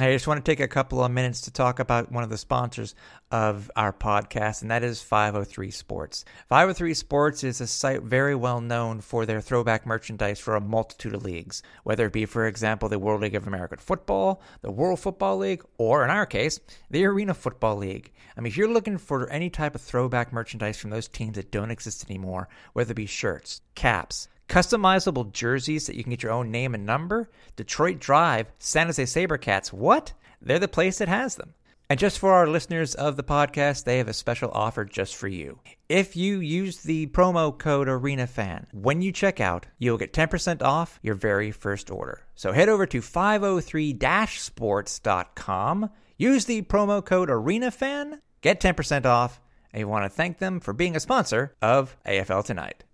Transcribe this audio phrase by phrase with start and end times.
[0.00, 2.36] I just want to take a couple of minutes to talk about one of the
[2.36, 2.96] sponsors
[3.30, 6.24] of our podcast, and that is 503 Sports.
[6.48, 11.14] 503 Sports is a site very well known for their throwback merchandise for a multitude
[11.14, 14.98] of leagues, whether it be, for example, the World League of American Football, the World
[14.98, 16.58] Football League, or in our case,
[16.90, 18.12] the Arena Football League.
[18.36, 21.52] I mean, if you're looking for any type of throwback merchandise from those teams that
[21.52, 26.32] don't exist anymore, whether it be shirts, caps, Customizable jerseys that you can get your
[26.32, 27.28] own name and number?
[27.56, 29.72] Detroit Drive, San Jose Sabercats.
[29.72, 30.12] What?
[30.40, 31.54] They're the place that has them.
[31.90, 35.28] And just for our listeners of the podcast, they have a special offer just for
[35.28, 35.58] you.
[35.88, 40.98] If you use the promo code ArenaFan, when you check out, you'll get 10% off
[41.02, 42.22] your very first order.
[42.34, 49.42] So head over to 503-sports.com, use the promo code ArenaFan, get 10% off,
[49.72, 52.84] and you want to thank them for being a sponsor of AFL Tonight.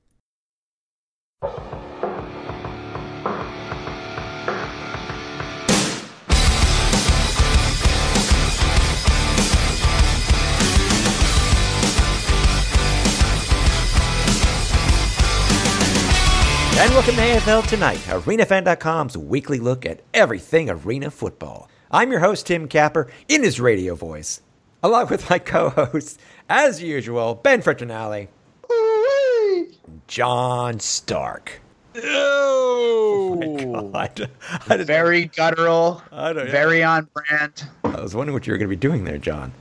[1.42, 1.52] And
[16.92, 21.70] welcome to AFL Tonight, ArenaFan.com's weekly look at everything arena football.
[21.90, 24.42] I'm your host, Tim Capper, in his radio voice,
[24.82, 28.28] along with my co host, as usual, Ben Frettinale,
[30.06, 31.60] John Stark.
[32.82, 37.64] Oh, I, d- I didn't- very guttural, I don't- very on brand.
[37.84, 39.52] I was wondering what you were going to be doing there, John.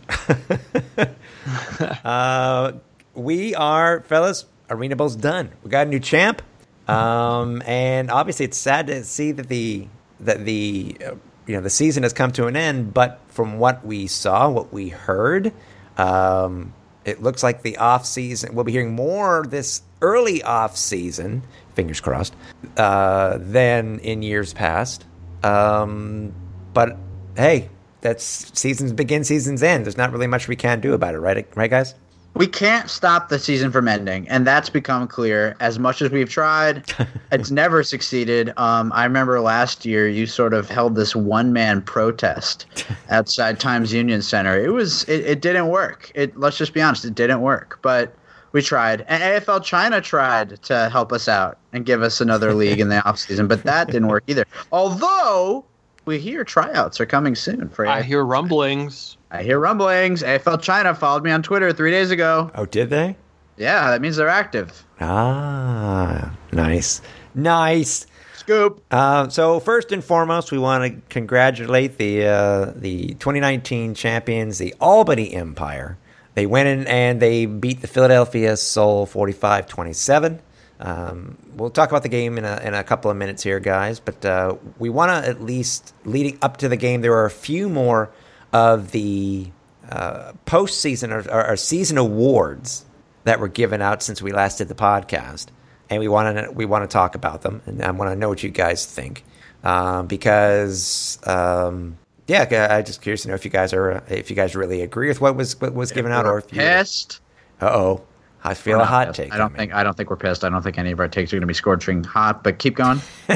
[2.03, 2.73] uh,
[3.16, 5.50] we are, fellas, Arena Bowl's done.
[5.64, 6.42] We got a new champ,
[6.88, 9.88] um, and obviously it's sad to see that the
[10.20, 11.16] that the uh,
[11.48, 12.94] you know the season has come to an end.
[12.94, 15.52] But from what we saw, what we heard,
[15.98, 16.73] um,
[17.06, 18.54] it looks like the off season.
[18.56, 21.44] We'll be hearing more this early off season.
[21.75, 22.36] Fingers crossed.
[22.78, 25.05] Uh, than in years past.
[25.44, 26.33] Um,
[26.73, 26.97] but
[27.36, 27.69] hey,
[28.02, 28.23] that's
[28.58, 29.86] seasons begin, seasons end.
[29.86, 31.47] There's not really much we can do about it, right?
[31.55, 31.95] Right, guys?
[32.36, 35.55] We can't stop the season from ending, and that's become clear.
[35.59, 36.93] As much as we've tried,
[37.32, 38.54] it's never succeeded.
[38.55, 42.65] Um, I remember last year you sort of held this one man protest
[43.09, 44.58] outside Times Union Center.
[44.58, 46.11] It was it, it didn't work.
[46.15, 47.80] It let's just be honest, it didn't work.
[47.82, 48.15] But
[48.52, 52.80] we tried, and AFL China tried to help us out and give us another league
[52.80, 54.45] in the offseason, but that didn't work either.
[54.71, 55.65] Although
[56.05, 58.04] we hear tryouts are coming soon for I AFL.
[58.05, 59.17] hear rumblings.
[59.32, 60.23] I hear rumblings.
[60.23, 62.49] AFL China followed me on Twitter three days ago.
[62.55, 63.15] Oh, did they?
[63.58, 64.86] Yeah, that means they're active.
[65.02, 67.02] Ah, nice,
[67.36, 68.05] nice.
[68.33, 68.82] Scoop.
[68.89, 74.73] Uh, so first and foremost, we want to congratulate the uh, the 2019 champions, the
[74.82, 75.98] Albany Empire.
[76.36, 80.40] They went in and they beat the Philadelphia Soul 45-27.
[80.80, 84.00] Um, we'll talk about the game in a, in a couple of minutes here, guys.
[84.00, 87.02] But uh, we want to at least leading up to the game.
[87.02, 88.12] There are a few more
[88.54, 89.52] of the
[89.89, 92.86] uh, postseason or, or, or season awards
[93.23, 95.48] that were given out since we last did the podcast,
[95.89, 98.30] and we want to we want to talk about them, and I want to know
[98.30, 99.23] what you guys think,
[99.64, 101.98] um, because um,
[102.30, 104.82] yeah, I- I'm just curious to know if you guys are if you guys really
[104.82, 107.20] agree with what was what was given out, or if you pissed.
[107.62, 108.04] uh oh,
[108.44, 109.17] I feel We're a hot pissed.
[109.17, 109.34] take.
[109.34, 109.73] I don't think.
[109.73, 110.44] I don't think we're pissed.
[110.45, 112.44] I don't think any of our takes are going to be scorching hot.
[112.44, 113.02] But keep going.
[113.30, 113.36] I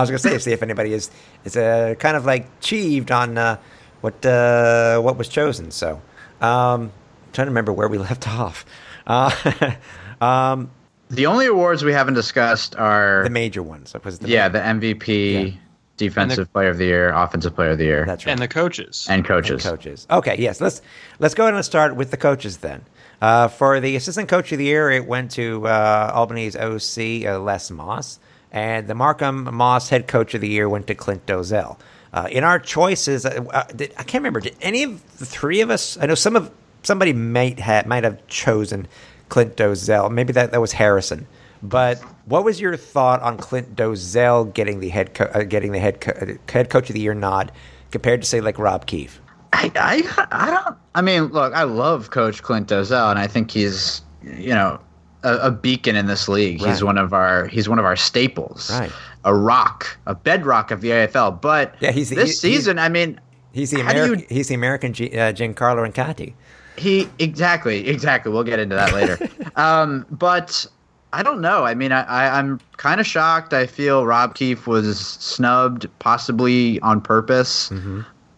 [0.00, 1.10] was going to say, see if anybody is
[1.44, 3.56] is uh, kind of like cheeved on uh,
[4.02, 5.70] what uh, what was chosen.
[5.72, 6.00] So,
[6.40, 6.92] um,
[7.32, 8.64] trying to remember where we left off.
[9.06, 9.74] Uh,
[10.20, 10.70] um,
[11.10, 13.94] the only awards we haven't discussed are the major ones.
[14.04, 15.58] Was the yeah, the MVP, Yeah.
[15.96, 18.32] Defensive the- Player of the Year, Offensive Player of the Year, That's right.
[18.32, 19.06] And the coaches.
[19.08, 19.62] and coaches.
[19.62, 20.06] coaches.
[20.10, 20.60] Okay, yes.
[20.60, 20.82] Let's
[21.18, 22.84] let's go ahead and start with the coaches then.
[23.22, 27.38] Uh, for the assistant coach of the year, it went to uh, Albany's OC uh,
[27.38, 28.18] Les Moss,
[28.52, 31.78] and the Markham Moss head coach of the year went to Clint Dolezel.
[32.12, 34.40] Uh, in our choices, uh, uh, did, I can't remember.
[34.40, 35.96] Did any of the three of us?
[35.98, 36.50] I know some of
[36.82, 38.88] somebody might have might have chosen
[39.28, 40.10] Clint Dolezel.
[40.10, 41.26] Maybe that that was Harrison.
[41.62, 45.78] But what was your thought on Clint Dolezel getting the head co- uh, getting the
[45.78, 47.52] head co- uh, head coach of the year nod
[47.90, 49.20] compared to say like Rob Keefe?
[49.52, 50.76] I, I, I don't.
[50.96, 54.80] I mean, look, I love Coach Clint Dolezel, and I think he's, you know,
[55.22, 56.60] a, a beacon in this league.
[56.60, 56.70] Right.
[56.70, 57.46] He's one of our.
[57.46, 58.70] He's one of our staples.
[58.72, 58.90] Right.
[59.26, 61.40] A rock, a bedrock of the AFL.
[61.40, 62.78] But Yeah, he's- this he- season.
[62.78, 63.20] I mean,
[63.52, 64.18] He's the American.
[64.20, 66.34] you- He's the American G, uh, Giancarlo Incati.
[66.76, 68.32] He exactly, exactly.
[68.32, 69.16] We'll get into that later.
[69.56, 70.66] um, but
[71.14, 71.64] I don't know.
[71.64, 73.52] I mean, I, I, I'm kind of shocked.
[73.52, 77.70] I feel Rob Keefe was snubbed, possibly on purpose,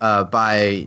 [0.00, 0.86] uh, by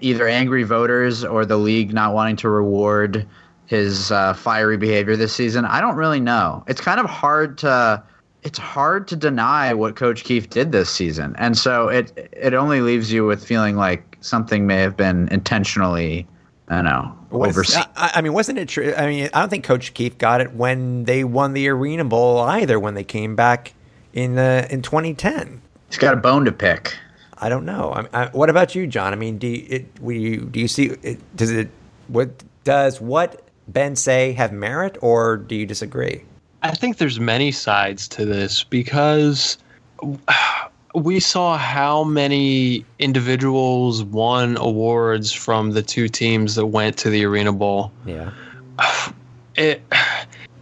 [0.00, 3.26] either angry voters or the league not wanting to reward
[3.66, 5.64] his uh, fiery behavior this season.
[5.64, 6.62] I don't really know.
[6.68, 8.02] It's kind of hard to
[8.42, 12.80] it's hard to deny what Coach Keefe did this season, and so it it only
[12.80, 16.26] leaves you with feeling like something may have been intentionally,
[16.72, 17.84] I don't know, Was- overseen.
[17.96, 18.94] I, I mean, wasn't it true?
[18.96, 22.38] I mean, I don't think Coach Keefe got it when they won the Arena Bowl
[22.40, 22.80] either.
[22.80, 23.74] When they came back
[24.14, 26.96] in uh, in 2010, He's got a bone to pick.
[27.36, 27.92] I don't know.
[27.92, 29.12] I, I, what about you, John?
[29.12, 30.86] I mean, do you, it, we, you, do you see?
[31.02, 31.68] It, does it?
[32.08, 36.24] What does what Ben say have merit, or do you disagree?
[36.62, 39.58] I think there's many sides to this because
[40.94, 47.24] we saw how many individuals won awards from the two teams that went to the
[47.24, 47.92] Arena Bowl.
[48.06, 48.30] Yeah.
[49.54, 49.82] It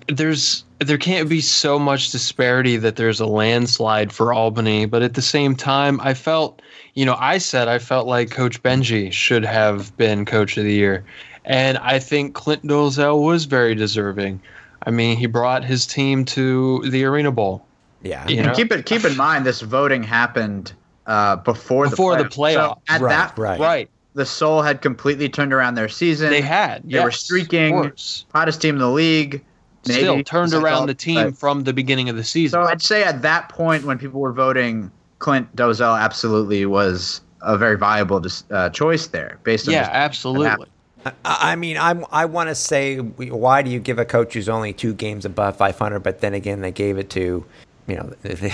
[0.08, 5.14] there's there can't be so much disparity that there's a landslide for Albany, but at
[5.14, 6.60] the same time, I felt,
[6.94, 10.72] you know, I said I felt like Coach Benji should have been Coach of the
[10.72, 11.04] Year,
[11.44, 14.40] and I think Clint Dolezel was very deserving.
[14.84, 17.64] I mean, he brought his team to the Arena Bowl.
[18.02, 18.26] Yeah.
[18.28, 18.54] You know?
[18.54, 20.72] keep it keep in mind this voting happened
[21.06, 22.54] uh, before Before the the playoff.
[22.76, 23.60] So at Right, that right.
[23.60, 23.90] Right.
[24.14, 26.30] the Soul had completely turned around their season.
[26.30, 26.82] They had.
[26.88, 27.92] They were streaking.
[28.32, 29.44] hottest team in the league.
[29.86, 32.62] maybe, Still turned around thought, the team but- from the beginning of the season.
[32.62, 37.56] So I'd say at that point when people were voting, Clint Dolezel absolutely was a
[37.56, 40.66] very viable dis- uh, choice there, based on yeah, just- absolutely.
[41.06, 44.50] I, I mean, I'm, I want to say, why do you give a coach who's
[44.50, 46.00] only two games above 500?
[46.00, 47.44] But then again, they gave it to,
[47.86, 48.52] you know, they,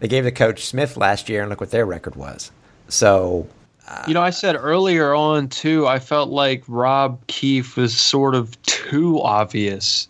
[0.00, 2.50] they gave the coach Smith last year, and look what their record was.
[2.88, 3.48] So,
[3.88, 5.86] uh, You know, I said earlier on too.
[5.86, 10.08] I felt like Rob Keefe was sort of too obvious.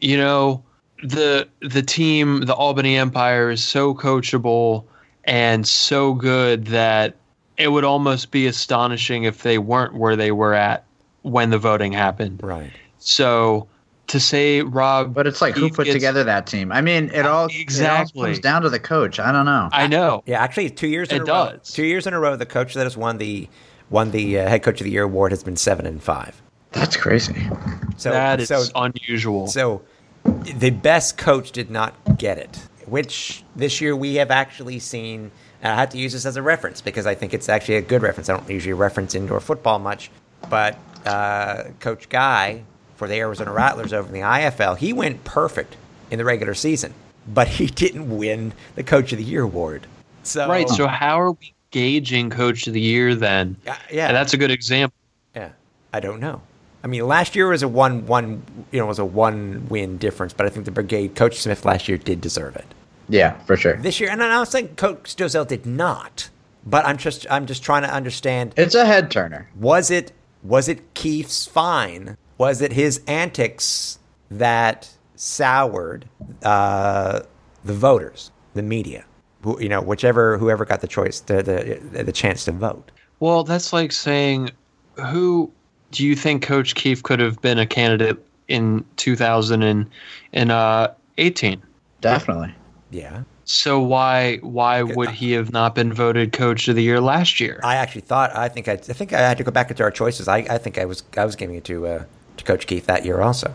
[0.00, 0.62] You know,
[1.02, 4.84] the the team, the Albany Empire, is so coachable
[5.24, 7.16] and so good that
[7.58, 10.84] it would almost be astonishing if they weren't where they were at
[11.22, 12.40] when the voting happened.
[12.42, 12.72] right.
[12.98, 13.68] So
[14.10, 16.70] to say Rob, But it's like who put gets- together that team?
[16.72, 18.20] I mean, it all Exactly.
[18.20, 19.18] It all comes down to the coach.
[19.20, 19.68] I don't know.
[19.72, 20.22] I know.
[20.26, 21.50] Yeah, actually, two years in It a row.
[21.56, 21.72] does.
[21.72, 23.48] Two years in a row, the coach that has won the
[23.88, 26.40] won the uh, head coach of the year award has been seven and five.
[26.72, 27.48] That's crazy.
[27.96, 29.48] So that is so unusual.
[29.48, 29.82] So
[30.24, 35.30] the best coach did not get it, which this year we have actually seen.
[35.62, 37.82] And I have to use this as a reference because I think it's actually a
[37.82, 38.28] good reference.
[38.30, 40.10] I don't usually reference indoor football much,
[40.48, 42.62] but uh, Coach Guy
[43.00, 45.74] for the Arizona Rattlers over in the IFL, he went perfect
[46.10, 46.92] in the regular season,
[47.26, 49.86] but he didn't win the Coach of the Year award.
[50.22, 50.68] So right.
[50.68, 53.56] So how are we gauging Coach of the Year then?
[53.64, 54.06] Yeah, yeah.
[54.08, 54.94] And that's a good example.
[55.34, 55.52] Yeah,
[55.94, 56.42] I don't know.
[56.84, 60.34] I mean, last year was a one one you know was a one win difference,
[60.34, 62.66] but I think the brigade Coach Smith last year did deserve it.
[63.08, 63.78] Yeah, for sure.
[63.78, 66.28] This year, and I'm not saying Coach Dolezel did not,
[66.66, 69.48] but I'm just I'm just trying to understand It's a head turner.
[69.58, 70.12] was it
[70.42, 72.18] was it Keefe's fine?
[72.40, 73.98] Was it his antics
[74.30, 76.08] that soured
[76.42, 77.20] uh,
[77.66, 79.04] the voters, the media,
[79.42, 82.92] who, you know, whichever whoever got the choice, the the, the chance to vote?
[83.18, 84.52] Well, that's like saying,
[84.94, 85.52] who
[85.90, 88.16] do you think Coach Keefe could have been a candidate
[88.48, 91.62] in 2018?
[92.00, 92.54] Definitely.
[92.88, 97.38] Yeah, So why why would he have not been voted Coach of the Year last
[97.38, 97.60] year?
[97.62, 99.90] I actually thought I think I, I think I had to go back into our
[99.90, 100.26] choices.
[100.26, 102.04] I, I think I was I was giving it to uh,
[102.40, 103.54] to Coach Keefe that year also.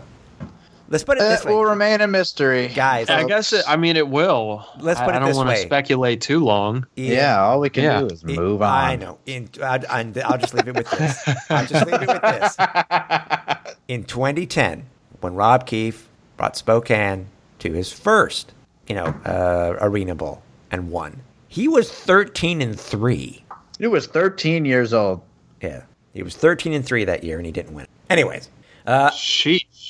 [0.88, 3.10] Let's put it It this way, will remain a mystery, guys.
[3.10, 4.64] I guess it, I mean it will.
[4.78, 6.86] Let's I- put it I don't want to speculate too long.
[6.94, 8.00] Yeah, all we can Yeah.
[8.02, 8.68] do is It- move on.
[8.84, 9.18] I know.
[9.26, 11.28] In, I, I, I'll just leave it with this.
[11.50, 12.56] I'll just leave it with this.
[13.88, 14.84] In 2010,
[15.20, 17.26] when Rob Keefe brought Spokane
[17.60, 18.52] to his first,
[18.88, 23.44] you know, uh, Arena Bowl and won, he was 13 and three.
[23.80, 25.20] He was 13 years old.
[25.60, 25.82] Yeah,
[26.14, 27.86] he was 13 and three that year, and he didn't win.
[28.08, 28.50] Anyways,
[28.86, 29.10] uh,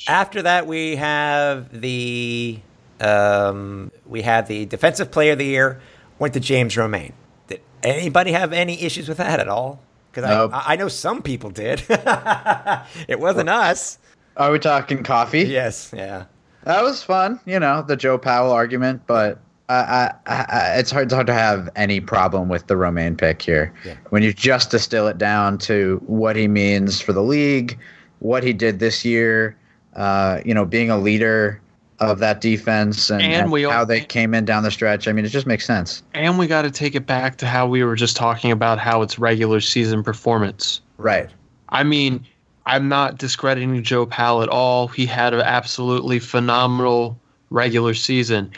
[0.07, 2.59] after that we have the
[2.99, 5.79] um, we have the defensive player of the year
[6.19, 7.13] went to James Romaine.
[7.47, 9.79] Did anybody have any issues with that at all?
[10.11, 10.51] Because Nope.
[10.53, 11.83] I, I know some people did.
[11.89, 13.99] it wasn't us.
[14.35, 15.43] Are we talking coffee?
[15.43, 16.25] Yes, yeah.
[16.63, 19.39] That was fun, you know, the Joe Powell argument, but
[19.69, 23.41] I, I, I, it's hard, it's hard to have any problem with the Romaine pick
[23.41, 23.73] here.
[23.85, 23.95] Yeah.
[24.09, 27.77] When you just distill it down to what he means for the league,
[28.19, 29.55] what he did this year,
[29.95, 31.61] uh, you know, being a leader
[31.99, 35.07] of that defense and, And and we all- how they came in down the stretch.
[35.07, 36.03] I mean, it just makes sense.
[36.13, 39.01] And we got to take it back to how we were just talking about how
[39.01, 40.81] it's regular season performance.
[40.97, 41.29] Right.
[41.69, 42.23] I mean,
[42.67, 44.87] I'm not discrediting Joe Powell at all.
[44.89, 47.17] He had an absolutely phenomenal
[47.49, 48.51] regular season.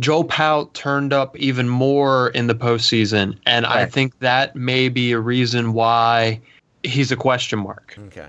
[0.00, 5.12] Joe Powell turned up even more in the postseason, and I think that may be
[5.12, 6.40] a reason why
[6.82, 7.98] he's a question mark.
[8.06, 8.28] Okay,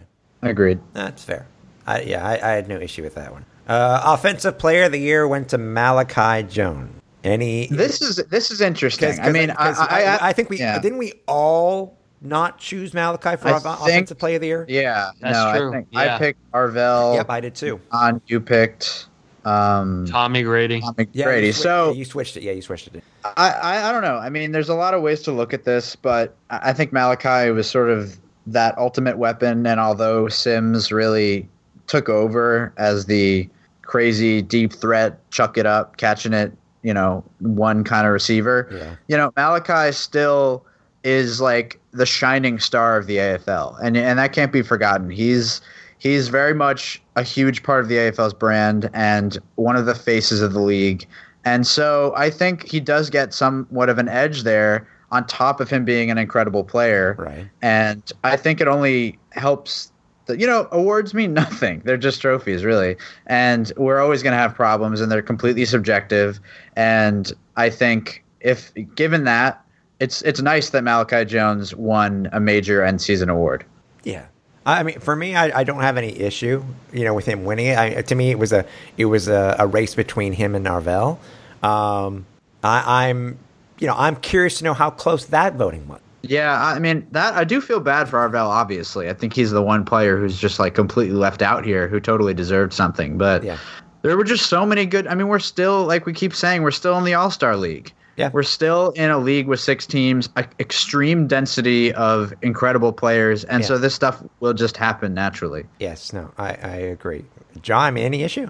[0.49, 0.79] Agreed.
[0.93, 1.45] that's fair.
[1.85, 3.45] I, yeah, I, I had no issue with that one.
[3.67, 6.91] Uh, offensive player of the year went to Malachi Jones.
[7.23, 9.09] Any This is this is interesting.
[9.09, 10.79] 'cause- I mean, 'cause I, I, I think we yeah.
[10.79, 14.65] didn't we all not choose Malachi for I our think- offensive play of the year.
[14.69, 15.69] Yeah, That's no, true.
[15.69, 16.15] I think Yeah.
[16.15, 17.15] I picked Arvell.
[17.15, 17.79] Yep, I did too.
[17.91, 19.07] On you picked
[19.45, 20.79] um, Tommy Grady.
[20.81, 21.47] Tommy Yeah, Grady.
[21.47, 22.43] you swi- So you switched it.
[22.43, 23.03] Yeah, you switched it.
[23.25, 24.17] I, I I don't know.
[24.17, 26.93] I mean, there's a lot of ways to look at this, but I I think
[26.93, 29.65] Malachi was sort of that ultimate weapon.
[29.65, 31.47] And although Sims really
[31.87, 33.47] took over as the
[33.81, 36.51] crazy deep threat, chuck it up, catching it,
[36.83, 38.95] you know, one kind of receiver, Yeah.
[39.07, 40.65] you know, Malachi still
[41.03, 45.09] is like the shining star of the AFL, and and that can't be forgotten.
[45.09, 45.61] He's
[45.99, 50.41] he's very much a huge part of the AFL's brand and one of the faces
[50.41, 51.05] of the league.
[51.45, 55.69] And so I think he does get somewhat of an edge there on top of
[55.69, 57.15] him being an incredible player.
[57.17, 57.47] Right.
[57.61, 59.91] And I think it only helps
[60.25, 61.81] that, you know, awards mean nothing.
[61.85, 62.97] They're just trophies, really.
[63.27, 66.39] And we're always going to have problems and they're completely subjective.
[66.75, 69.63] And I think if given that,
[69.99, 73.65] it's it's nice that Malachi Jones won a major end season award.
[74.03, 74.25] Yeah.
[74.65, 76.61] I mean, for me, I, I don't have any issue,
[76.91, 77.77] you know, with him winning it.
[77.77, 78.65] I, to me, it was a
[78.97, 81.17] it was a, a race between him and Narvel.
[81.63, 82.25] Um,
[82.63, 83.39] I, I'm,
[83.79, 85.99] you know, I'm curious to know how close that voting was.
[86.23, 88.47] Yeah, I mean that I do feel bad for Arvell.
[88.47, 91.99] Obviously, I think he's the one player who's just like completely left out here, who
[91.99, 93.17] totally deserved something.
[93.17, 93.57] But Yeah.
[94.01, 95.07] there were just so many good.
[95.07, 97.93] I mean, we're still like we keep saying, we're still in the All Star League.
[98.17, 98.31] Yeah.
[98.33, 103.61] we're still in a league with six teams, a, extreme density of incredible players, and
[103.61, 103.67] Yeah.
[103.67, 105.65] so this stuff will just happen naturally.
[105.79, 106.11] Yes.
[106.13, 106.31] No.
[106.39, 107.25] I, I agree.
[107.61, 108.47] John, I mean, any issue?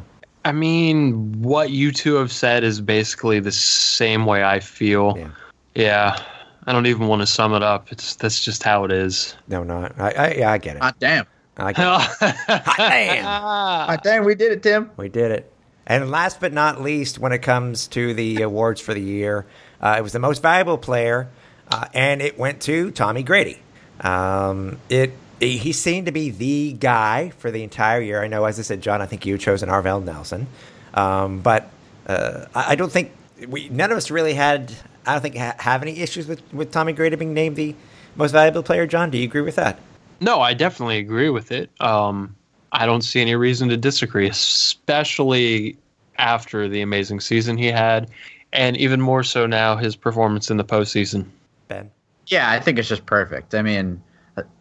[0.48, 5.18] I mean, what you two have said is basically the same way I feel.
[5.18, 5.30] Yeah.
[5.76, 6.24] Yeah.
[6.66, 7.92] I don't even want to sum it up.
[7.92, 9.36] It's that's just how it is.
[9.50, 9.64] No.
[9.64, 10.00] not.
[10.00, 10.82] I, I yeah, I get it.
[10.82, 11.26] Hot damn!
[11.58, 11.86] I get it.
[12.66, 13.24] Hot damn.
[13.88, 14.24] Hot damn!
[14.24, 14.90] We did it, Tim.
[14.96, 15.52] We did it.
[15.86, 19.46] And last but not least, when it comes to the awards for the year,
[19.82, 21.30] uh, it was the most valuable player,
[21.70, 23.60] uh, and it went to Tommy Grady.
[24.02, 28.24] Um, it he seemed to be the guy for the entire year.
[28.24, 30.48] I know, as I said, John, I think you chose an Arvell Nelson,
[30.94, 31.70] um, but
[32.08, 33.12] uh, I, I don't think
[33.48, 34.74] we none of us really had.
[35.06, 37.76] I don't think ha- have any issues with with Tommy Grady being named the
[38.16, 38.88] most valuable player.
[38.88, 39.80] John, do you agree with that?
[40.20, 41.70] No, I definitely agree with it.
[41.80, 42.36] Um,
[42.72, 45.78] I don't see any reason to disagree, especially
[46.18, 48.10] after the amazing season he had,
[48.54, 51.26] and even more so now his performance in the postseason.
[51.68, 51.92] Ben.
[52.28, 53.54] Yeah, I think it's just perfect.
[53.54, 54.02] I mean,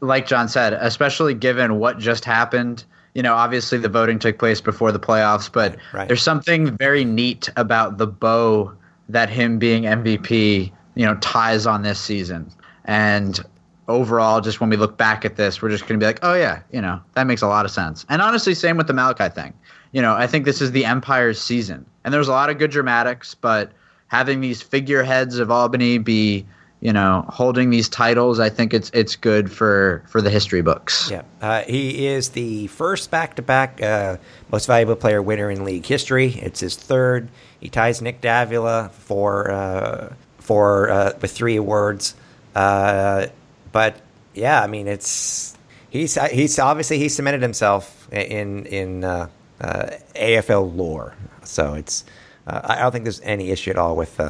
[0.01, 2.85] like John said, especially given what just happened.
[3.15, 6.07] You know, obviously the voting took place before the playoffs, but Right.
[6.07, 8.73] there's something very neat about the bow
[9.09, 12.51] that him being MVP, you know, ties on this season.
[12.85, 13.41] And
[13.89, 16.35] overall, just when we look back at this, we're just going to be like, oh
[16.35, 18.05] yeah, you know, that makes a lot of sense.
[18.09, 19.55] And honestly, same with the Malachi thing.
[19.93, 22.71] You know, I think this is the Empire's season, and there's a lot of good
[22.71, 23.73] dramatics, but
[24.09, 26.45] having these figureheads of Albany be
[26.87, 31.11] you know, holding these titles, I think it's it's good for for the history books.
[31.11, 34.19] Yeah, uh, he is the first back-to-back uh,
[34.53, 36.39] most valuable player winner in league history.
[36.41, 37.29] It's his third.
[37.59, 42.15] He ties Nick Davila for uh, for uh, with three awards.
[42.55, 43.27] Uh,
[43.73, 44.01] but
[44.35, 45.59] yeah, I mean, it's
[45.91, 49.01] he's he's obviously he cemented himself in in
[49.61, 51.17] AFL lore.
[51.43, 52.05] So it's
[52.47, 54.21] I don't think there's any issue at all with.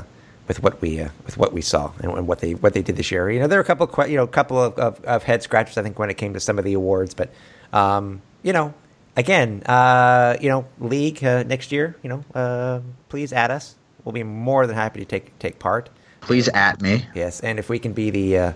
[0.49, 2.97] With what we uh, with what we saw and, and what they what they did
[2.97, 3.31] this year.
[3.31, 5.43] You know, there were a couple of you know a couple of, of, of head
[5.43, 7.31] scratches I think when it came to some of the awards, but
[7.73, 8.73] um, you know,
[9.17, 13.75] again, uh, you know, league uh, next year, you know, uh, please add us.
[14.05, 15.91] We'll be more than happy to take take part.
[16.21, 17.07] Please at me.
[17.15, 18.53] Yes, and if we can be the uh,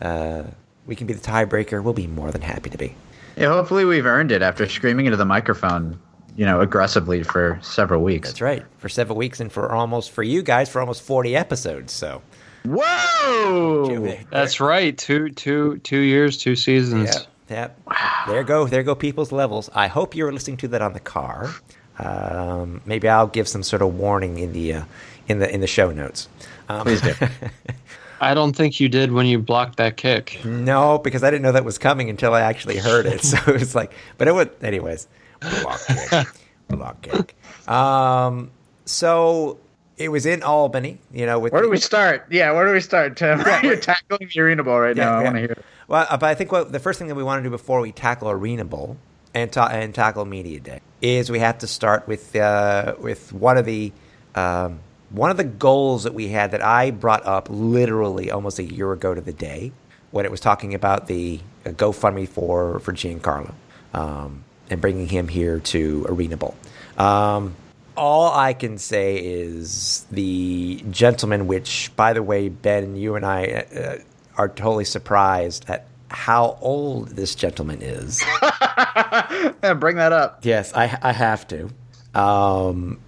[0.00, 0.42] uh,
[0.86, 2.94] we can be the tiebreaker, we'll be more than happy to be.
[3.36, 6.00] Yeah, hopefully we've earned it after screaming into the microphone,
[6.38, 8.28] you know, aggressively for several weeks.
[8.28, 8.64] That's right.
[8.78, 11.92] For several weeks and for almost for you guys for almost forty episodes.
[11.92, 12.22] So
[12.64, 14.16] Whoa!
[14.30, 14.96] That's right.
[14.96, 17.10] Two, two, two years, two seasons.
[17.12, 17.22] Yeah.
[17.50, 17.80] Yep.
[18.28, 18.68] There go.
[18.68, 19.68] There go people's levels.
[19.74, 21.50] I hope you were listening to that on the car.
[21.98, 24.84] Um, maybe I'll give some sort of warning in the uh,
[25.26, 26.28] in the in the show notes.
[26.68, 27.14] Um, Please do.
[28.20, 30.40] I don't think you did when you blocked that kick.
[30.44, 33.22] no, because I didn't know that was coming until I actually heard it.
[33.24, 35.08] So it was like, but it was, anyways.
[35.40, 35.80] Block
[36.10, 36.28] kick.
[36.68, 37.36] Block kick.
[37.68, 38.50] Um,
[38.84, 39.58] so
[39.96, 40.98] it was in Albany.
[41.12, 42.26] You know, with Where do we start?
[42.30, 43.42] Yeah, where do we start, Tim?
[43.62, 45.18] You're tackling the arena ball right Yeah, now.
[45.18, 45.50] I want to hear.
[45.52, 45.64] it.
[45.88, 47.80] Well, uh, but I think what the first thing that we want to do before
[47.80, 48.96] we tackle Arena Bowl
[49.34, 53.56] and ta- and tackle Media Day is we have to start with uh, with one
[53.56, 53.92] of the
[54.34, 54.80] um,
[55.10, 58.92] one of the goals that we had that I brought up literally almost a year
[58.92, 59.72] ago to the day
[60.10, 63.54] when it was talking about the uh, GoFundMe for for Giancarlo
[63.94, 66.56] um, and bringing him here to Arena Bowl.
[66.96, 67.54] Um,
[67.96, 73.44] all I can say is the gentleman, which, by the way, Ben, you and I
[73.44, 73.96] uh,
[74.36, 78.22] are totally surprised at how old this gentleman is.
[78.42, 80.40] yeah, bring that up.
[80.44, 81.70] Yes, I, I have to.
[82.14, 83.00] Um,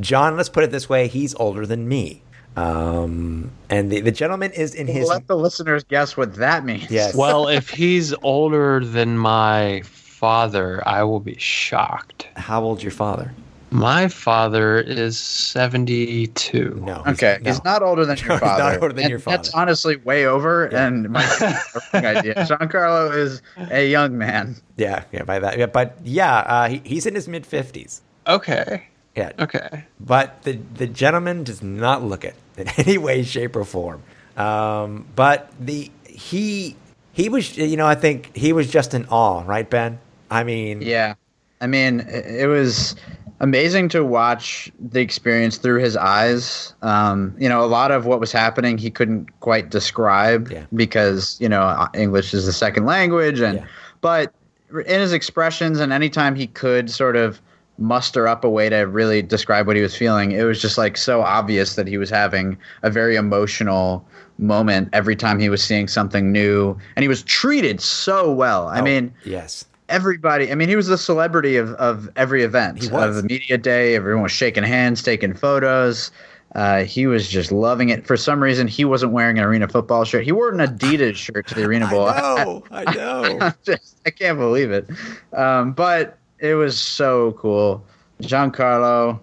[0.00, 2.22] John, let's put it this way: he's older than me.
[2.56, 5.08] Um, and the, the gentleman is in his.
[5.08, 6.90] Let the listeners guess what that means.
[6.90, 7.14] Yes.
[7.14, 9.82] Well, if he's older than my
[10.18, 12.26] father, I will be shocked.
[12.36, 13.32] How old's your father?
[13.70, 16.80] My father is 72.
[16.84, 17.02] No.
[17.04, 17.50] he's- Okay, no.
[17.50, 18.80] he's not older than No, your he's not father.
[18.82, 21.22] older than and your That's honestly way over, and my
[21.94, 22.34] wrong idea.
[22.34, 24.56] Giancarlo is a young man.
[24.76, 25.58] Yeah, yeah, by that.
[25.58, 28.00] Yeah, but yeah, uh, he, he's in his mid fifties.
[28.26, 28.84] Okay.
[29.14, 29.32] Yeah.
[29.38, 29.84] Okay.
[30.00, 34.02] But the the gentleman does not look it in any way, shape, or form.
[34.36, 36.76] Um, but the he
[37.12, 39.98] he was, you know, I think he was just in awe, right, Ben?
[40.30, 41.14] I mean, Yeah,
[41.60, 42.94] I mean, it was
[43.40, 46.74] amazing to watch the experience through his eyes.
[46.82, 50.64] Um, you know, a lot of what was happening he couldn't quite describe Yeah.
[50.74, 53.64] because you know uh, English is the second language, and Yeah.
[54.00, 54.32] but
[54.70, 57.40] in his expressions and anytime he could sort of
[57.78, 60.96] muster up a way to really describe what he was feeling, it was just like
[60.96, 64.04] so obvious that he was having a very emotional
[64.38, 68.66] moment every time he was seeing something new, and he was treated so well.
[68.68, 70.50] I oh, mean yes, everybody.
[70.50, 73.04] I mean, he was the celebrity of, of every event He was.
[73.04, 73.94] of the media day.
[73.94, 76.10] Everyone was shaking hands, taking photos.
[76.54, 78.06] Uh, he was just loving it.
[78.06, 80.24] For some reason, he wasn't wearing an arena football shirt.
[80.24, 82.06] He wore an Adidas shirt to the arena I bowl.
[82.06, 83.38] know, I know.
[83.42, 84.88] I, just, I can't believe it.
[85.34, 87.84] Um, but it was so cool.
[88.22, 89.20] Giancarlo,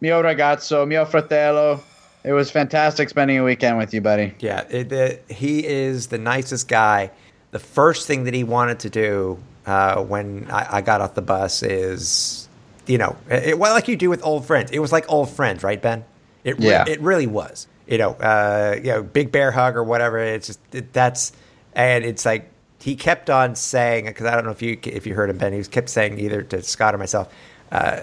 [0.00, 1.80] mio ragazzo, mio fratello.
[2.22, 4.34] It was fantastic spending a weekend with you, buddy.
[4.40, 7.10] Yeah, it, it, he is the nicest guy.
[7.50, 9.38] The first thing that he wanted to do
[9.70, 12.48] uh, when I, I got off the bus is,
[12.86, 14.70] you know, it, well, like you do with old friends.
[14.70, 16.04] It was like old friends, right, Ben?
[16.44, 16.84] It re- Yeah.
[16.88, 17.66] it really was.
[17.86, 20.18] You know, uh, you know, big bear hug or whatever.
[20.18, 21.32] It's just it, that's,
[21.74, 22.48] and it's like
[22.80, 25.52] he kept on saying because I don't know if you if you heard him, Ben.
[25.52, 27.32] He kept saying either to Scott or myself,
[27.72, 28.00] uh,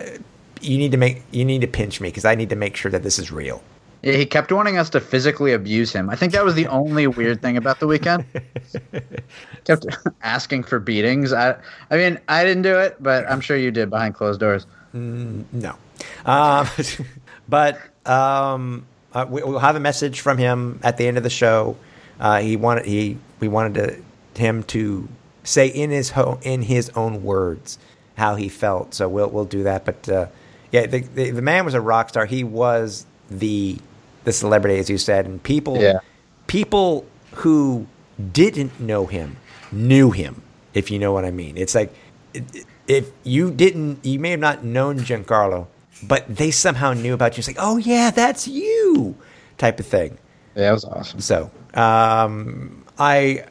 [0.61, 2.91] you need to make you need to pinch me because I need to make sure
[2.91, 3.61] that this is real.
[4.15, 6.09] He kept wanting us to physically abuse him.
[6.09, 8.23] I think that was the only weird thing about the weekend.
[9.65, 9.85] kept
[10.21, 11.33] asking for beatings.
[11.33, 11.57] I,
[11.91, 14.65] I mean, I didn't do it, but I'm sure you did behind closed doors.
[14.93, 15.75] No.
[16.25, 16.67] Um,
[17.49, 21.29] but um, uh, we, we'll have a message from him at the end of the
[21.29, 21.75] show.
[22.19, 24.03] Uh, he wanted he we wanted
[24.35, 25.07] to, him to
[25.43, 27.77] say in his ho- in his own words
[28.15, 28.93] how he felt.
[28.93, 29.85] So we'll we'll do that.
[29.85, 30.27] But uh,
[30.71, 32.25] yeah, the, the the man was a rock star.
[32.25, 33.77] He was the
[34.27, 35.99] the celebrity, as you said, and people Yeah.
[36.47, 37.05] people
[37.41, 37.87] who
[38.43, 39.37] didn't know him
[39.71, 40.41] knew him,
[40.73, 41.57] if you know what I mean.
[41.57, 41.89] It's like
[42.87, 45.67] if you didn't, you may have not known Giancarlo,
[46.03, 47.41] but they somehow knew about you.
[47.41, 49.15] It's like, oh yeah, that's you,
[49.57, 50.17] type of thing.
[50.55, 51.19] Yeah, it was awesome.
[51.21, 53.45] So, um, I,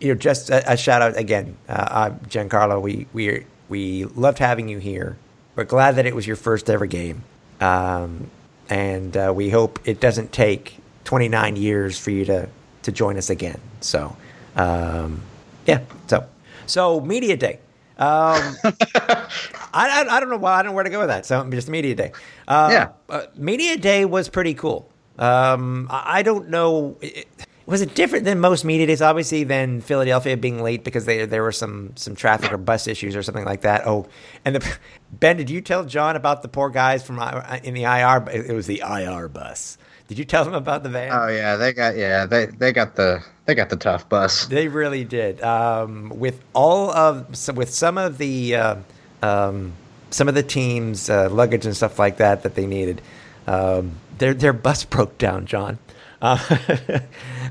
[0.00, 2.80] you know, just a, a shout out again, uh, uh, Giancarlo.
[2.82, 5.16] We we we loved having you here.
[5.54, 7.22] We're glad that it was your first ever game,
[7.60, 8.30] um,
[8.68, 12.48] and uh, we hope it doesn't take 29 years for you to
[12.82, 13.60] to join us again.
[13.80, 14.16] So,
[14.54, 15.22] um,
[15.66, 15.80] yeah.
[16.06, 16.24] So,
[16.66, 17.58] so media day.
[17.98, 19.26] Um, I,
[19.72, 21.26] I, I don't know why I don't know where to go with that.
[21.26, 22.12] So just media day.
[22.46, 22.88] Uh, Yeah.
[23.08, 24.88] uh, media day was pretty cool.
[25.18, 26.96] Um, I, I don't know.
[27.00, 27.26] It,
[27.66, 29.02] was it different than most media days?
[29.02, 33.16] Obviously, than Philadelphia being late because they, there were some some traffic or bus issues
[33.16, 33.86] or something like that.
[33.86, 34.06] Oh,
[34.44, 34.78] and the,
[35.12, 37.18] Ben, did you tell John about the poor guys from
[37.64, 38.28] in the IR?
[38.30, 39.78] It was the IR bus.
[40.08, 41.10] Did you tell them about the van?
[41.12, 44.46] Oh yeah, they got yeah they they got the they got the tough bus.
[44.46, 45.42] They really did.
[45.42, 48.76] Um, with all of so with some of the uh,
[49.22, 49.72] um,
[50.10, 53.02] some of the teams' uh, luggage and stuff like that that they needed,
[53.48, 55.46] um, their their bus broke down.
[55.46, 55.78] John,
[56.22, 56.38] uh,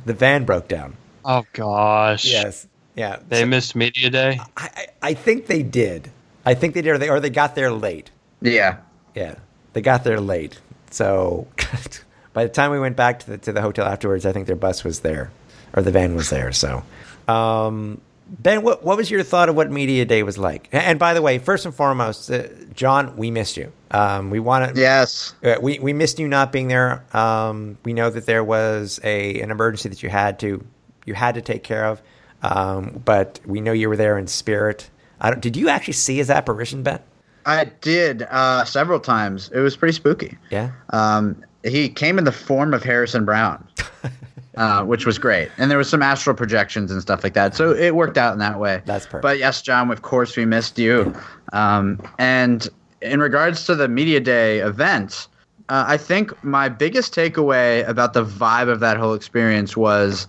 [0.05, 0.95] the van broke down.
[1.23, 2.25] Oh gosh.
[2.25, 3.17] Yes, yeah.
[3.27, 4.39] They So missed media day.
[4.57, 6.11] I, I I think they did.
[6.45, 8.11] I think they did, or they, or they got there late.
[8.41, 8.77] Yeah,
[9.15, 9.35] Yeah,
[9.73, 10.59] they got there late.
[10.91, 11.47] So
[12.33, 14.55] by the time we went back to the to the hotel afterwards, I think their
[14.55, 15.31] bus was there,
[15.73, 16.51] or the van was there.
[16.51, 16.83] So,
[17.27, 20.69] um, Ben, what what was your thought of what media day was like?
[20.71, 23.71] And, and by the way, first and foremost, uh, John, we missed you.
[23.95, 24.79] Um, we want to.
[24.79, 27.03] yes, Uh, we we missed you not being there.
[27.15, 30.65] Um, we know that there was a an emergency that you had to
[31.05, 32.01] you had to take care of,
[32.43, 34.89] um, but we know you were there in spirit.
[35.21, 36.99] I don't, did you actually see his apparition, Ben?
[37.45, 39.49] I did uh, several times.
[39.53, 40.35] It was pretty spooky.
[40.49, 40.71] Yeah.
[40.89, 43.65] Um, he came in the form of Harrison Brown,
[44.57, 47.55] uh, which was great, and there was some astral projections and stuff like that.
[47.55, 48.81] So it worked out in that way.
[48.85, 49.21] That's perfect.
[49.21, 51.13] But yes, John, of course we missed you,
[51.53, 52.67] um, and
[53.01, 55.27] in regards to the media day event,
[55.69, 60.27] uh, I think my biggest takeaway about the vibe of that whole experience was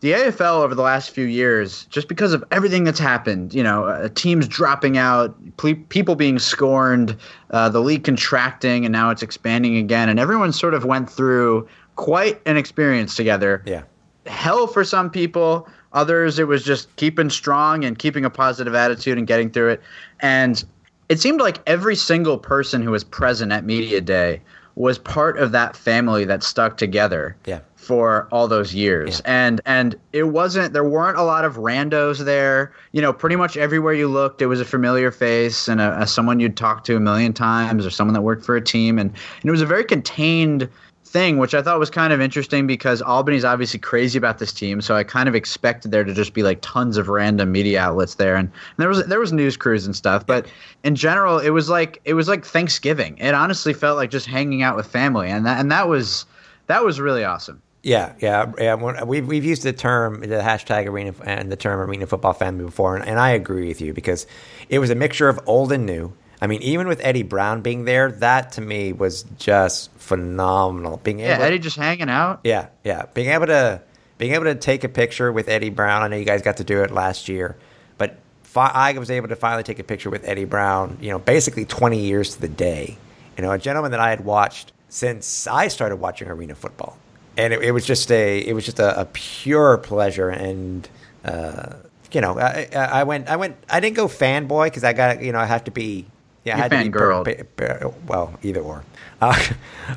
[0.00, 3.84] the AFL over the last few years, just because of everything that's happened, you know,
[3.84, 7.16] uh, teams dropping out, ple- people being scorned,
[7.52, 11.68] uh, the league contracting, and now it's expanding again, and everyone sort of went through
[11.94, 13.62] quite an experience together.
[13.64, 13.82] Yeah.
[14.26, 19.18] Hell for some people, others it was just keeping strong and keeping a positive attitude
[19.18, 19.82] and getting through it.
[20.18, 20.64] And
[21.12, 24.40] it seemed like every single person who was present at media day
[24.76, 27.60] was part of that family that stuck together Yeah.
[27.76, 29.20] for all those years.
[29.26, 32.72] And and it wasn't there weren't a lot of randos there.
[32.92, 36.06] You know pretty much everywhere you looked it was a familiar face and a, a
[36.06, 38.98] someone you'd talked to a million times or someone that worked for a team.
[38.98, 40.66] And, and it was a very contained
[41.12, 44.80] thing which i thought was kind of interesting because albany's obviously crazy about this team
[44.80, 48.14] so i kind of expected there to just be like tons of random media outlets
[48.14, 50.46] there and, and there was there was news crews and stuff but
[50.84, 54.62] in general it was like it was like thanksgiving it honestly felt like just hanging
[54.62, 56.24] out with family and that and that was
[56.66, 58.76] that was really awesome Yeah, yeah, yeah.
[59.04, 62.94] We've we've used the term, the hashtag arena and the term arena football family before,
[62.94, 64.24] and, and I agree with you because
[64.68, 66.12] it was a mixture of old and new.
[66.42, 70.96] I mean, even with Eddie Brown being there, that to me was just phenomenal.
[71.04, 73.80] Being yeah able, eddie just hanging out yeah, yeah, being able to
[74.18, 76.02] being able to take a picture with Eddie Brown.
[76.02, 77.56] I know you guys got to do it last year,
[77.96, 80.98] but fi- I was able to finally take a picture with Eddie Brown.
[81.00, 82.98] You know, basically twenty years to the day.
[83.36, 86.98] You know, a gentleman that I had watched since I started watching arena football,
[87.36, 90.28] and it, it was just a it was just a, a pure pleasure.
[90.28, 90.88] And
[91.24, 91.74] uh,
[92.10, 95.22] you know, I, I I went I went I didn't go fanboy because I got
[95.22, 96.06] you know I have to be
[96.44, 97.24] yeah I You had to be fangirled.
[97.24, 97.44] per-
[97.78, 98.84] per- well either or,
[99.20, 99.36] uh,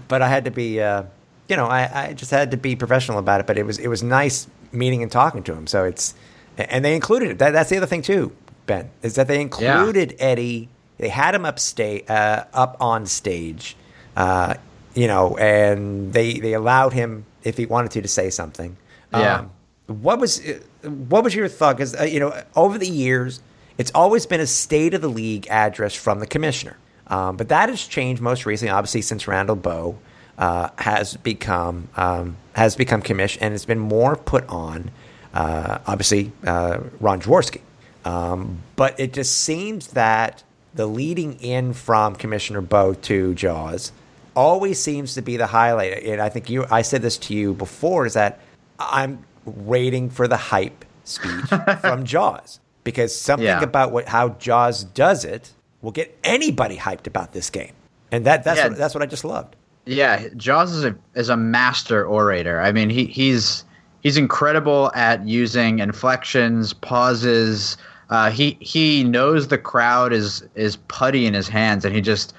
[0.08, 0.82] but I had to be.
[0.82, 1.04] Uh,
[1.48, 3.88] you know, I, I just had to be professional about it, but it was it
[3.88, 5.68] was nice meeting and talking to him.
[5.68, 6.16] So it's
[6.58, 7.38] and they included it.
[7.38, 10.70] That, that's the other thing too, Ben, is that they included Eddie.
[10.98, 13.78] They had him up state uh, up on stage,
[14.18, 14.56] uh,
[14.96, 18.76] you know, and they they allowed him if he wanted to to say something.
[19.14, 19.42] Yeah.
[19.42, 19.52] Um,
[19.88, 20.42] what was
[20.84, 21.78] what was your thought?
[21.78, 23.40] Because uh, you know, over the years,
[23.78, 27.70] it's always been a state of the league address from the commissioner, um, but that
[27.70, 29.98] has changed most recently, obviously since Randall Boe
[30.38, 34.92] uh, has become um, has become commission, and it's been more put on,
[35.34, 37.62] uh, obviously uh, Ron Jaworski.
[38.06, 43.92] Um, but it just seems that the leading in from Commissioner Boe to Jaws
[44.36, 46.04] always seems to be the highlight.
[46.04, 48.40] And I think you, I said this to you before, is that
[48.78, 51.46] I'm waiting for the hype speech
[51.82, 53.62] from Jaws because something Yeah.
[53.62, 57.74] about what how Jaws does it will get anybody hyped about this game,
[58.14, 58.70] and that that's Yeah.
[58.70, 59.58] what, that's what I just loved.
[59.86, 62.62] Yeah, Jaws is a is a master orator.
[62.62, 63.66] I mean, he he's
[64.02, 67.76] he's incredible at using inflections, pauses.
[68.10, 72.34] Uh, he he knows the crowd is is putty in his hands, and he just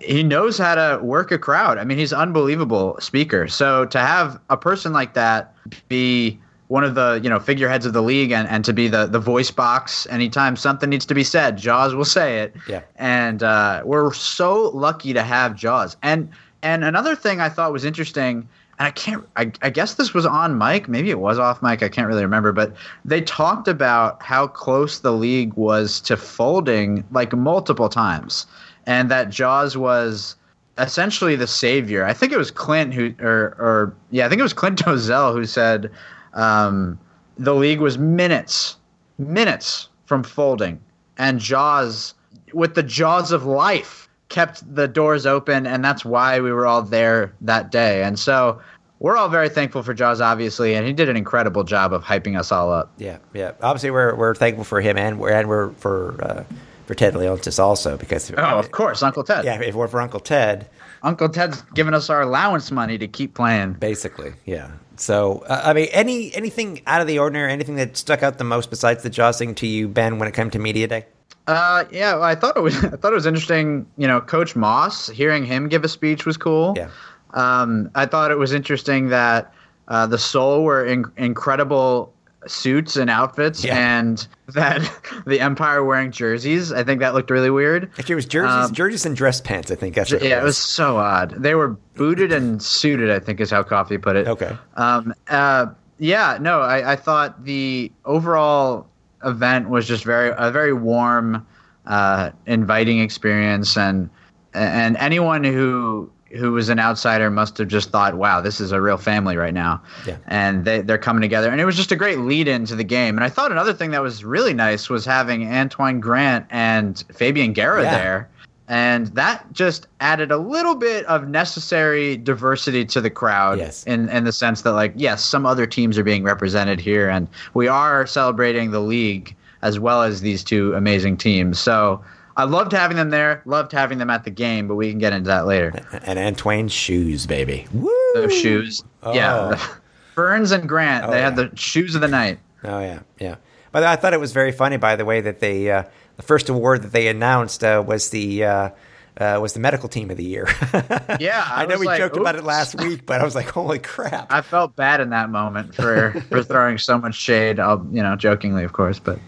[0.00, 1.78] he knows how to work a crowd.
[1.78, 3.46] I mean, he's an unbelievable speaker.
[3.48, 5.54] So to have a person like that
[5.88, 9.06] be one of the you know figureheads of the league and, and to be the
[9.06, 12.54] the voice box anytime something needs to be said, Jaws will say it.
[12.68, 12.82] Yeah.
[12.96, 15.96] And uh, we're so lucky to have Jaws.
[16.02, 16.30] And
[16.62, 20.26] and another thing I thought was interesting, and I can't, I, I guess this was
[20.26, 24.22] on mic, maybe it was off mic, I can't really remember, but they talked about
[24.22, 28.46] how close the league was to folding like multiple times,
[28.86, 30.34] and that Jaws was
[30.78, 32.04] essentially the savior.
[32.04, 35.32] I think it was Clint who, or, or yeah, I think it was Clint Dolezel
[35.32, 35.90] who said
[36.34, 36.98] um,
[37.38, 38.76] the league was minutes,
[39.18, 40.80] minutes from folding,
[41.16, 42.14] and Jaws,
[42.52, 46.82] with the jaws of life, kept the doors open, and that's why we were all
[46.82, 48.02] there that day.
[48.02, 48.60] And so
[49.00, 52.38] we're all very thankful for Jaws, obviously, and he did an incredible job of hyping
[52.38, 52.92] us all up.
[52.98, 53.52] Yeah, yeah.
[53.62, 56.44] Obviously, we're we're thankful for him, and we're and we're for uh,
[56.86, 59.44] for Ted Leonsis also because Oh, of course, Uncle Ted.
[59.44, 60.68] yeah, if we're for Uncle Ted,
[61.02, 63.74] Uncle Ted's giving us our allowance money to keep playing.
[63.74, 64.70] basically, yeah.
[65.00, 68.44] So, uh, I mean, any anything out of the ordinary, anything that stuck out the
[68.44, 71.06] most besides the Jaws thing to you, Ben, when it came to media day?
[71.46, 72.76] Uh, yeah, well, I thought it was.
[72.84, 73.86] I thought it was interesting.
[73.96, 76.74] You know, Coach Moss, hearing him give a speech was cool.
[76.76, 76.90] Yeah.
[77.34, 79.52] Um, I thought it was interesting that
[79.88, 82.12] uh, the Soul were in- incredible
[82.46, 83.98] suits and outfits, Yeah.
[83.98, 84.80] and that
[85.26, 86.72] the Empire wearing jerseys.
[86.72, 87.90] I think that looked really weird.
[87.98, 89.70] It was jerseys, Um, jerseys and dress pants.
[89.70, 91.34] I think that's what Yeah, it was so odd.
[91.36, 93.10] They were booted and suited.
[93.10, 94.26] I think is how Coffee put it.
[94.28, 94.56] Okay.
[94.76, 95.66] Um, uh,
[95.98, 98.86] yeah, no, I, I thought the overall
[99.24, 101.44] event was just very a very warm,
[101.86, 104.08] uh, inviting experience, and
[104.54, 108.80] and anyone who who was an outsider must have just thought, wow, this is a
[108.80, 109.82] real family right now.
[110.06, 110.16] Yeah.
[110.26, 113.16] And they they're coming together, and it was just a great lead into the game.
[113.16, 117.52] And I thought another thing that was really nice was having Antoine Grant and Fabian
[117.52, 117.98] Guerra Yeah.
[117.98, 118.28] there.
[118.70, 123.56] and that just added a little bit of necessary diversity to the crowd.
[123.58, 123.82] Yes.
[123.84, 127.28] In in the sense that like yes, some other teams are being represented here, and
[127.54, 131.58] we are celebrating the league as well as these two amazing teams.
[131.58, 132.02] So.
[132.38, 133.42] I loved having them there.
[133.44, 135.72] Loved having them at the game, but we can get into that later.
[136.04, 137.66] And Antoine's shoes, baby.
[137.72, 137.90] Woo!
[138.14, 139.56] Those shoes, yeah.
[139.58, 139.78] Oh.
[140.14, 142.38] Burns and Grant, Oh, they had the shoes of the night.
[142.64, 143.36] Oh yeah, yeah.
[143.70, 145.82] But I thought it was very funny, by the way, that they uh,
[146.16, 148.70] the first award that they announced uh, was the uh,
[149.18, 150.48] uh, was the medical team of the year.
[151.20, 153.48] Yeah, I, I know we like, joked about it last week, but I was like,
[153.48, 154.32] holy crap!
[154.32, 157.58] I felt bad in that moment for for throwing so much shade.
[157.58, 159.18] I'll, you know, jokingly, of course, but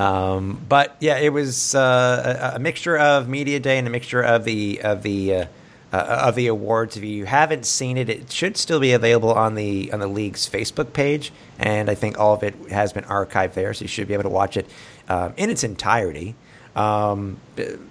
[0.00, 4.22] Um, but yeah, it was uh, a, a mixture of media day and a mixture
[4.22, 5.46] of the of the uh,
[5.92, 6.96] uh, of the awards.
[6.96, 10.48] If you haven't seen it, it should still be available on the on the league's
[10.48, 14.08] Facebook page, and I think all of it has been archived there, so you should
[14.08, 14.66] be able to watch it
[15.10, 16.34] um, in its entirety.
[16.74, 17.38] Um,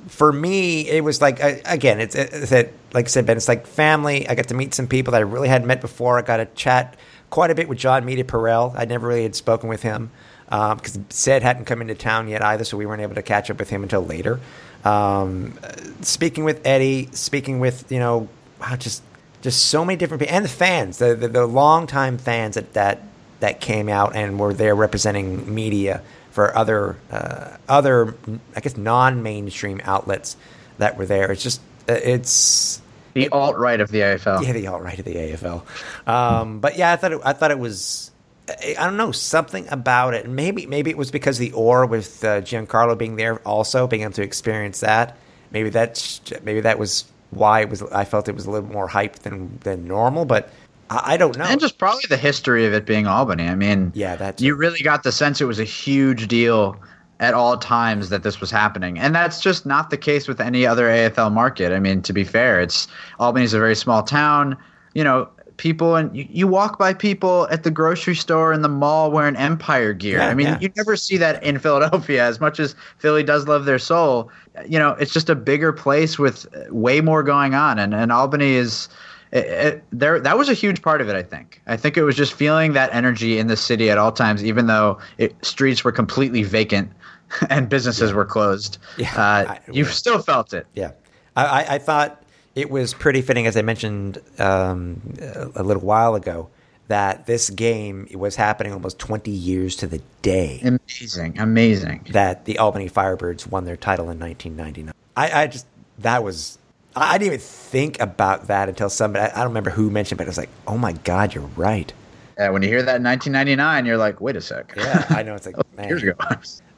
[0.07, 3.37] for me, it was like uh, again, it's, it's it, like I said, Ben.
[3.37, 4.27] It's like family.
[4.27, 6.17] I got to meet some people that I really hadn't met before.
[6.17, 6.97] I got to chat
[7.29, 8.73] quite a bit with John Media Perel.
[8.75, 10.09] I never really had spoken with him
[10.49, 13.59] because Sid hadn't come into town yet either, so we weren't able to catch up
[13.59, 14.39] with him until later.
[14.83, 15.59] Um,
[16.01, 18.27] speaking with Eddie, speaking with you know,
[18.59, 19.03] wow, just
[19.41, 23.03] just so many different people, and the fans, the the, the longtime fans that, that
[23.39, 28.15] that came out and were there representing media for other uh, other
[28.55, 30.35] I guess non mainstream outlets
[30.77, 31.31] that were there.
[31.31, 32.81] It's just uh, it's
[33.13, 34.45] the alt right of the AFL.
[34.45, 35.63] yeah, the alt right of the AFL.
[36.07, 38.11] Um, but yeah, I thought it, I thought it was
[38.49, 40.27] I don't know something about it.
[40.27, 44.13] Maybe maybe it was because the or with uh, Giancarlo being there also being able
[44.13, 45.17] to experience that.
[45.51, 47.81] Maybe that's maybe that was why it was.
[47.83, 50.25] I felt it was a little more hype than than normal.
[50.25, 50.51] But
[50.89, 51.45] I, I don't know.
[51.45, 53.47] And just probably the history of it being Albany.
[53.47, 56.79] I mean, Yeah, that you really got the sense it was a huge deal
[57.19, 60.65] at all times that this was happening, and that's just not the case with any
[60.65, 61.73] other AFL market.
[61.73, 62.87] I mean, to be fair, it's
[63.19, 64.57] Albany's a very small town.
[64.93, 65.29] You know,
[65.59, 69.35] people and you, you walk by people at the grocery store and the mall wearing
[69.35, 70.17] Empire gear.
[70.17, 70.59] Yeah, I mean, yeah.
[70.59, 74.31] you never see that in Philadelphia as much as Philly does love their soul.
[74.67, 78.53] You know, it's just a bigger place with way more going on, and and Albany
[78.53, 78.89] is
[79.31, 82.01] it, it, there that was a huge part of it i think i think it
[82.01, 85.83] was just feeling that energy in the city at all times even though it, streets
[85.83, 86.91] were completely vacant
[87.51, 90.93] and businesses were closed Yeah, uh, I- you still felt it Yeah,
[91.35, 92.18] I, I thought
[92.59, 96.49] it was pretty fitting, as I mentioned um, a, a little while ago,
[96.87, 102.57] that this game was happening almost 20 years to the day amazing amazing that the
[102.57, 104.93] Albany Firebirds won their title in 1999.
[105.15, 105.67] I, I just
[105.99, 106.57] that was
[106.95, 110.17] I, I didn't even think about that until somebody I, I don't remember who mentioned,
[110.17, 111.93] but I was like, oh my god, you're right.
[112.39, 115.35] yeah, when you hear that in 1999 you're like wait a sec Yeah, I know
[115.35, 115.87] it's like man.
[115.89, 116.13] years ago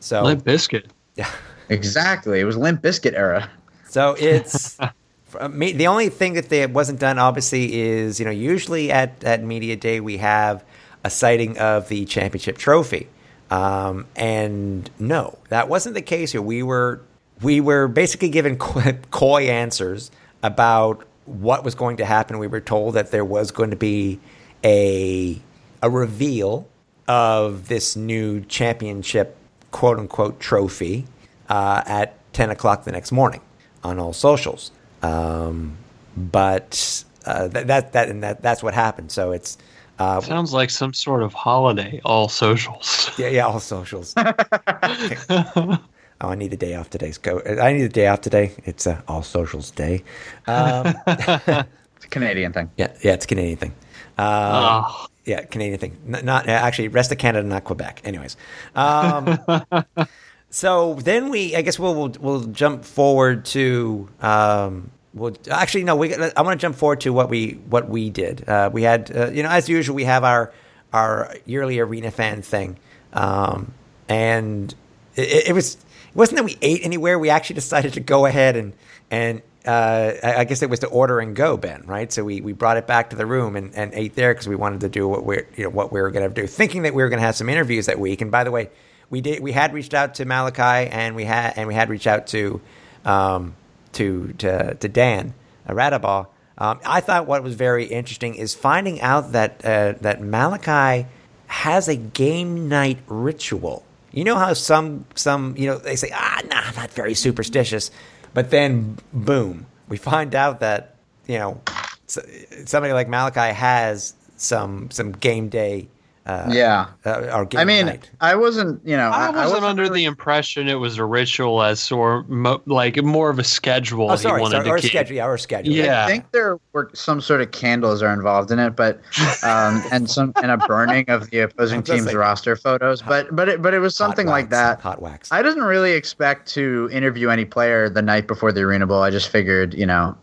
[0.02, 0.88] So Limp Bizkit.
[1.16, 1.32] yeah.
[1.70, 3.50] exactly it was Limp Bizkit era
[3.88, 4.90] So it's for me.
[5.32, 10.00] The only thing that wasn't done, obviously, is you know usually at at media day
[10.00, 10.64] we have
[11.04, 13.08] a sighting of the championship trophy,
[13.50, 16.42] um, and no, that wasn't the case here.
[16.42, 17.02] We were
[17.42, 20.12] we were basically given coy, answers
[20.44, 22.38] about what was going to happen.
[22.38, 24.20] We were told that there was going to be
[24.64, 25.42] a
[25.82, 26.68] a reveal
[27.08, 29.36] of this new championship
[29.72, 31.06] quote unquote trophy
[31.50, 33.42] uh, at 10 o'clock the next morning
[33.84, 34.72] on all socials.
[35.04, 35.78] Um,
[36.16, 39.12] but uh, that, that, that, and that, that's what happened.
[39.12, 39.58] So it's,
[40.00, 42.02] uh, Sounds like some sort of holiday.
[42.04, 43.12] All socials.
[43.18, 44.14] yeah, yeah, all socials.
[44.18, 45.80] oh,
[46.20, 47.14] I need a day off today.
[47.22, 47.42] Go.
[47.62, 48.52] I need a day off today.
[48.66, 50.04] It's uh, all socials day.
[50.48, 53.72] Um, it's a canadian thing yeah, yeah, it's a Canadian thing.
[54.18, 55.98] Um, Oh, Yeah, Canadian thing.
[56.16, 58.02] N- not actually, rest of Canada, not Quebec.
[58.04, 58.38] Anyways,
[58.76, 59.40] um,
[60.52, 64.10] so then we, I guess we'll we'll, we'll jump forward to.
[64.22, 65.96] Um, well, actually, no.
[65.96, 68.48] We I want to jump forward to what we what we did.
[68.48, 70.54] Uh, we had, uh, you know, as usual, we have our
[70.94, 72.78] our yearly arena fan thing,
[73.14, 73.74] um,
[74.10, 74.76] and
[75.16, 77.18] it, it was it wasn't that we ate anywhere.
[77.18, 78.74] We actually decided to go ahead and
[79.10, 82.12] and uh, I guess it was to order and go, Ben, right?
[82.12, 84.56] So we, we brought it back to the room and, and ate there because we
[84.56, 86.94] wanted to do what we're you know what we were going to do, thinking that
[86.94, 88.22] we were going to have some interviews that week.
[88.22, 88.70] And by the way,
[89.12, 92.08] we did we had reached out to Malachi and we had and we had reached
[92.08, 92.60] out to
[93.06, 93.56] um,
[93.92, 95.36] to to to Dan
[95.70, 96.28] uh, Raudabaugh.
[96.58, 101.08] Um, I thought what was very interesting is finding out that uh, that Malachi
[101.48, 103.84] has a game night ritual.
[104.12, 107.92] You know how some some you know they say ah nah I'm not very superstitious,
[108.34, 110.96] but then boom we find out that
[111.28, 111.62] you know
[112.08, 115.90] somebody like Malachi has some some game day
[116.26, 116.88] uh, yeah.
[117.06, 118.10] uh, our game I mean, night.
[118.22, 121.92] I wasn't, you know, I wasn't under really- the impression it was a ritual as
[121.92, 124.92] or mo- like more of a schedule Oh, he sorry, wanted sorry to our keep.
[124.92, 125.16] schedule.
[125.16, 125.74] Yeah, our schedule.
[125.74, 126.06] Yeah.
[126.06, 128.98] I think there were some sort of candles are involved in it, but
[129.44, 133.02] um, and some and a burning of the opposing team's saying- roster photos.
[133.02, 134.80] But but it, but it was Hot something like that.
[134.82, 135.32] Hot wax.
[135.32, 139.02] I didn't really expect to interview any player the night before the Arena Bowl.
[139.02, 140.16] I just figured, you know,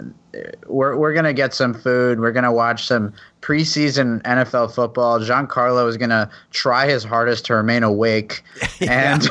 [0.66, 2.20] we're we're gonna get some food.
[2.20, 5.20] We're gonna watch some preseason NFL football.
[5.20, 8.42] Giancarlo is gonna try his hardest to remain awake,
[8.81, 9.29] and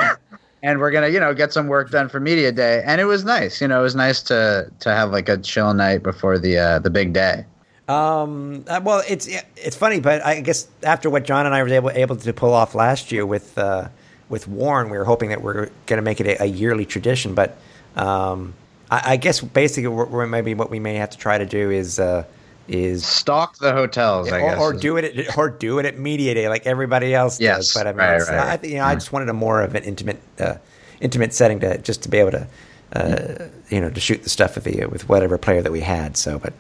[0.63, 2.84] and we're gonna you know get some work done for media day.
[2.86, 3.62] And it was nice.
[3.62, 6.80] You know, it was nice to to have like a chill night before the uh,
[6.80, 7.46] the big day.
[7.88, 11.70] Um, uh, well, it's it's funny, but I guess after what John and I were
[11.70, 13.88] able able to pull off last year with uh,
[14.30, 17.34] with Warren, we were hoping that we're going to make it a, a yearly tradition.
[17.34, 17.58] But
[17.96, 18.54] um,
[18.89, 21.69] I, I guess basically, we're, we're maybe what we may have to try to do
[21.71, 22.23] is uh,
[22.67, 24.60] is Stalk the hotels, I or, guess.
[24.60, 27.73] or do it at, or do it at media day like everybody else Yes, does.
[27.73, 29.76] But I mean, right, right, I think you know, I just wanted a more of
[29.76, 30.56] an intimate uh,
[31.00, 32.47] intimate setting to just to be able to
[32.93, 36.17] uh, you know to shoot the stuff with the with whatever player that we had.
[36.17, 36.54] So, but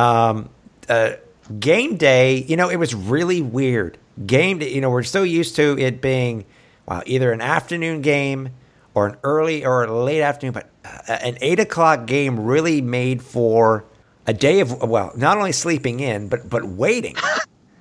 [0.00, 0.48] um,
[0.88, 1.12] uh,
[1.58, 3.98] game day, you know, it was really weird.
[4.26, 6.44] Game day, you know, we're so used to it being
[6.86, 8.50] wow, either an afternoon game
[8.94, 13.20] or an early or a late afternoon, but Uh, an eight o'clock game really made
[13.22, 13.84] for
[14.26, 17.16] a day of well, not only sleeping in, but but waiting.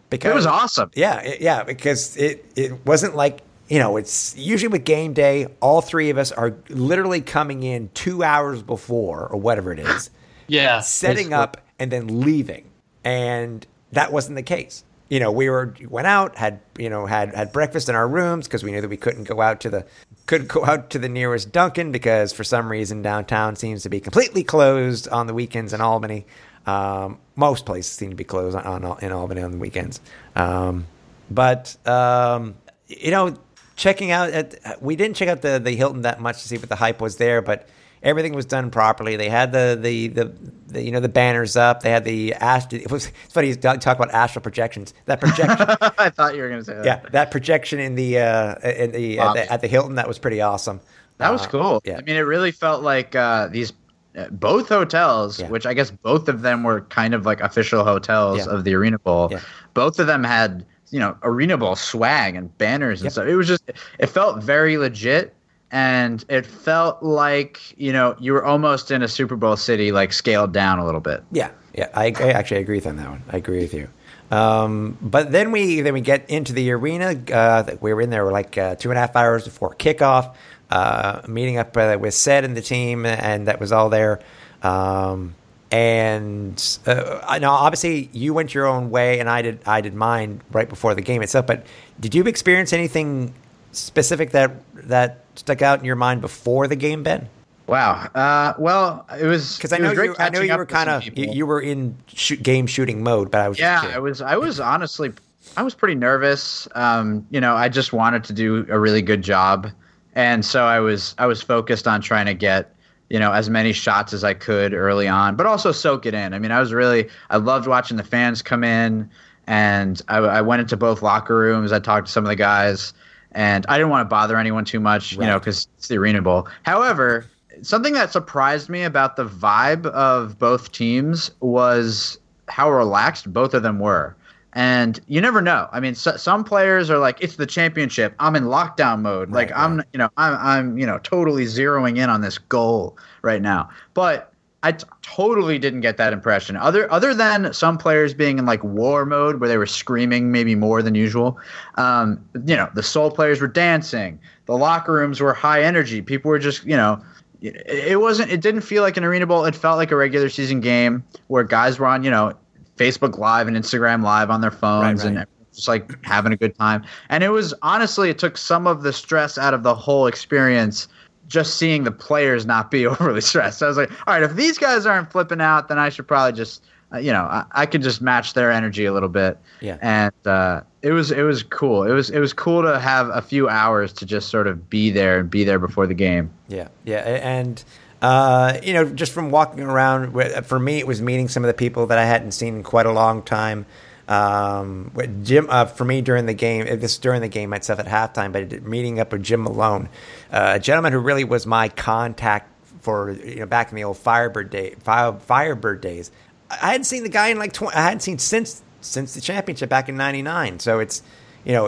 [0.10, 0.90] Because It was awesome.
[0.96, 5.46] yeah, it- yeah, because it it wasn't like you know it's usually with game day,
[5.62, 10.10] all three of us are literally coming in two hours before or whatever it is,
[10.48, 10.80] Yeah.
[10.80, 12.72] setting up and then leaving,
[13.04, 14.84] and that wasn't the case.
[15.10, 18.48] You know, we were went out, had you know had had breakfast in our rooms
[18.48, 19.86] because we knew that we couldn't go out to the
[20.28, 24.00] couldn't go out to the nearest Dunkin' because for some reason downtown seems to be
[24.00, 26.26] completely closed on the weekends in Albany.
[26.68, 30.00] Um, most places seem to be closed on, on in Albany on the weekends.
[30.36, 30.86] Um,
[31.32, 32.56] but um,
[32.88, 33.36] you know,
[33.76, 36.70] checking out at we didn't check out the the Hilton that much to see what
[36.70, 37.68] the hype was there, but
[38.04, 39.16] everything was done properly.
[39.16, 40.34] They had the the the,
[40.68, 41.82] the you know the banners up.
[41.82, 44.94] They had the ast- It was it's funny you talk about astral projections.
[45.06, 45.58] That projection,
[45.98, 46.86] I thought you were going to say that.
[46.86, 50.20] yeah, that projection in the uh, in the, at the at the Hilton that was
[50.20, 50.80] pretty awesome.
[51.18, 51.82] That was Uh, cool.
[51.84, 51.98] yeah.
[51.98, 53.74] I mean, it really felt like uh, these
[54.18, 55.50] uh, both hotels, Yeah.
[55.50, 58.54] which I guess both of them were kind of like official hotels Yeah.
[58.54, 59.28] of the Arena Bowl.
[59.30, 59.42] Yeah.
[59.74, 63.12] Both of them had you know Arena Bowl swag and banners and Yep.
[63.12, 63.28] stuff.
[63.28, 63.64] It was just
[64.00, 65.36] it felt very legit.
[65.72, 70.14] And it felt like you know you were almost in a Super Bowl city, like
[70.14, 71.24] scaled down a little bit.
[71.32, 73.22] Yeah, yeah, I, I actually agree with on that one.
[73.30, 73.88] I agree with you.
[74.32, 77.20] Um, but then we then we get into the arena.
[77.32, 80.36] Uh, we were in there like uh, two and a half hours before kickoff,
[80.70, 84.20] uh, meeting up with Sed and the team, and that was all there.
[84.62, 85.36] Um,
[85.72, 89.94] and uh, I know obviously you went your own way, and I did I did
[89.94, 91.48] mine right before the game itself.
[91.48, 91.66] But
[92.00, 93.34] did you experience anything
[93.72, 97.30] specific that that stuck out in your mind before the game, Ben?
[97.68, 98.10] Wow.
[98.16, 101.04] Uh, well, it was Because I it know you, I know you were kind of
[101.06, 104.36] you, you were in shoot, game shooting mode, but I was yeah i was i
[104.36, 105.12] was honestly
[105.56, 106.68] i was pretty nervous.
[106.74, 109.70] Um you know i just wanted to do a really good job.
[110.16, 112.74] And so i was i was focused on trying to get
[113.10, 116.34] you know as many shots as i could early on but also soak it in.
[116.34, 119.10] I mean i was really i loved watching the fans come in
[119.46, 121.72] and i, I went into both locker rooms.
[121.72, 122.94] I talked to some of the guys
[123.34, 126.22] and i didn't want to bother anyone too much you know because it's the arena
[126.22, 127.26] bowl however
[127.62, 133.64] something that surprised me about the vibe of both teams was how relaxed both of
[133.64, 134.16] them were.
[134.54, 135.70] And you never know.
[135.72, 138.16] I mean, so, some players are like, "It's the championship.
[138.18, 139.30] I'm in lockdown mode.
[139.30, 142.98] like Right, I'm, you know, I'm, I'm, you know, totally zeroing in on this goal
[143.22, 144.29] right now." But
[144.62, 146.58] I t- totally didn't get that impression.
[146.58, 150.54] Other, other than some players being in like war mode where they were screaming maybe
[150.56, 151.40] more than usual.
[151.76, 154.20] Um, you know, the soul players were dancing.
[154.48, 156.02] The locker rooms were high energy.
[156.02, 157.02] People were just, you know,
[157.42, 160.30] it it wasn't it didn't feel like an arena bowl it felt like a regular
[160.30, 162.34] season game where guys were on you know
[162.78, 166.56] facebook live and instagram live on their phones Right, and just like having a good
[166.56, 170.08] time and it was honestly it took some of the stress out of the whole
[170.08, 170.88] experience
[171.30, 173.60] just seeing the players not be overly stressed.
[173.60, 176.08] So I was like, all right, if these guys aren't flipping out, then I should
[176.08, 176.64] probably just,
[176.94, 179.38] uh, you know, I, I could just match their energy a little bit.
[179.62, 179.78] Yeah.
[179.82, 181.84] And uh, it was it was cool.
[181.84, 184.90] It was it was cool to have a few hours to just sort of be
[184.90, 186.32] there and be there before the game.
[186.48, 187.64] Yeah, yeah, and
[188.02, 190.14] uh, you know, just from walking around,
[190.46, 192.86] for me, it was meeting some of the people that I hadn't seen in quite
[192.86, 193.66] a long time.
[194.08, 198.32] Um, Jim, uh, for me during the game, this during the game itself at halftime,
[198.32, 199.90] but meeting up with Jim Malone,
[200.32, 202.50] uh, a gentleman who really was my contact
[202.82, 206.12] for you know back in the old Firebird day, Firebird days.
[206.50, 209.70] I hadn't seen the guy in like 20, I hadn't seen since since the championship
[209.70, 210.60] back in '99.
[210.60, 211.04] So it's
[211.46, 211.68] you know,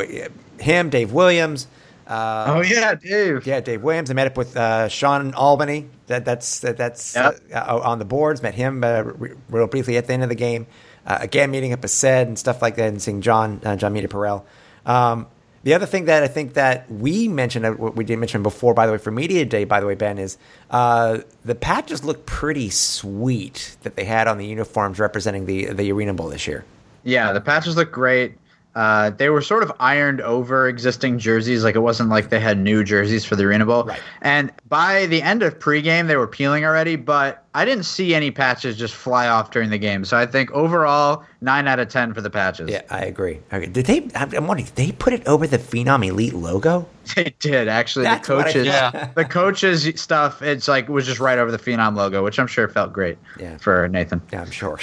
[0.60, 1.68] him, Dave Williams.
[2.08, 3.46] Uh, oh yeah, Dave.
[3.46, 4.10] Yeah, Dave Williams.
[4.12, 5.88] I met up with uh, Sean Albany.
[6.08, 7.40] That that's that, that's Yep.
[7.54, 8.42] uh, on the boards.
[8.42, 10.68] Met him uh, re- real briefly at the end of the game.
[11.06, 13.94] Uh, again, meeting up with Said and stuff like that, and seeing John uh, John
[13.94, 14.44] Meter Perel.
[14.86, 15.28] Um,
[15.64, 18.86] the other thing that I think that we mentioned, what we didn't mention before, by
[18.86, 20.38] the way, for media day, by the way, Ben, is
[20.72, 25.92] uh, the patches look pretty sweet that they had on the uniforms representing the the
[25.92, 26.66] Arena Bowl this year.
[27.04, 28.36] Yeah, the patches look great.
[28.74, 32.58] Uh, they were sort of ironed over existing jerseys, like it wasn't like they had
[32.58, 33.84] new jerseys for the Arena Bowl.
[33.84, 34.00] Right.
[34.22, 38.32] And by the end of pregame, they were peeling already, but I didn't see any
[38.32, 40.06] patches just fly off during the game.
[40.06, 42.70] So I think overall, nine out of ten for the patches.
[42.70, 43.42] Yeah, I agree.
[43.52, 43.66] Okay.
[43.66, 44.08] Did they?
[44.16, 46.88] I'm I'm wondering, did they put it over the Phenom Elite logo?
[47.16, 48.06] They did actually.
[48.06, 49.10] That's the what I coaches, Yeah.
[49.16, 50.42] the coaches stuff.
[50.42, 53.58] It's like was just right over the Phenom logo, which I'm sure felt great Yeah.
[53.58, 54.22] for Nathan.
[54.32, 54.80] Yeah, I'm sure.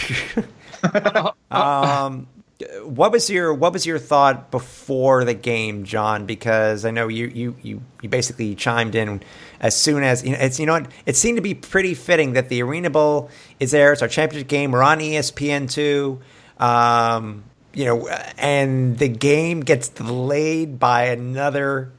[1.51, 2.26] um,
[2.83, 6.27] what was your what was your thought before the game, John?
[6.27, 9.23] Because I know you you you, you basically chimed in
[9.61, 12.33] as soon as you know, it's you know what it seemed to be pretty fitting
[12.33, 13.31] that the Arena Bowl
[13.61, 13.93] is there.
[13.93, 14.73] It's our championship game.
[14.73, 16.21] We're on ESPN two.
[16.59, 17.45] Um,
[17.75, 21.93] you know, and the game gets delayed by another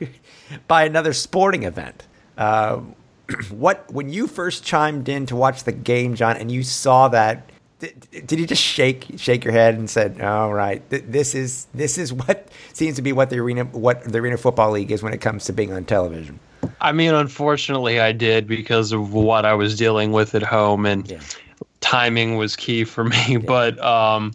[0.68, 2.06] by another sporting event.
[2.38, 2.80] Uh,
[3.50, 7.50] what when you first chimed in to watch the game, John, and you saw that,
[7.80, 11.66] did, did you just shake shake your head and said, "All right, th- this is
[11.74, 15.02] this is what seems to be what the arena what the arena football league is
[15.02, 16.38] when it comes to being on television."
[16.80, 21.08] I mean, unfortunately, I did because of what I was dealing with at home, and
[21.10, 21.20] Yeah.
[21.80, 23.36] timing was key for me.
[23.36, 24.32] But um,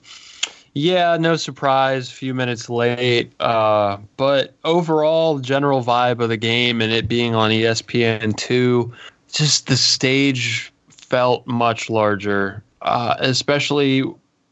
[0.73, 3.31] yeah, no surprise, a few minutes late.
[3.39, 8.91] Uh, but overall, general vibe of the game and it being on ESPN two,
[9.31, 14.03] just the stage felt much larger, uh, especially.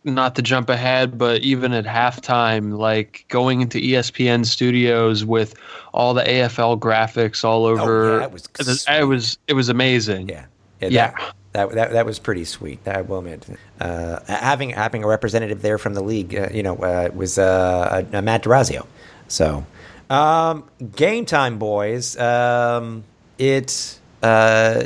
[0.03, 5.53] Not to jump ahead, but even at halftime, like going into ESPN studios with
[5.93, 9.69] all the AFL graphics all over, Oh, that was it was it was, it was
[9.69, 10.29] amazing.
[10.29, 10.45] Yeah,
[10.79, 11.11] Yeah.
[11.11, 12.79] That, that, that that was pretty sweet.
[12.87, 13.45] I will admit,
[13.79, 18.03] uh, having having a representative there from the league, uh, you know, uh, was uh,
[18.11, 18.87] uh, Matt Durazio.
[19.27, 19.63] So,
[20.09, 20.63] um,
[20.95, 22.17] game time, boys.
[22.17, 23.03] Um,
[23.37, 23.99] it.
[24.23, 24.83] Uh,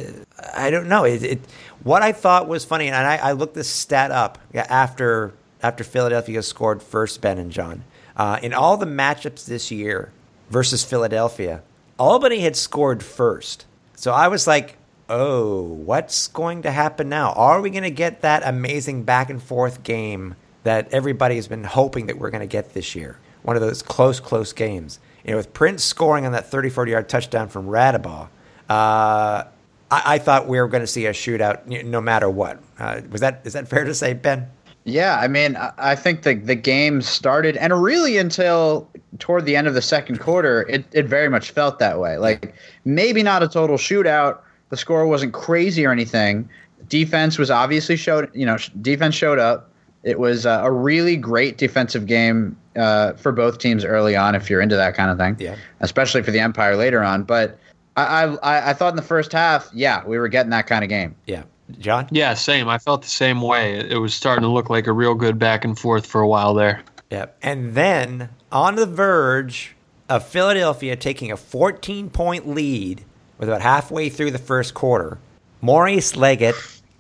[0.56, 1.06] I don't know.
[1.06, 1.40] It, it.
[1.86, 6.42] What I thought was funny, and I, I looked this stat up after after Philadelphia
[6.42, 7.22] scored first.
[7.22, 7.84] Ben and John,
[8.18, 10.12] uh, in all the matchups this year
[10.50, 11.62] versus Philadelphia,
[12.00, 13.68] Albany had scored first.
[13.94, 14.78] So I was like,
[15.10, 17.34] oh, what's going to happen now?
[17.34, 20.34] Are we going to get that amazing back and forth game
[20.64, 23.20] that everybody has been hoping that we're going to get this year?
[23.44, 25.00] One of those close, close games.
[25.24, 28.30] You know, with Prince scoring on that 34 yard touchdown from Raudabaugh,
[28.70, 29.44] uh,
[29.92, 32.62] I, I thought we were going to see a shootout no matter what.
[32.80, 34.48] Uh, was that is that fair to say, Ben?
[34.88, 38.88] Yeah, I mean, I- think the the game started, and really until
[39.20, 42.18] toward the end of the second quarter, it, it very much felt that way.
[42.18, 44.40] Like maybe not a total shootout.
[44.70, 46.50] The score wasn't crazy or anything.
[46.90, 48.30] Defense was obviously showed.
[48.36, 49.72] You know, defense showed up.
[50.04, 54.36] It was uh, a really great defensive game uh, for both teams early on.
[54.36, 55.56] If you're into that kind of thing, Yeah.
[55.80, 57.24] especially for the Empire later on.
[57.24, 57.58] But
[57.96, 60.90] I I, I thought in the first half, yeah, we were getting that kind of
[60.90, 61.16] game.
[61.26, 61.44] Yeah,
[61.80, 62.08] John.
[62.12, 62.68] Yeah, same.
[62.68, 63.76] I felt the same way.
[63.80, 66.28] It it was starting to look like a real good back and forth for a
[66.28, 66.84] while there.
[67.10, 67.28] Yeah.
[67.42, 69.76] And then on the verge
[70.10, 73.04] of Philadelphia taking a 14 point lead
[73.38, 75.18] with about halfway through the first quarter,
[75.62, 76.56] Maurice Leggett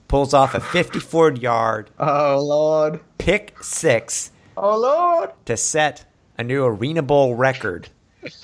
[0.07, 2.99] pulls off a 54 yard Oh Lord!
[3.17, 5.31] pick six Oh Lord!
[5.45, 6.05] to set
[6.37, 7.89] a new Arena Bowl record.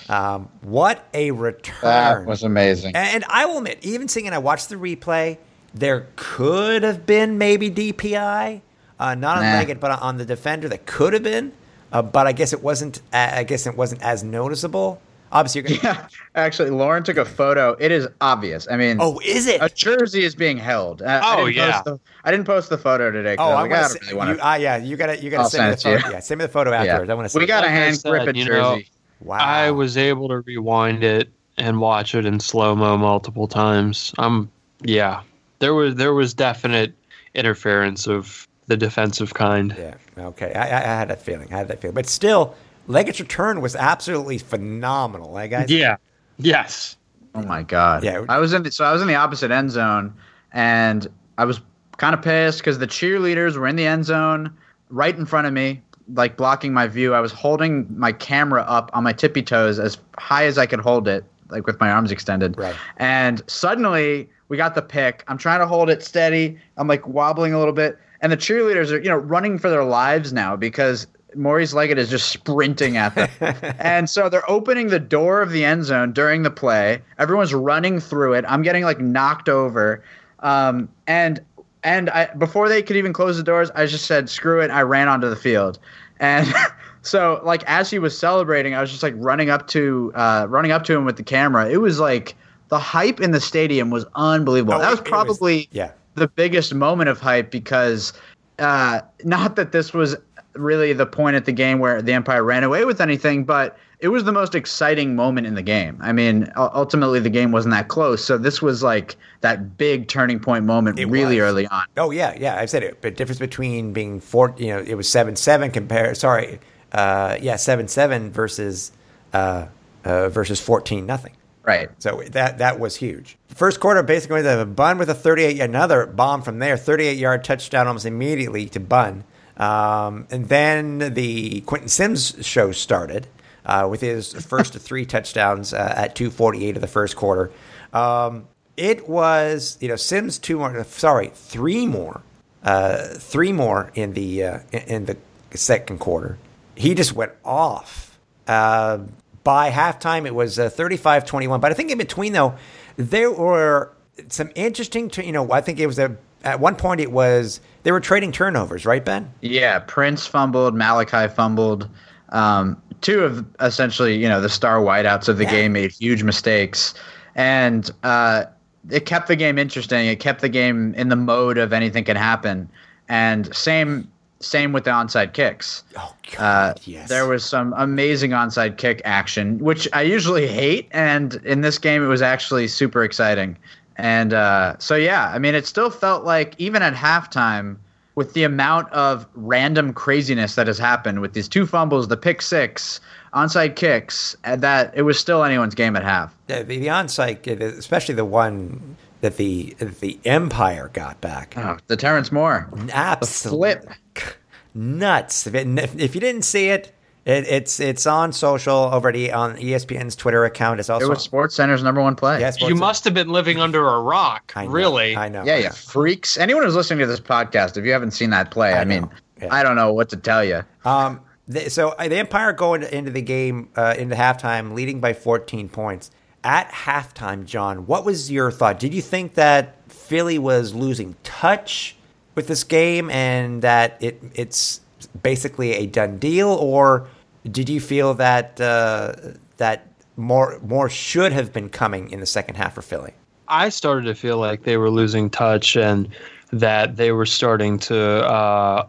[0.10, 1.76] Um, what a return!
[1.82, 2.96] That was amazing.
[2.96, 5.38] And I will admit, even seeing it, I watched the replay.
[5.74, 8.62] There could have been maybe DPI,
[9.00, 9.54] uh, not on Nah.
[9.54, 10.68] Leggett, but on the defender.
[10.68, 11.54] That could have been,
[11.94, 13.02] uh, but I guess it wasn't.
[13.14, 15.02] I guess it wasn't as noticeable.
[15.34, 16.10] Obviously, you're gonna.
[16.12, 17.78] Yeah, actually, Lauren took a photo.
[17.80, 18.68] It is obvious.
[18.70, 19.62] I mean, Oh, is it?
[19.62, 21.02] a jersey is being held.
[21.02, 21.72] I, I Oh, didn't yeah.
[21.72, 23.38] Post the, I didn't post the photo today.
[23.38, 24.98] 'cause Oh, I I was like, want I don't really want You, ah, yeah, you
[24.98, 25.24] gotta.
[25.24, 26.08] You gotta I'll send me the to photo.
[26.08, 26.14] you.
[26.16, 27.10] Yeah, send me the photo afterwards.
[27.10, 27.38] I want to.
[27.40, 28.91] We got a hand said, Griffith you know, jersey.
[29.22, 29.38] Wow.
[29.38, 34.14] I was able to rewind it and watch it in slow mo multiple times.
[34.18, 34.52] Um,
[34.84, 35.22] yeah,
[35.60, 36.94] there was there was definite
[37.34, 39.76] interference of the defensive kind.
[39.78, 39.96] Yeah.
[40.18, 40.54] Okay.
[40.54, 41.54] I, I I had that feeling.
[41.54, 41.96] I had that feeling.
[41.96, 42.56] But still,
[42.88, 45.32] Leggett's return was absolutely phenomenal.
[45.34, 45.70] Right, guys.
[45.70, 45.98] Yeah.
[46.38, 46.98] Yes.
[47.36, 48.04] Oh my god.
[48.04, 48.26] Yeah.
[48.28, 48.64] I was in.
[48.64, 50.14] The, so I was in the opposite end zone,
[50.52, 51.08] and
[51.38, 51.62] I was
[51.98, 54.52] kind of pissed because the cheerleaders were in the end zone
[54.90, 55.82] right in front of me,
[56.14, 57.14] like blocking my view.
[57.14, 60.80] I was holding my camera up on my tippy toes as high as I could
[60.80, 62.58] hold it, like with my arms extended.
[62.58, 62.76] Right.
[62.98, 65.24] And suddenly we got the pick.
[65.28, 66.58] I'm trying to hold it steady.
[66.78, 69.84] I'm like wobbling a little bit, and the cheerleaders are, you know, running for their
[69.84, 73.30] lives now because Maurice Leggett is just sprinting at them.
[73.80, 77.02] and so they're opening the door of the end zone during the play.
[77.18, 78.46] Everyone's running through it.
[78.48, 80.04] I'm getting like knocked over.
[80.40, 81.42] Um, and
[81.84, 84.70] and I, before they could even close the doors, I just said, screw it.
[84.70, 85.80] I ran onto the field.
[86.22, 86.48] And
[87.02, 90.72] so like as he was celebrating, I was just like running up to uh, running
[90.72, 91.70] up to him with the camera.
[91.70, 92.36] It was like
[92.70, 94.76] the hype in the stadium was unbelievable.
[94.76, 95.92] Oh, that was it was- probably yeah.
[96.16, 98.14] the biggest moment of hype because
[98.60, 100.16] uh, not that this was
[100.54, 104.08] really the point at the game where the Empire ran away with anything, but it
[104.08, 105.98] was the most exciting moment in the game.
[106.02, 110.40] I mean, ultimately the game wasn't that close, so this was like that big turning
[110.40, 111.50] point moment It really was.
[111.50, 111.84] early on.
[111.98, 112.58] Oh yeah, yeah.
[112.58, 113.02] I said it.
[113.02, 116.16] But difference between being four, you know, it was seven seven compare.
[116.16, 116.60] Sorry,
[116.92, 118.92] uh, yeah, seven seven versus
[119.34, 119.68] uh,
[120.04, 121.34] uh, versus fourteen nothing.
[121.64, 121.90] Right.
[122.00, 123.38] So that that was huge.
[123.50, 127.86] First quarter, basically the Bun with a 38, another bomb from there, 38 yard touchdown
[127.86, 129.24] almost immediately to Bun.
[129.58, 133.28] Um, and then the Quentin Sims show started
[133.66, 137.52] uh, with his first three touchdowns uh, at 2:48 of the first quarter.
[137.94, 138.48] Um,
[138.78, 142.22] it was you know Sims two more, sorry, three more,
[142.64, 145.18] uh, three more in the uh, in- the
[145.54, 146.38] second quarter.
[146.76, 148.18] He just went off.
[148.48, 149.00] Uh,
[149.44, 151.60] by halftime, it was uh, 35-21.
[151.62, 152.56] But I think in between, though,
[152.96, 153.92] there were
[154.30, 157.60] some interesting, t- you know, I think it was a, at one point it was,
[157.84, 159.34] they were trading turnovers, right, Ben?
[159.42, 161.90] Yeah, Prince fumbled, Malachi fumbled.
[162.30, 165.52] Um, two of essentially, you know, the star wideouts of the Yeah.
[165.52, 166.94] game made huge mistakes,
[167.36, 168.46] and uh,
[168.90, 170.08] it kept the game interesting.
[170.08, 172.68] It kept the game in the mode of anything can happen.
[173.10, 174.08] And same,
[174.40, 175.84] same with the onside kicks.
[175.98, 177.10] Oh, Uh, yes.
[177.10, 182.04] There was some amazing onside kick action, which I usually hate, and in this game
[182.04, 183.58] it was actually super exciting.
[183.98, 187.76] And uh, so yeah, I mean, it still felt like even at halftime,
[188.22, 192.40] with the amount of random craziness that has happened with these two fumbles, the pick
[192.40, 193.00] six,
[193.34, 196.36] onside kicks, and that it was still anyone's game at half.
[196.46, 201.56] the, the onside, uh, especially the one that the the Empire got back.
[201.58, 202.70] Oh, the Terrence Moore.
[202.94, 204.36] Absolutely flip.
[204.76, 205.48] nuts.
[205.48, 205.68] If, it,
[206.00, 206.94] if you didn't see it,
[207.26, 210.80] it, it's it's on social over at e, on ESPN's Twitter account.
[210.80, 212.40] It's also It was Sports Center's number one play.
[212.40, 215.16] Yes, You must have been living under a rock, I know, really.
[215.16, 215.44] I know.
[215.44, 216.38] Yeah, yeah, freaks.
[216.38, 219.10] Anyone who's listening to this podcast, if you haven't seen that play, I, mean.
[219.42, 219.50] Yeah.
[219.52, 220.64] I don't know what to tell you.
[220.86, 225.14] Um, the, so uh, the Empire going into the game uh, into halftime, leading by
[225.14, 226.12] 14 points.
[226.44, 228.80] At halftime, John, what was your thought?
[228.80, 231.96] Did you think that Philly was losing touch
[232.34, 234.82] with this game and that it it's
[235.24, 237.08] basically a done deal, or
[237.50, 239.14] did you feel that uh,
[239.58, 239.88] that
[240.18, 243.14] more more should have been coming in the second half for Philly?
[243.48, 246.08] I started to feel like they were losing touch and
[246.52, 248.88] that they were starting to uh,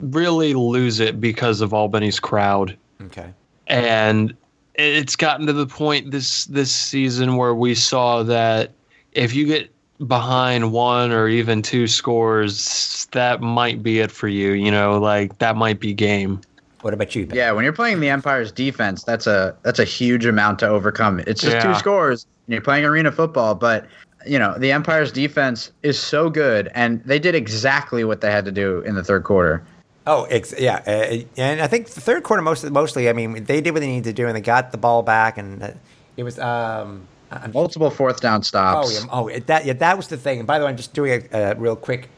[0.00, 2.76] really lose it because of Albany's crowd.
[3.02, 3.32] Okay.
[3.68, 4.34] And
[4.74, 8.72] it's gotten to the point this this season where we saw that
[9.12, 9.71] if you get
[10.06, 14.52] behind one or even two scores, that might be it for you.
[14.52, 16.40] You know, like that might be game.
[16.82, 17.26] What about you?
[17.26, 17.36] Ben?
[17.36, 21.20] Yeah, when you're playing the Empire's defense, that's a that's a huge amount to overcome.
[21.20, 23.86] It's just two scores, and you're playing arena football, but
[24.26, 28.44] you know the Empire's defense is so good, and they did exactly what they had
[28.46, 29.62] to do in the third quarter.
[30.04, 33.08] Oh, ex- yeah, uh, and I think the third quarter most mostly.
[33.08, 35.38] I mean, they did what they needed to do, and they got the ball back,
[35.38, 35.70] and uh,
[36.16, 36.40] it was.
[36.40, 36.48] Um,
[36.88, 37.08] I'm,
[37.52, 39.06] Multiple fourth down stops.
[39.10, 40.38] oh, yeah, oh, that yeah, that was the thing.
[40.38, 42.08] And by the way, I'm just doing a, a real quick,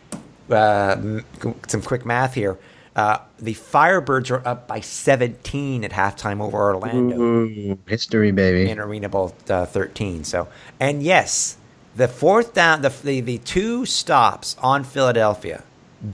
[0.51, 1.21] uh,
[1.69, 2.59] some quick math here.
[2.97, 8.71] Uh, the Firebirds are up by 17 at halftime over Orlando Ooh, history, baby.
[8.71, 10.23] in Arena Bowl uh, 13.
[10.23, 10.47] So,
[10.79, 11.57] and yes,
[11.97, 15.65] the fourth down, the, the the two stops on Philadelphia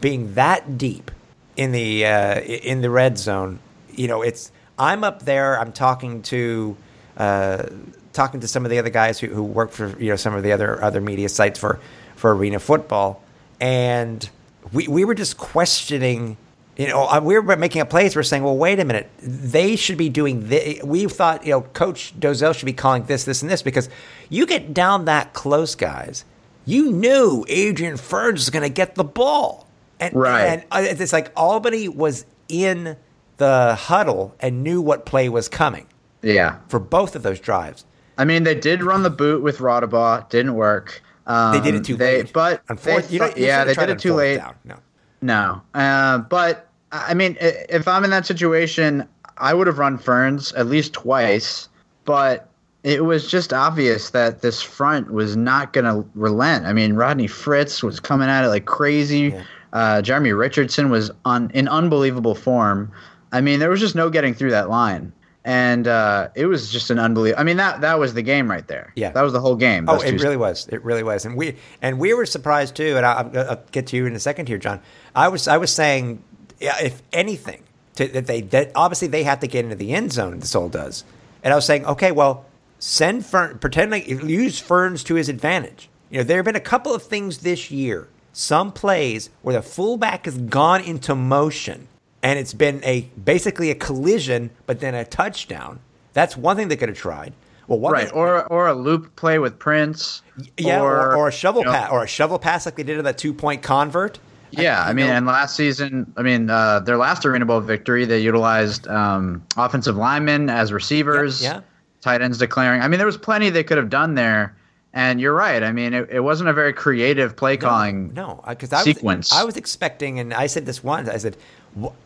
[0.01, 1.11] being that deep
[1.57, 3.59] in the uh, in the red zone,
[3.90, 5.59] you know, it's I'm up there.
[5.59, 6.76] I'm talking to
[7.16, 7.66] uh,
[8.12, 10.42] talking to some of the other guys who, who work for you know some of
[10.42, 11.78] the other other media sites for
[12.16, 13.22] for arena football,
[13.61, 14.28] and
[14.72, 16.36] we we were just questioning.
[16.76, 18.16] You know, uh, we were making a plays.
[18.16, 19.11] We're saying, well, wait a minute.
[19.20, 20.82] They should be doing this.
[20.82, 23.90] We thought, you know, Coach Dolezel should be calling this, this, and this because
[24.30, 26.24] you get down that close, guys.
[26.64, 29.66] You knew Adrian Ferns was going to get the ball,
[29.98, 30.44] and Right.
[30.46, 32.96] and uh, it's like Albany was in
[33.36, 35.86] the huddle and knew what play was coming
[36.22, 37.84] Yeah, for both of those drives.
[38.21, 41.03] I mean they did run the boot with Raudabaugh, didn't work.
[41.27, 42.33] Um, They did it too they, late.
[42.33, 44.37] but Unfor- they you you yeah, they did it too late.
[44.37, 44.55] down.
[44.64, 44.77] No.
[45.23, 49.07] No, uh, but I mean, if I'm in that situation,
[49.39, 51.68] I would have run Ferns at least twice.
[52.05, 52.49] But
[52.83, 56.64] it was just obvious that this front was not going to relent.
[56.66, 59.35] I mean, Rodney Fritz was coming at it like crazy.
[59.73, 62.91] Uh, Jeremy Richardson was on in unbelievable form.
[63.33, 65.12] I mean, there was just no getting through that line,
[65.45, 67.41] and uh, it was just an unbelievable.
[67.41, 68.93] I mean, that that was the game right there.
[68.95, 69.11] Yeah.
[69.11, 69.88] that was the whole game.
[69.88, 70.68] Oh, it really was.
[70.68, 72.97] It really was, and we and we were surprised too.
[72.97, 74.80] And I, I'll, I'll get to you in a second here, John.
[75.14, 76.22] I was I was saying,
[76.61, 77.62] if anything,
[77.97, 80.41] to, that they that obviously they have to get into the end zone.
[80.41, 81.05] The Soul does,
[81.43, 82.45] and I was saying, okay, well,
[82.78, 85.88] send Fern, pretend like use Ferns to his advantage.
[86.11, 89.62] You know, there have been a couple of things this year, some plays where the
[89.62, 91.88] fullback has gone into motion,
[92.23, 95.81] and it's been a basically a collision, but then a touchdown.
[96.12, 97.33] That's one thing they could have tried.
[97.66, 100.23] Well, one right, thing- or or a loop play with Prince.
[100.57, 102.99] yeah, or, or a shovel you know, pass, or a shovel pass like they did
[102.99, 104.18] in that two point convert.
[104.53, 108.18] Yeah, I mean, and last season, I mean, uh, their last Arena Bowl victory, they
[108.18, 111.61] utilized um, offensive linemen as receivers, Yeah, yeah.
[112.01, 112.83] tight ends declaring.
[112.83, 114.57] I mean, there was plenty they could have done there.
[114.93, 115.62] And you're right.
[115.62, 118.12] I mean, it, it wasn't a very creative play calling.
[118.12, 119.33] No, because I was, sequence.
[119.33, 121.09] I was expecting, and I said this once.
[121.09, 121.39] I said, "W-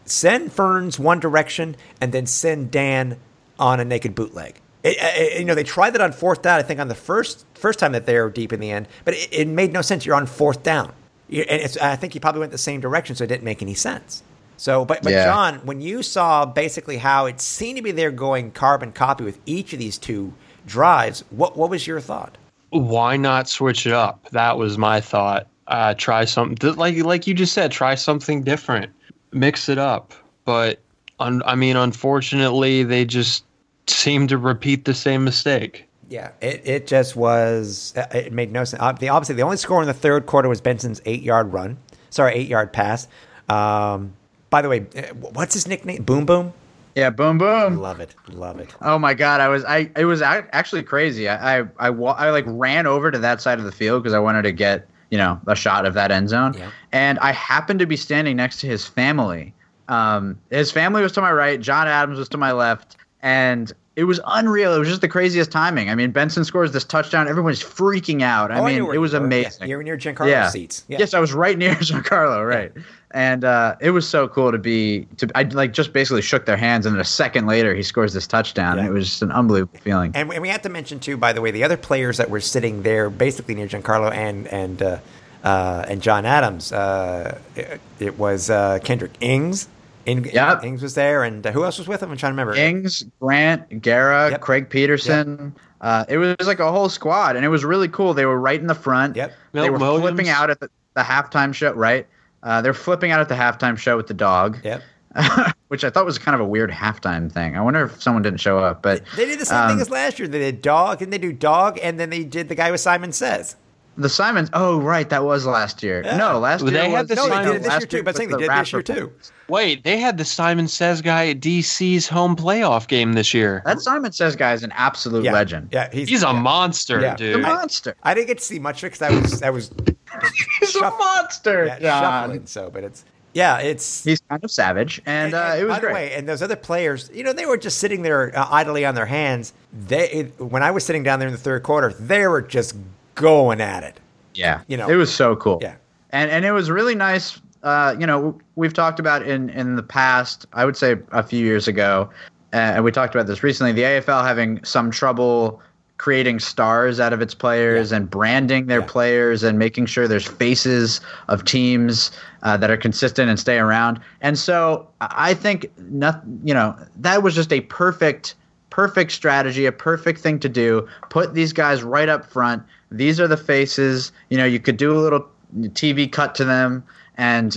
[0.05, 3.19] send Ferns one direction, and then send Dan
[3.59, 4.61] on a naked bootleg.
[4.83, 6.59] It, it- you know, they tried that on fourth down.
[6.59, 9.15] I think on the first first time that they were deep in the end, but
[9.15, 10.05] it, it made no sense.
[10.05, 10.93] You're on fourth down,
[11.29, 13.63] You- and it's, I think he probably went the same direction, so it didn't make
[13.63, 14.23] any sense.
[14.57, 15.25] So, but, but Yeah.
[15.25, 19.41] John, when you saw basically how it seemed to be they're going carbon copy with
[19.47, 20.33] each of these two
[20.67, 22.37] drives, what what was your thought?
[22.71, 24.29] why not switch it up?
[24.33, 25.47] That was my thought.
[25.69, 27.71] Uh, try something like like you just said.
[27.73, 28.93] Try something different.
[29.35, 30.15] Mix it up.
[30.45, 30.81] But
[31.21, 33.45] un- I mean, unfortunately, they just
[33.87, 35.87] seem to repeat the same mistake.
[36.09, 37.93] Yeah, it, it just was.
[37.97, 38.83] uh, It made no sense.
[38.83, 41.77] Uh, the, obviously, the only score in the third quarter was Benson's eight yard run.
[42.11, 43.09] Sorry, eight yard pass.
[43.49, 44.13] Um,
[44.51, 46.03] by the way, uh, what's his nickname?
[46.05, 46.53] Boom Boom.
[46.95, 47.79] Yeah, boom, boom.
[47.79, 48.73] Love it, love it.
[48.81, 51.29] Oh my god, I was I it was actually crazy.
[51.29, 54.21] I I I, I like ran over to that side of the field because I
[54.21, 56.71] wanted to get you know a shot of that end zone, Yeah.
[56.93, 59.55] and I happened to be standing next to his family.
[59.89, 64.05] Um, his family was to my right, John Adams was to my left, and it
[64.05, 64.75] was unreal.
[64.75, 65.89] It was just the craziest timing.
[65.89, 68.51] I mean, Benson scores this touchdown, everyone's freaking out.
[68.51, 69.21] I Oh, mean, where it was were.
[69.21, 69.69] Yeah, amazing.
[69.69, 70.49] you were near Giancarlo's yeah.
[70.49, 70.85] seats.
[70.89, 70.99] Yeah.
[70.99, 72.73] Yes, I was right near Giancarlo, right.
[73.13, 76.57] And uh, it was so cool to be to I like just basically shook their
[76.57, 78.79] hands, and then a second later he scores this touchdown.
[78.79, 78.87] Yeah.
[78.87, 80.11] It was just an unbelievable feeling.
[80.17, 82.41] And, and we have to mention too, by the way, the other players that were
[82.41, 84.99] sitting there, basically near Giancarlo and and uh,
[85.45, 86.73] uh, and John Adams.
[86.73, 89.69] Uh, it, it was uh, Kendrick Ings.
[90.07, 90.65] In, Yep.
[90.65, 92.11] Ings was there, and uh, who else was with him?
[92.11, 92.55] I'm trying to remember.
[92.55, 94.41] Ings, Grant, Guerra, Yep.
[94.41, 95.55] Craig Peterson.
[95.81, 98.15] Uh, it was like a whole squad, and it was really cool.
[98.15, 99.17] They were right in the front.
[99.17, 99.33] Yep.
[99.53, 100.03] They were Williams.
[100.03, 102.07] flipping out at the, the halftime show, right?
[102.43, 104.83] Uh, they're flipping out at the halftime show with the dog, Yep.
[105.69, 107.57] which I thought was kind of a weird halftime thing.
[107.57, 109.91] I wonder if someone didn't show up, but They did the same um, thing as
[109.91, 110.29] last year.
[110.29, 113.13] They did dog, and they do dog, and then they did the guy with Simon
[113.13, 113.57] Says.
[113.97, 114.51] The Simons.
[114.53, 116.03] Oh, right, that was last year.
[116.03, 117.81] No, last Well, year they was, had the No, they Simon- did it this last
[117.81, 118.03] year too.
[118.03, 119.13] But I'm was saying they the did this year too.
[119.49, 123.63] Wait, they had the Simon Says guy at DC's home playoff game this year.
[123.67, 125.69] That Simon Says guy is an absolute Yeah, legend.
[125.71, 126.33] Yeah, he's, He's a yeah.
[126.33, 127.11] monster, Yeah.
[127.13, 127.43] The dude.
[127.43, 127.95] monster.
[128.03, 129.71] I didn't get to see much of it because I was I was
[130.61, 132.03] He's a monster, yeah, John.
[132.31, 132.47] shuffling.
[132.47, 135.89] So, but it's yeah, it's He's kind of savage, and, uh, it was by great.
[135.91, 138.85] the way, and those other players, you know, they were just sitting there uh, idly
[138.85, 139.53] on their hands.
[139.73, 142.77] They it, when I was sitting down there in the third quarter, they were just
[143.15, 144.01] going at it.
[144.35, 144.89] Yeah, You know.
[144.89, 145.59] it was so cool.
[145.63, 145.77] Yeah.
[146.11, 147.41] and and it was really nice.
[147.63, 150.47] Uh, you know, we've talked about in in the past.
[150.53, 152.11] I would say a few years ago,
[152.53, 153.73] uh, and we talked about this recently.
[153.73, 155.63] The AFL having some trouble
[155.97, 158.87] creating stars out of its players and branding their Yeah.
[158.87, 162.11] players and making sure there's faces of teams
[162.43, 164.01] uh, that are consistent and stay around.
[164.21, 166.41] And so I I think nothing.
[166.45, 168.35] You know, that was just a perfect
[168.71, 170.87] perfect strategy, a perfect thing to do.
[171.09, 172.63] Put these guys right up front.
[172.97, 174.13] These are the faces.
[174.31, 175.27] You know, you could do a little
[175.59, 176.83] TV cut to them,
[177.17, 177.57] and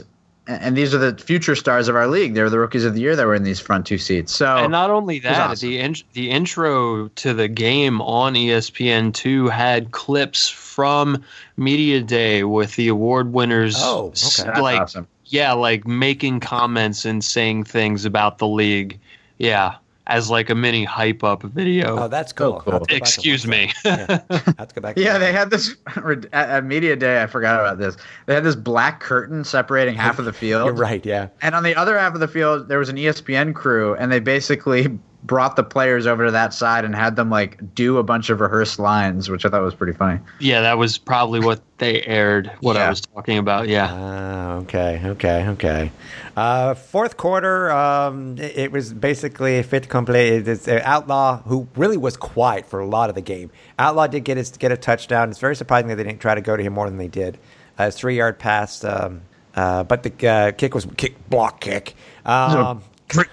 [0.50, 2.34] and these are the future stars of our league.
[2.34, 4.34] They're the rookies of the year that were in these front two seats.
[4.34, 5.68] So And not only that, awesome.
[5.70, 11.22] the in- the intro to the game on ESPN two had clips from
[11.58, 13.76] media day with the award winners.
[13.78, 14.12] Oh, okay.
[14.14, 15.08] s- that's like awesome.
[15.26, 19.00] yeah, like making comments and saying things about the league.
[19.40, 19.76] Yeah,
[20.08, 21.98] as like a mini hype up video.
[22.00, 22.54] Oh, that's So cool.
[22.54, 22.74] Oh, cool.
[22.74, 23.72] I'll have to go back and Excuse me.
[23.84, 24.26] that.
[24.30, 24.98] Yeah, have to go back.
[24.98, 27.22] Yeah, they had this at, at media day.
[27.22, 27.98] I forgot about this.
[28.26, 30.66] They had this black curtain separating half of the field.
[30.66, 31.06] You're right.
[31.06, 31.28] Yeah.
[31.42, 34.20] And on the other half of the field, there was an ESPN crew, and they
[34.20, 34.98] basically
[35.28, 38.40] brought the players over to that side and had them like do a bunch of
[38.40, 40.20] rehearsed lines, which I thought was pretty funny.
[40.40, 42.50] yeah, that was probably what they aired.
[42.62, 43.68] What I was talking about.
[43.68, 43.90] Yeah.
[43.92, 45.92] Ah, okay, okay, okay.
[46.36, 50.48] Uh, fourth quarter, um, it, it was basically a fit complete.
[50.48, 53.52] It's uh, Outlaw, who really was quiet for a lot of the game.
[53.78, 55.30] Outlaw did get his get a touchdown.
[55.30, 57.38] It's very surprising that they didn't try to go to him more than they did.
[57.78, 59.22] A three yard pass um,
[59.56, 61.94] Uh, but the uh, kick was kick block kick.
[62.28, 62.84] Um,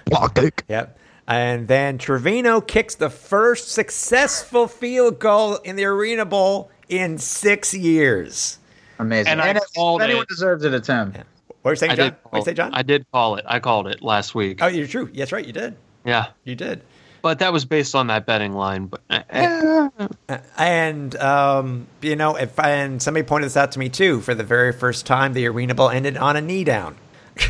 [0.05, 0.63] block kick.
[0.69, 0.97] Yep.
[1.27, 7.73] And then Trevino kicks the first successful field goal in the Arena Bowl in six
[7.73, 8.59] years.
[8.99, 9.31] Amazing.
[9.33, 10.29] And I called anyone it.
[10.29, 11.13] deserves it, it's him.
[11.63, 12.09] What are you saying, I John?
[12.11, 12.15] did.
[12.29, 12.73] What you say, John?
[12.73, 13.45] I did call it.
[13.47, 14.59] I called it last week.
[14.61, 15.09] oh, you're true.
[15.13, 15.45] That's right.
[15.45, 15.75] You did.
[16.05, 16.81] Yeah, You did.
[17.23, 18.85] but that was based on that betting line.
[18.85, 19.23] But eh,
[20.29, 20.37] eh.
[20.59, 24.43] And um, you know, if and somebody pointed this out to me too, for the
[24.43, 26.95] very first time, the Arena Bowl ended on a knee down.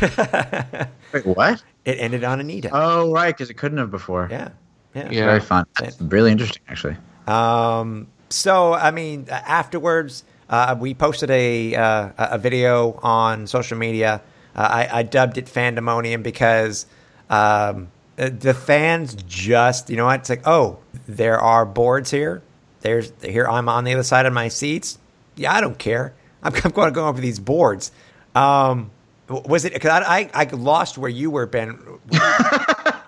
[1.12, 1.62] Wait, what?
[1.86, 2.60] It ended on a knee.
[2.70, 4.28] Oh, right, because it couldn't have before.
[4.30, 4.50] yeah,
[4.94, 5.08] yeah.
[5.10, 5.24] Yeah.
[5.24, 5.64] Very fun.
[5.78, 6.96] That's really interesting, actually.
[7.28, 14.20] Um, so, I mean, afterwards, uh, we posted a uh, a video on social media.
[14.54, 16.86] Uh, I, I dubbed it Fandemonium because
[17.30, 20.20] um, uh, the fans just, you know what?
[20.20, 22.42] It's like, oh, there are boards here.
[22.80, 23.46] There's here.
[23.46, 24.98] I'm on the other side of my seats.
[25.36, 26.14] Yeah, I don't care.
[26.42, 27.92] I'm, I'm going to go over these boards.
[28.34, 28.90] Um,
[29.28, 29.72] was it?
[29.72, 31.78] Because I, I I lost where you were, Ben.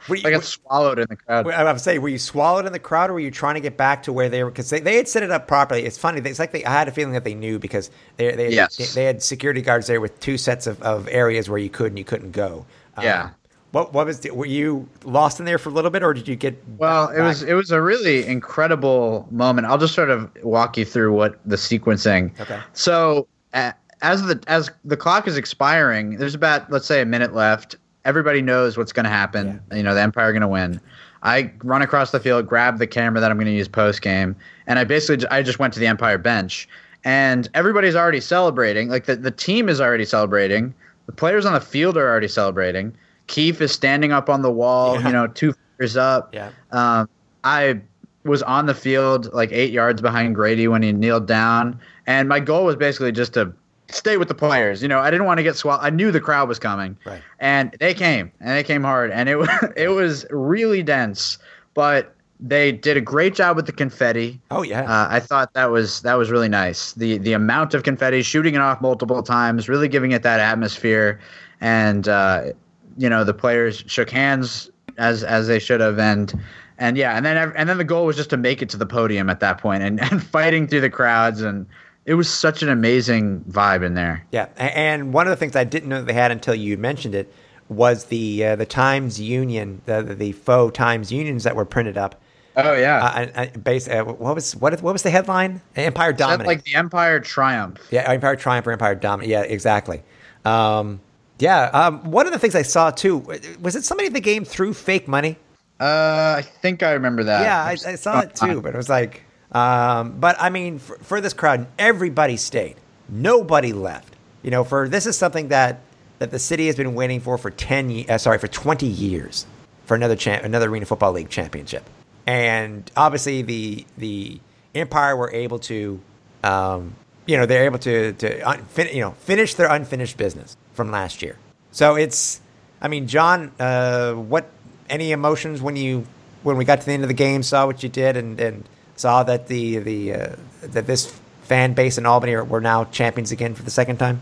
[0.08, 1.46] Were you- I got swallowed in the crowd.
[1.50, 3.76] I was saying, were you swallowed in the crowd, or were you trying to get
[3.76, 4.50] back to where they were?
[4.50, 5.84] Because they, they had set it up properly.
[5.84, 6.22] It's funny.
[6.22, 8.76] It's like they, I had a feeling that they knew because they they, Yes.
[8.78, 11.88] they they had security guards there with two sets of, of areas where you could
[11.88, 12.64] and you couldn't go.
[12.96, 13.30] Um, Yeah.
[13.72, 16.26] What what was the, were you lost in there for a little bit, or did
[16.26, 16.56] you get?
[16.78, 19.66] Well, back- it was it was a really incredible moment.
[19.66, 22.32] I'll just sort of walk you through what the sequencing.
[22.40, 22.58] Okay.
[22.72, 27.34] So uh, as the as the clock is expiring, there's about let's say a minute
[27.34, 27.76] left.
[28.04, 29.60] Everybody knows what's going to happen.
[29.72, 30.80] You know, the Empire are going to win.
[31.22, 34.36] I run across the field, grab the camera that I'm going to use post game,
[34.66, 36.68] and I basically I just went to the Empire bench,
[37.04, 38.88] and everybody's already celebrating.
[38.88, 40.72] Like the the team is already celebrating.
[41.06, 42.94] The players on the field are already celebrating.
[43.26, 45.06] Keefe is standing up on the wall, Yeah.
[45.06, 46.34] you know, two fingers up.
[46.34, 46.50] Yeah.
[46.70, 47.08] Um,
[47.44, 47.80] I
[48.24, 52.40] was on the field like eight yards behind Grady when he kneeled down, and my
[52.40, 53.52] goal was basically just to
[53.90, 54.82] stay with the players.
[54.82, 55.80] You know, I didn't want to get swallowed.
[55.84, 57.22] I knew the crowd was coming, Right.
[57.38, 61.38] and they came, and they came hard, and it was it was really dense,
[61.74, 64.40] but they did a great job with the confetti.
[64.50, 64.82] Oh yeah.
[64.82, 66.92] Uh, I thought that was that was really nice.
[66.92, 71.18] The the amount of confetti, shooting it off multiple times, really giving it that atmosphere,
[71.60, 72.52] and uh,
[72.96, 76.32] you know the players shook hands as as they should have, and
[76.78, 78.86] and yeah, and then and then the goal was just to make it to the
[78.86, 81.66] podium at that point, and and fighting through the crowds, and
[82.08, 84.24] it was such an amazing vibe in there.
[84.32, 87.14] Yeah, and one of the things I didn't know that they had until you mentioned
[87.14, 87.32] it
[87.68, 92.20] was the uh, the Times Union, the, the faux Times Unions that were printed up.
[92.56, 95.60] Oh yeah, Uh, base, uh, what was what what was the headline?
[95.76, 96.46] Empire That, dominate.
[96.46, 97.78] like the Empire triumph.
[97.90, 99.30] yeah, Empire triumph or Empire dominate.
[99.30, 100.02] Yeah, exactly.
[100.44, 101.00] Um,
[101.38, 103.18] yeah, um, one of the things I saw too
[103.60, 105.36] was it somebody at the game threw fake money.
[105.78, 107.42] Uh, I think I remember that.
[107.42, 109.22] Yeah, I, I saw it too, but it was like,
[109.52, 112.76] um, but I mean, for, for this crowd, everybody stayed.
[113.08, 114.14] Nobody left.
[114.42, 115.80] You know, for this is something that
[116.18, 119.46] that the city has been waiting for for ten, uh, sorry, for twenty years
[119.86, 121.88] for another champ, another Arena Football League championship,
[122.26, 124.40] and obviously the the
[124.74, 125.98] Empire were able to,
[126.44, 126.94] um,
[127.26, 130.90] you know, they're able to to un, fin, you know finish their unfinished business from
[130.90, 131.36] last year.
[131.70, 132.40] So it's,
[132.80, 134.50] I mean, John, uh, what
[134.90, 136.06] any emotions when you
[136.42, 138.68] when we got to the end of the game, saw what you did, and, and
[138.98, 143.32] saw that the the uh, that this fan base in Albany are, were now champions
[143.32, 144.20] again for the second time?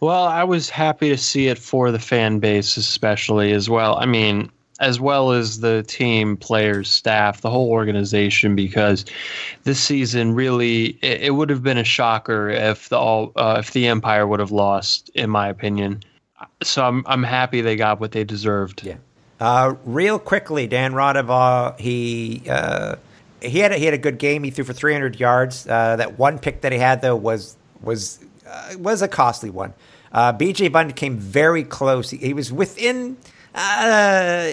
[0.00, 3.96] Well, I was happy to see it for the fan base, especially as well.
[3.96, 4.50] I mean,
[4.80, 9.04] as well as the team, players, staff, the whole organization, because
[9.64, 13.72] this season really it, it would have been a shocker if the all uh, if
[13.72, 16.02] the Empire would have lost, in my opinion.
[16.62, 18.84] So I'm I'm happy they got what they deserved.
[18.84, 18.96] Yeah.
[19.40, 22.96] Uh, real quickly, Dan Rodova, he uh,
[23.40, 24.42] he had a, he had a good game.
[24.42, 25.66] He threw for 300 yards.
[25.66, 29.74] Uh, that one pick that he had though was was uh, was a costly one.
[30.10, 30.68] Uh, B.J.
[30.68, 32.10] Bund came very close.
[32.10, 33.18] He, he was within
[33.54, 34.52] uh,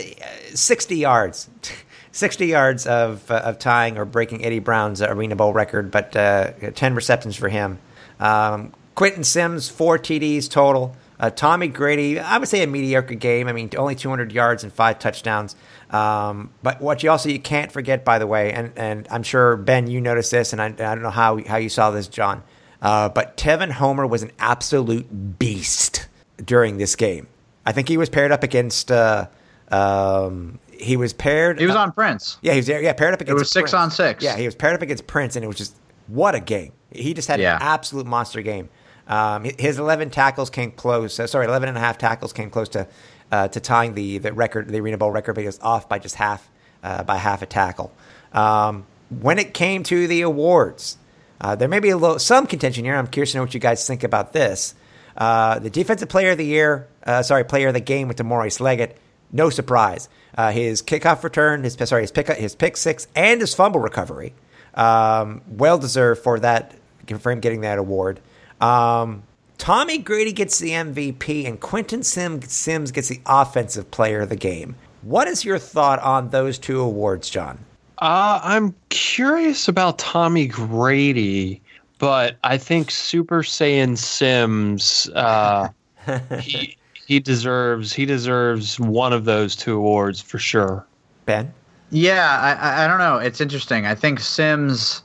[0.53, 1.49] 60 yards.
[2.11, 6.51] 60 yards of, uh, of tying or breaking Eddie Brown's Arena Bowl record, but uh,
[6.73, 7.77] 10 receptions for him.
[8.21, 10.95] Um, Quentin Sims, four TDs total.
[11.35, 13.47] Tommy Grady, I would say a mediocre game.
[13.47, 15.55] I mean, only 200 yards and five touchdowns.
[15.91, 19.55] Um, but what you also you can't forget, by the way, and, and I'm sure
[19.55, 22.43] Ben, you noticed this, and I, I don't know how how you saw this, John.
[22.81, 26.07] Uh, but Tevin Homer was an absolute beast
[26.43, 27.27] during this game.
[27.65, 28.91] I think he was paired up against.
[28.91, 29.27] Uh,
[29.71, 31.59] um, he was paired.
[31.59, 32.37] He was on Prince.
[32.41, 33.31] Yeah, he was yeah paired up against.
[33.31, 33.73] It was six Prince.
[33.73, 34.23] on six.
[34.23, 35.75] Yeah, he was paired up against Prince, and it was just
[36.07, 36.73] what a game.
[36.91, 37.55] He just had Yeah.
[37.55, 38.69] an absolute monster game.
[39.07, 41.19] Um, his 11 tackles came close.
[41.19, 42.87] Uh, sorry, 11 and a half tackles came close to
[43.31, 46.49] uh, to tying the the record, the Arena Bowl record, was off by just half
[46.83, 47.91] uh, by half a tackle.
[48.33, 50.97] Um, when it came to the awards,
[51.41, 52.95] uh, there may be a little some contention here.
[52.95, 54.75] I'm curious to know what you guys think about this.
[55.17, 58.59] Uh, the defensive player of the year, uh, sorry, player of the game with Maurice
[58.59, 58.97] Leggett.
[59.31, 60.09] No surprise.
[60.37, 64.33] Uh, his kickoff return, his sorry, his pick, his pick six, and his fumble recovery,
[64.73, 66.75] um, well deserved for that
[67.19, 68.19] for him getting that award.
[68.59, 69.23] Um,
[69.57, 74.35] Tommy Grady gets the MVP, and Quentin Sims, Sims gets the offensive player of the
[74.35, 74.75] game.
[75.01, 77.59] What is your thought on those two awards, John?
[77.99, 81.61] Uh, I'm curious about Tommy Grady,
[81.99, 85.69] but I think Super Saiyan Sims, uh,
[86.39, 90.85] he he deserves he deserves one of those two awards for sure.
[91.25, 91.53] Ben,
[91.91, 93.17] Yeah, I, I I don't know.
[93.17, 93.85] It's interesting.
[93.85, 95.03] I think Sims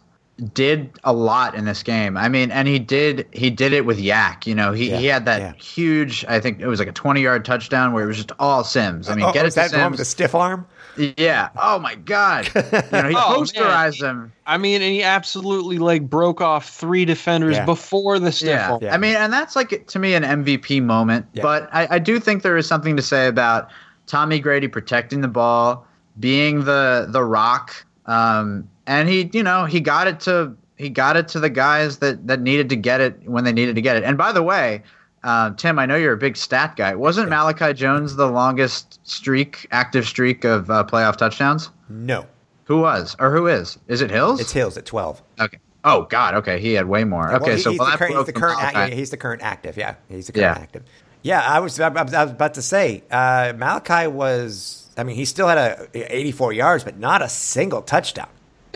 [0.55, 2.17] did a lot in this game.
[2.17, 4.47] I mean, and he did he did it with YAC.
[4.47, 5.53] You know, he, Yeah, he had that yeah.
[5.55, 6.25] huge.
[6.29, 9.09] I think it was like a twenty yard touchdown where it was just all Sims.
[9.09, 10.67] I mean, oh, get it to that the one with the stiff arm?
[10.97, 11.51] Yeah.
[11.57, 12.49] Oh my God.
[12.55, 12.63] You
[13.03, 14.33] know, he Oh, posterized him.
[14.47, 17.65] I mean, and he absolutely like broke off three defenders Yeah.
[17.65, 18.73] before the stiff Yeah.
[18.73, 18.79] arm.
[18.83, 18.95] Yeah.
[18.95, 21.27] I mean, and that's like to me an MVP moment.
[21.35, 21.43] Yeah.
[21.43, 23.69] But I, I do think there is something to say about
[24.07, 25.87] Tommy Grady protecting the ball,
[26.19, 31.17] being the the rock, um, and he, you know, he got it to he got
[31.17, 33.97] it to the guys that that needed to get it when they needed to get
[33.97, 34.05] it.
[34.05, 34.83] And by the way.
[35.23, 36.95] Uh, Tim, I know you're a big stat guy.
[36.95, 41.69] Wasn't Malachi Jones the longest streak, active streak of uh, playoff touchdowns?
[41.91, 42.25] No,
[42.65, 43.77] Who was or who is?
[43.87, 44.41] Is it Hills?
[44.41, 45.23] it's Hills at twelve.
[45.39, 45.59] okay.
[45.85, 46.33] Oh God.
[46.37, 47.31] Okay, he had way more.
[47.35, 49.43] Okay, Well, he- so he's, well, the current, he's the current act- he's the current
[49.43, 49.77] active.
[49.77, 50.63] Yeah, he's the current Yeah.
[50.63, 50.83] active.
[51.21, 54.89] Yeah, I was I was I was about to say uh, Malachi was.
[54.97, 58.29] I mean, he still had a 84 yards, but not a single touchdown.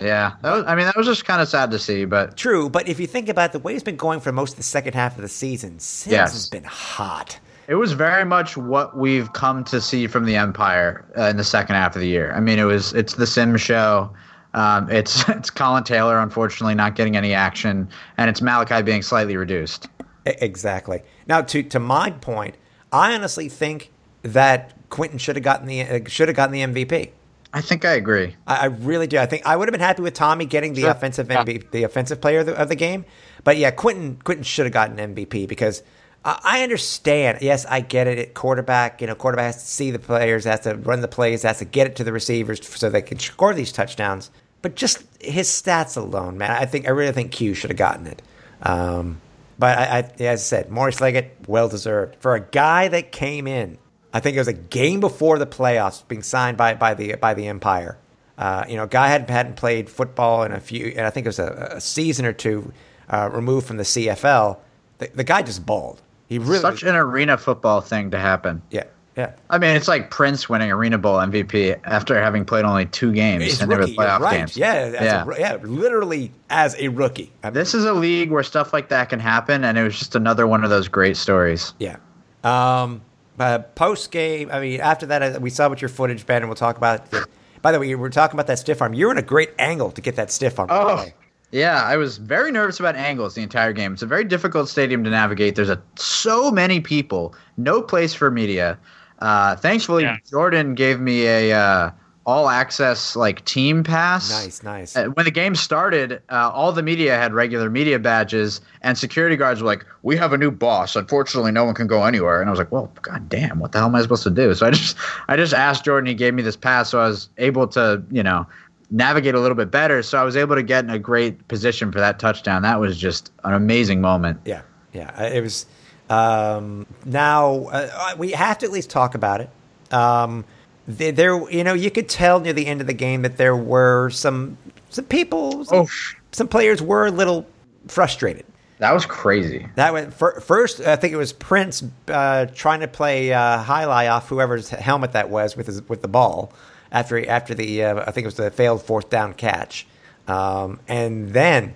[0.03, 2.69] Yeah, that was, I mean that was just kind of sad to see, but True,
[2.69, 4.95] but if you think about the way he's been going for most of the second
[4.95, 6.33] half of the season, Sims Yes.
[6.33, 7.39] has been hot.
[7.69, 11.45] it was very much what we've come to see from the Empire uh, in the
[11.45, 12.33] second half of the year.
[12.35, 14.11] I mean, it was it's the Sim show.
[14.55, 17.89] Um, it's it's Colin Taylor unfortunately not getting any action,
[18.19, 19.89] and it's Malachi being slightly reduced.
[20.27, 21.03] Exactly.
[21.27, 22.57] Now, to to my point,
[22.93, 23.91] I honestly think
[24.23, 27.11] that Quentin should have gotten the uh, should have gotten the MVP.
[27.55, 28.35] I think I agree.
[28.49, 29.17] I, I really do.
[29.19, 30.91] I think I would have been happy with Tommy getting the Sure.
[30.91, 33.05] offensive MVP, the offensive player of the, of the game.
[33.45, 35.83] But yeah, Quentin Quentin should have gotten MVP because
[36.25, 37.39] I, I understand.
[37.43, 38.19] Yes, I get it.
[38.19, 41.45] At quarterback, you know, quarterback has to see the players, has to run the plays,
[41.45, 44.33] has to get it to the receivers so they can score these touchdowns.
[44.61, 48.09] But just his stats alone, man, I think I really think Q should have gotten
[48.09, 48.21] it.
[48.63, 49.21] Um,
[49.59, 53.47] but I, I, as I said, Maurice Leggett, well deserved for a guy that came
[53.47, 53.79] in.
[54.15, 57.35] I think it was a game before the playoffs, being signed by by the by
[57.35, 57.99] the Empire.
[58.39, 61.29] Uh, you know, guy hadn't hadn't played football in a few, and I think it
[61.29, 62.73] was a, a season or two
[63.11, 64.57] uh, removed from the CFL.
[64.99, 66.01] The, the guy just balled.
[66.29, 68.63] He really, Such an arena football thing to happen.
[68.71, 68.85] yeah,
[69.17, 69.33] yeah.
[69.51, 73.61] I mean, it's like Prince winning Arena Bowl MVP after having played only two games,
[73.61, 74.39] and they were rookie, you're playoff right?
[74.39, 74.57] games.
[74.57, 75.25] Yeah, as a yeah.
[75.25, 77.31] roo- yeah, literally as a rookie.
[77.43, 79.99] I mean, This is a league where stuff like that can happen, and it was
[79.99, 81.75] just another one of those great stories.
[81.79, 81.97] Yeah.
[82.43, 83.03] Um,
[83.37, 86.49] but post game, I mean, after that, uh, we saw what your footage, Ben, and
[86.49, 87.11] we'll talk about.
[87.11, 87.27] The,
[87.63, 88.95] by the way, we were talking about that stiff arm.
[88.95, 90.69] You're in a great angle to get that stiff arm.
[90.71, 91.15] Oh, way.
[91.51, 91.83] yeah.
[91.83, 93.95] I was very nervous about angles the entire game.
[93.95, 95.55] It's a very difficult stadium to navigate.
[95.57, 98.79] There's a, so many people, no place for media.
[99.21, 100.19] Uh, thankfully, Yeah.
[100.31, 101.91] Jordan gave me a uh,
[102.27, 104.31] all access like team pass.
[104.31, 104.97] Nice, nice.
[104.97, 109.37] Uh, when the game started, uh, all the media had regular media badges, and security
[109.37, 110.97] guards were like, "We have a new boss.
[110.97, 113.79] Unfortunately, no one can go anywhere." And I was like, "Well, god damn, what the
[113.79, 114.97] hell am I supposed to do?" So I just,
[115.29, 116.07] I just asked Jordan.
[116.07, 118.47] He gave me this pass, so I was able to, you know,
[118.91, 120.03] navigate a little bit better.
[120.03, 122.63] So I was able to get in a great position for that touchdown.
[122.63, 124.41] That was just an amazing moment.
[124.45, 124.63] Yeah,
[124.93, 125.11] yeah.
[125.19, 125.67] uh, It was.
[126.11, 129.49] Um, now uh, we have to at least talk about it.
[129.91, 130.45] Um,
[130.87, 133.57] there, there, you know, you could tell near the end of the game that there
[133.57, 134.57] were some
[134.91, 135.89] some people, some, Oh.
[136.33, 137.47] some players were a little
[137.89, 138.45] frustrated.
[138.79, 139.67] That was crazy.
[139.77, 140.81] That went fir- first.
[140.81, 145.31] I think it was Prince uh, trying to play uh, highlight off whoever's helmet that
[145.31, 146.53] was with his, with the ball
[146.93, 149.87] after after the uh, I think it was the failed fourth down catch,
[150.29, 151.75] um, and then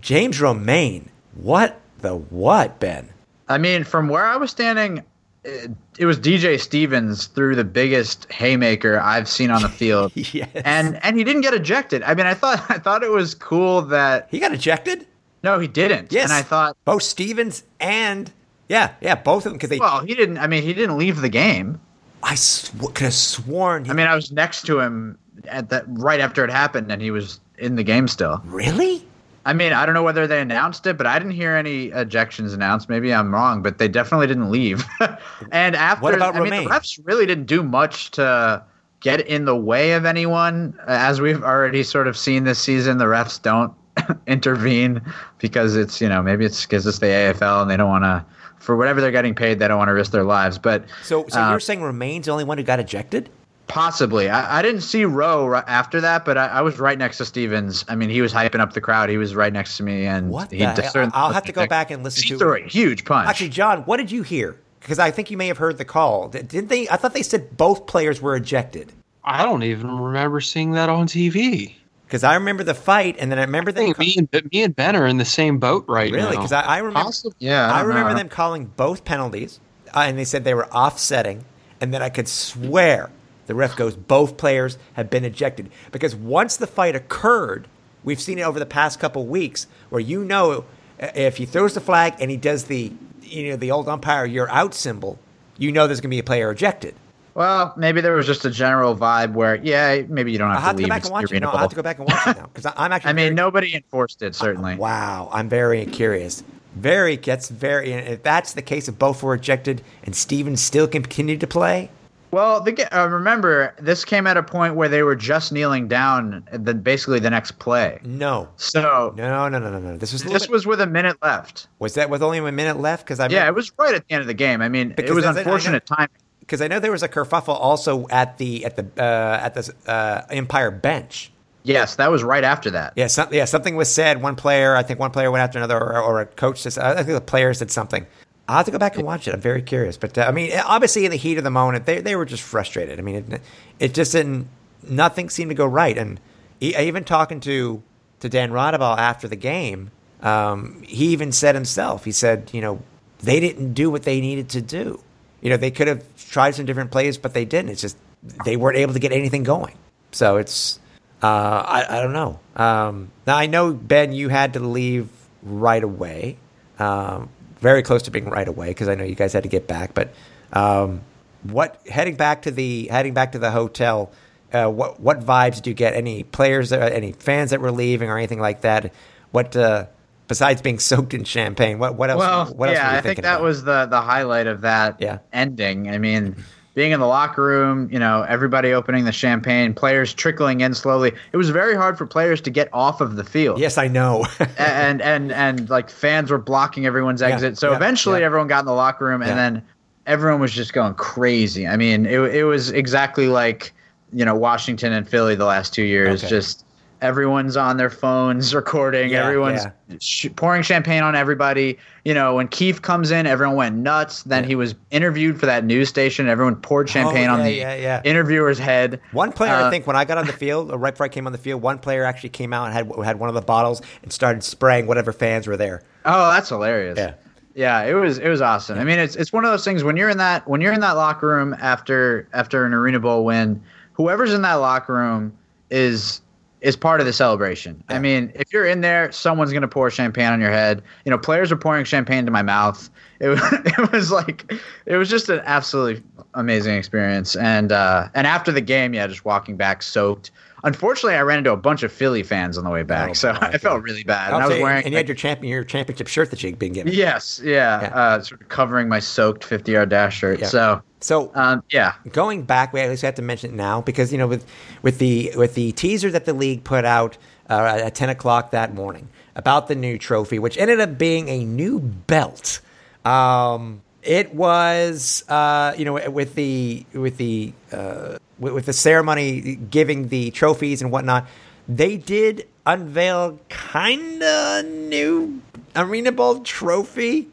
[0.00, 1.10] James Romaine.
[1.34, 3.10] What the what Ben?
[3.48, 5.04] I mean, from where I was standing,
[5.44, 10.12] it, it was DJ Stevens threw the biggest haymaker I've seen on the field.
[10.14, 10.48] Yes.
[10.64, 12.02] And and he didn't get ejected.
[12.02, 15.06] I mean, I thought I thought it was cool that He got ejected.
[15.42, 16.12] no, he didn't.
[16.12, 18.30] Yes, And I thought, both Stevens and
[18.68, 19.78] yeah, yeah, both of them because they.
[19.78, 20.38] well, he didn't.
[20.38, 21.80] I mean, he didn't leave the game.
[22.22, 23.84] I sw- could have sworn.
[23.86, 25.16] He, I mean, I was next to him
[25.46, 28.42] at that right after it happened, and he was in the game still.
[28.44, 29.04] really?
[29.48, 32.52] I mean, I don't know whether they announced it, but I didn't hear any ejections
[32.52, 32.90] announced.
[32.90, 34.84] Maybe I'm wrong, but they definitely didn't leave.
[35.52, 38.62] and after, What about I mean, the refs really didn't do much to
[39.00, 40.78] get in the way of anyone.
[40.86, 43.72] As we've already sort of seen this season, the refs don't
[44.26, 45.00] intervene
[45.38, 48.22] because it's you know maybe it's because it's the AFL and they don't want to
[48.58, 50.58] for whatever they're getting paid, they don't want to risk their lives.
[50.58, 53.30] But So, so uh, you're saying Romain's the only one who got ejected?
[53.68, 54.28] Possibly.
[54.28, 57.24] I, I didn't see Rowe ri- after that, but I, I was right next to
[57.24, 57.84] Stevens.
[57.88, 59.10] I mean, he was hyping up the crowd.
[59.10, 60.74] He was right next to me, and What he the hell?
[60.76, 62.64] discerned- I'll have to go back and listen he to threw it.
[62.66, 63.28] a huge punch.
[63.28, 64.56] Actually, John, what did you hear?
[64.80, 66.28] Because I think you may have heard the call.
[66.28, 66.88] Didn't they?
[66.88, 68.92] I thought they said both players were ejected.
[69.22, 71.74] I don't even remember seeing that on TV.
[72.06, 73.84] Because I remember the fight, and then I remember I them.
[73.92, 76.24] think me and me and Ben are in the same boat right really?
[76.24, 76.30] now.
[76.30, 77.00] Because I, I remember.
[77.00, 77.34] Possibly.
[77.38, 78.16] Yeah, I I remember know.
[78.16, 79.60] them calling both penalties,
[79.94, 81.44] uh, and they said they were offsetting,
[81.82, 83.10] and then I could swear
[83.48, 85.70] the ref goes, both players have been ejected.
[85.90, 87.66] Because once the fight occurred,
[88.04, 90.64] we've seen it over the past couple weeks, where you know
[91.02, 92.92] uh, if he throws the flag and he does the
[93.22, 95.18] you know the old umpire you're out symbol,
[95.58, 96.94] you know there's going to be a player ejected.
[97.34, 100.64] Well, maybe there was just a general vibe where, yeah, maybe you don't I'll have
[100.64, 101.40] have to to go back and watch it.
[101.40, 103.10] No, I'll have to go back and watch it now because I'm actually.
[103.10, 104.76] I mean, very- nobody enforced it, certainly.
[104.76, 106.42] Wow, I'm very curious.
[106.74, 107.92] Very gets very.
[107.92, 111.90] If that's the case, if both were ejected and Stevens still continued to play,
[112.30, 116.46] Well, the, uh, remember, this came at a point where they were just kneeling down,
[116.52, 118.00] the, basically the next play.
[118.04, 119.96] no, So no, no, no, no, no.
[119.96, 121.68] This was this bit- was with a minute left.
[121.78, 123.04] was that with only a minute left?
[123.06, 124.60] Because I Yeah, it was right at the end of the game.
[124.60, 125.38] I mean, Because it was I know.
[125.38, 126.08] unfortunate timing.
[126.40, 129.72] because I know there was a kerfuffle also at the at the uh, at the
[129.86, 131.30] uh, Empire bench.
[131.64, 132.94] Yes, that was right after that.
[132.96, 134.22] Yeah, some, yeah, something was said.
[134.22, 136.62] One player, I think one player went after another, or, or a coach.
[136.62, 138.06] Says, I think the player said something.
[138.48, 139.34] I'll have to go back and watch it.
[139.34, 139.98] I'm very curious.
[139.98, 142.42] But uh, I mean, obviously, in the heat of the moment, they they were just
[142.42, 142.98] frustrated.
[142.98, 143.42] I mean, it,
[143.78, 144.48] it just didn't.
[144.88, 145.96] Nothing seemed to go right.
[145.96, 146.18] And
[146.60, 147.82] even talking to
[148.20, 149.90] to Dan Raudabaugh after the game,
[150.22, 152.04] um, he even said himself.
[152.04, 152.82] He said, you know,
[153.20, 155.02] they didn't do what they needed to do.
[155.40, 157.70] You know, they could have tried some different plays, but they didn't.
[157.70, 157.96] It's just
[158.44, 159.76] they weren't able to get anything going.
[160.10, 160.80] So it's
[161.22, 162.40] uh, I, I don't know.
[162.56, 165.08] Um, now I know Ben, you had to leave
[165.42, 166.36] right away,
[166.78, 167.28] um,
[167.60, 169.94] very close to being right away because I know you guys had to get back.
[169.94, 170.10] But
[170.52, 171.00] um,
[171.42, 174.10] what heading back to the heading back to the hotel?
[174.52, 175.94] Uh, what what vibes did you get?
[175.94, 178.92] Any players, uh, any fans that were leaving, or anything like that?
[179.30, 179.86] What uh,
[180.26, 181.78] besides being soaked in champagne?
[181.78, 182.18] What what else?
[182.20, 183.42] Well, what else yeah, I think that about?
[183.42, 185.18] was the the highlight of that Yeah.
[185.32, 185.90] ending.
[185.90, 186.36] I mean,
[186.74, 191.12] being in the locker room, you know, everybody opening the champagne, players trickling in slowly.
[191.32, 193.58] It was very hard for players to get off of the field.
[193.58, 194.26] Yes, I know.
[194.58, 197.58] and and and like fans were blocking everyone's exit.
[197.58, 198.26] So yeah, eventually, yeah.
[198.26, 199.36] everyone got in the locker room, and Yeah.
[199.36, 199.62] then
[200.06, 201.66] everyone was just going crazy.
[201.66, 203.72] I mean, it it was exactly like
[204.12, 206.22] you know Washington and Philly the last two years.
[206.22, 206.30] Okay.
[206.30, 206.64] Just
[207.00, 209.10] everyone's on their phones recording.
[209.10, 209.66] Yeah, everyone's
[210.00, 211.78] sh- pouring champagne on everybody.
[212.04, 214.22] You know, when Keefe comes in, everyone went nuts.
[214.24, 216.28] Then he was interviewed for that news station.
[216.28, 218.02] Everyone poured champagne on Oh, yeah, the yeah, yeah.
[218.04, 219.00] interviewer's head.
[219.12, 221.10] One player, I Uh, think, when I got on the field, or right before I
[221.10, 223.42] came on the field, one player actually came out and had had one of the
[223.42, 225.82] bottles and started spraying whatever fans were there.
[226.04, 226.98] Oh, that's hilarious.
[226.98, 227.14] Yeah.
[227.54, 228.78] Yeah, it was it was awesome.
[228.78, 230.78] I mean, it's it's one of those things when you're in that when you're in
[230.80, 233.60] that locker room after after an Arena Bowl win,
[233.94, 235.36] whoever's in that locker room
[235.68, 236.20] is
[236.60, 237.82] is part of the celebration.
[237.88, 240.82] I mean, if you're in there, someone's gonna pour champagne on your head.
[241.04, 242.88] You know, players are pouring champagne to my mouth.
[243.20, 244.52] It was it was like
[244.86, 246.04] it was just an absolutely
[246.34, 247.34] amazing experience.
[247.34, 250.30] And uh, and after the game, yeah, just walking back soaked.
[250.64, 253.32] Unfortunately, I ran into a bunch of Philly fans on the way back, Oh, so
[253.32, 253.38] boy.
[253.42, 254.32] I felt really bad.
[254.32, 256.58] And I was say- wearing and you had your champion, your championship shirt that you'd
[256.58, 256.92] been given.
[256.92, 257.86] Yes, yeah, Yeah.
[257.94, 260.40] Uh, sort of covering my soaked fifty yard dash shirt.
[260.40, 260.46] Yeah.
[260.46, 264.10] So, So um, yeah, going back, we at least have to mention it now because
[264.12, 264.44] you know with
[264.82, 267.16] with the with the teaser that the league put out
[267.48, 271.44] uh, at ten o'clock that morning about the new trophy, which ended up being a
[271.44, 272.60] new belt.
[273.04, 279.56] Um, it was uh, you know with the with the uh, with, with the ceremony
[279.56, 281.26] giving the trophies and whatnot,
[281.68, 285.42] they did unveil kinda new
[285.76, 287.28] Arena Bowl trophy,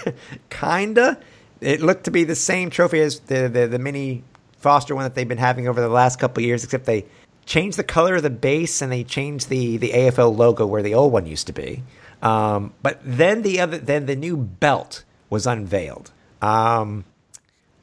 [0.50, 1.18] kinda.
[1.60, 4.24] It looked to be the same trophy as the, the, the mini
[4.58, 7.06] Foster one that they've been having over the last couple years, except they
[7.46, 10.94] changed the color of the base and they changed the, the AFL logo where the
[10.94, 11.82] old one used to be.
[12.22, 16.10] Um, but then the other then the new belt was unveiled.
[16.42, 17.04] Um,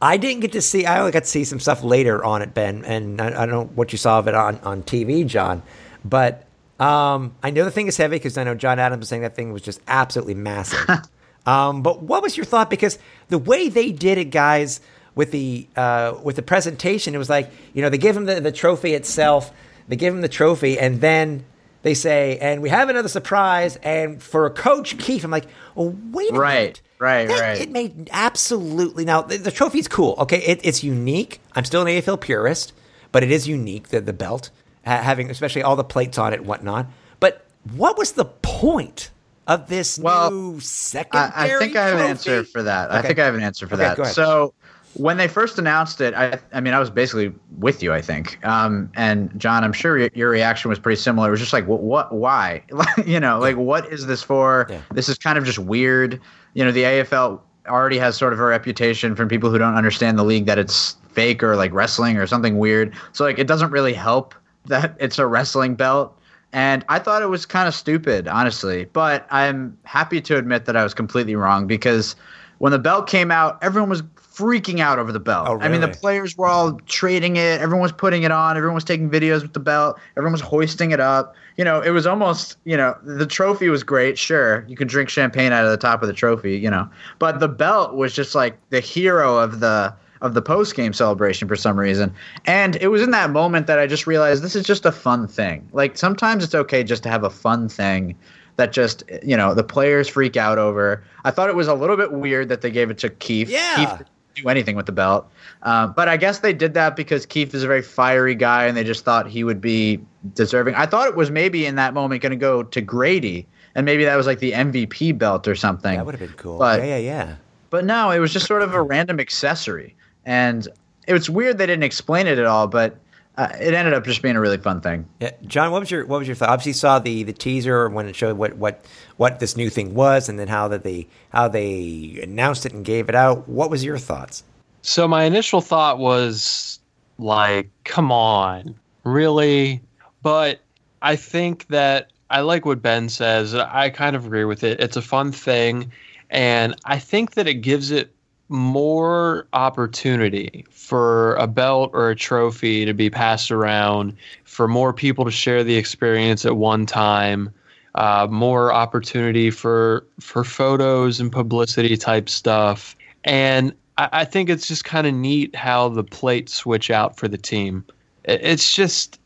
[0.01, 0.85] I didn't get to see.
[0.85, 3.49] I only got to see some stuff later on it, Ben, and I, I don't
[3.49, 5.63] know what you saw of it on, on TV, John.
[6.05, 6.45] But
[6.79, 9.35] um, I know the thing is heavy because I know John Adams was saying that
[9.35, 10.87] thing was just absolutely massive.
[11.45, 12.69] um, but what was your thought?
[12.69, 14.81] Because the way they did it, guys,
[15.15, 18.39] with the uh, with the presentation, it was like you know they give him the,
[18.39, 19.51] the trophy itself,
[19.87, 21.43] they give him the trophy, and then
[21.87, 26.31] they say, and we have another surprise, and for Coach Keefe, I'm like, oh wait,
[26.31, 26.81] a Right, minute.
[26.99, 27.61] right, That- right.
[27.61, 30.15] It made absolutely now the, the trophy's cool.
[30.19, 31.39] Okay, it, it's unique.
[31.55, 32.73] I'm still an AFL purist,
[33.11, 34.49] but it is unique the the belt
[34.85, 36.87] ha- having especially all the plates on it and whatnot.
[37.19, 39.09] But what was the point
[39.47, 41.31] of this Well, new secondary?
[41.33, 42.91] I, I think I have an answer for that.
[42.91, 44.07] I think I have an answer for Okay, that.
[44.13, 44.53] So
[44.97, 47.93] when they first announced it, I, I mean, I was basically with you.
[47.93, 51.27] I think, um, and John, I'm sure your, your reaction was pretty similar.
[51.27, 52.63] It was just like, what, what why?
[53.05, 54.67] you know, like, what is this for?
[54.69, 54.81] Yeah.
[54.91, 56.19] This is kind of just weird.
[56.53, 60.17] You know, the AFL already has sort of a reputation from people who don't understand
[60.17, 62.95] the league that it's fake or like wrestling or something weird.
[63.11, 64.33] So like, it doesn't really help
[64.65, 66.13] that it's a wrestling belt.
[66.53, 68.85] And I thought it was kind of stupid, honestly.
[68.85, 72.15] But I'm happy to admit that I was completely wrong because
[72.59, 74.01] when the belt came out, everyone was
[74.37, 75.47] freaking out over the belt.
[75.49, 77.59] Oh, I mean, the players were all trading it.
[77.59, 78.55] Everyone was putting it on.
[78.55, 79.99] Everyone was taking videos with the belt.
[80.15, 81.35] Everyone was hoisting it up.
[81.57, 84.17] You know, it was almost, you know, the trophy was great.
[84.17, 87.39] Sure, you could drink champagne out of the top of the trophy, you know, but
[87.39, 91.55] the belt was just like the hero of the of the post game celebration for
[91.55, 92.13] some reason.
[92.45, 95.27] And it was in that moment that I just realized this is just a fun
[95.27, 95.67] thing.
[95.73, 98.15] Like sometimes it's okay just to have a fun thing
[98.57, 101.03] that just you know the players freak out over.
[101.23, 103.49] I thought it was a little bit weird that they gave it to Keefe.
[103.49, 103.75] Yeah.
[103.97, 104.07] Keefe
[104.41, 105.29] do anything with the belt,
[105.63, 108.75] uh, but I guess they did that because Keefe is a very fiery guy, and
[108.77, 109.99] they just thought he would be
[110.33, 110.75] deserving.
[110.75, 114.05] I thought it was maybe in that moment going to go to Grady, and maybe
[114.05, 115.97] that was like the MVP belt or something.
[115.97, 116.57] That would have been cool.
[116.59, 117.35] But- yeah, yeah, yeah.
[117.69, 120.67] But no, it was just sort of a random accessory, and
[121.05, 122.67] it was weird they didn't explain it at all.
[122.67, 122.97] But
[123.37, 125.07] uh, it ended up just being a really fun thing.
[125.19, 126.49] Yeah, John, what was your what was your thought?
[126.49, 128.83] Obviously, you saw the the teaser when it showed what what
[129.17, 132.83] what this new thing was, and then how that they how they announced it and
[132.83, 133.47] gave it out.
[133.47, 134.43] What was your thoughts?
[134.81, 136.79] So my initial thought was
[137.19, 138.73] like, come on,
[139.03, 139.81] really?
[140.23, 140.61] But
[141.03, 143.53] I think that I like what Ben says.
[143.53, 144.79] I kind of agree with it.
[144.79, 145.91] It's a fun thing,
[146.31, 148.11] and I think that it gives it
[148.49, 154.13] more opportunity for a belt or a trophy to be passed around,
[154.45, 157.51] for more people to share the experience at one time.
[157.95, 164.67] Uh, more opportunity for for photos and publicity type stuff, and I, I think it's
[164.67, 167.83] just kind of neat how the plates switch out for the team.
[168.23, 169.19] It- It's just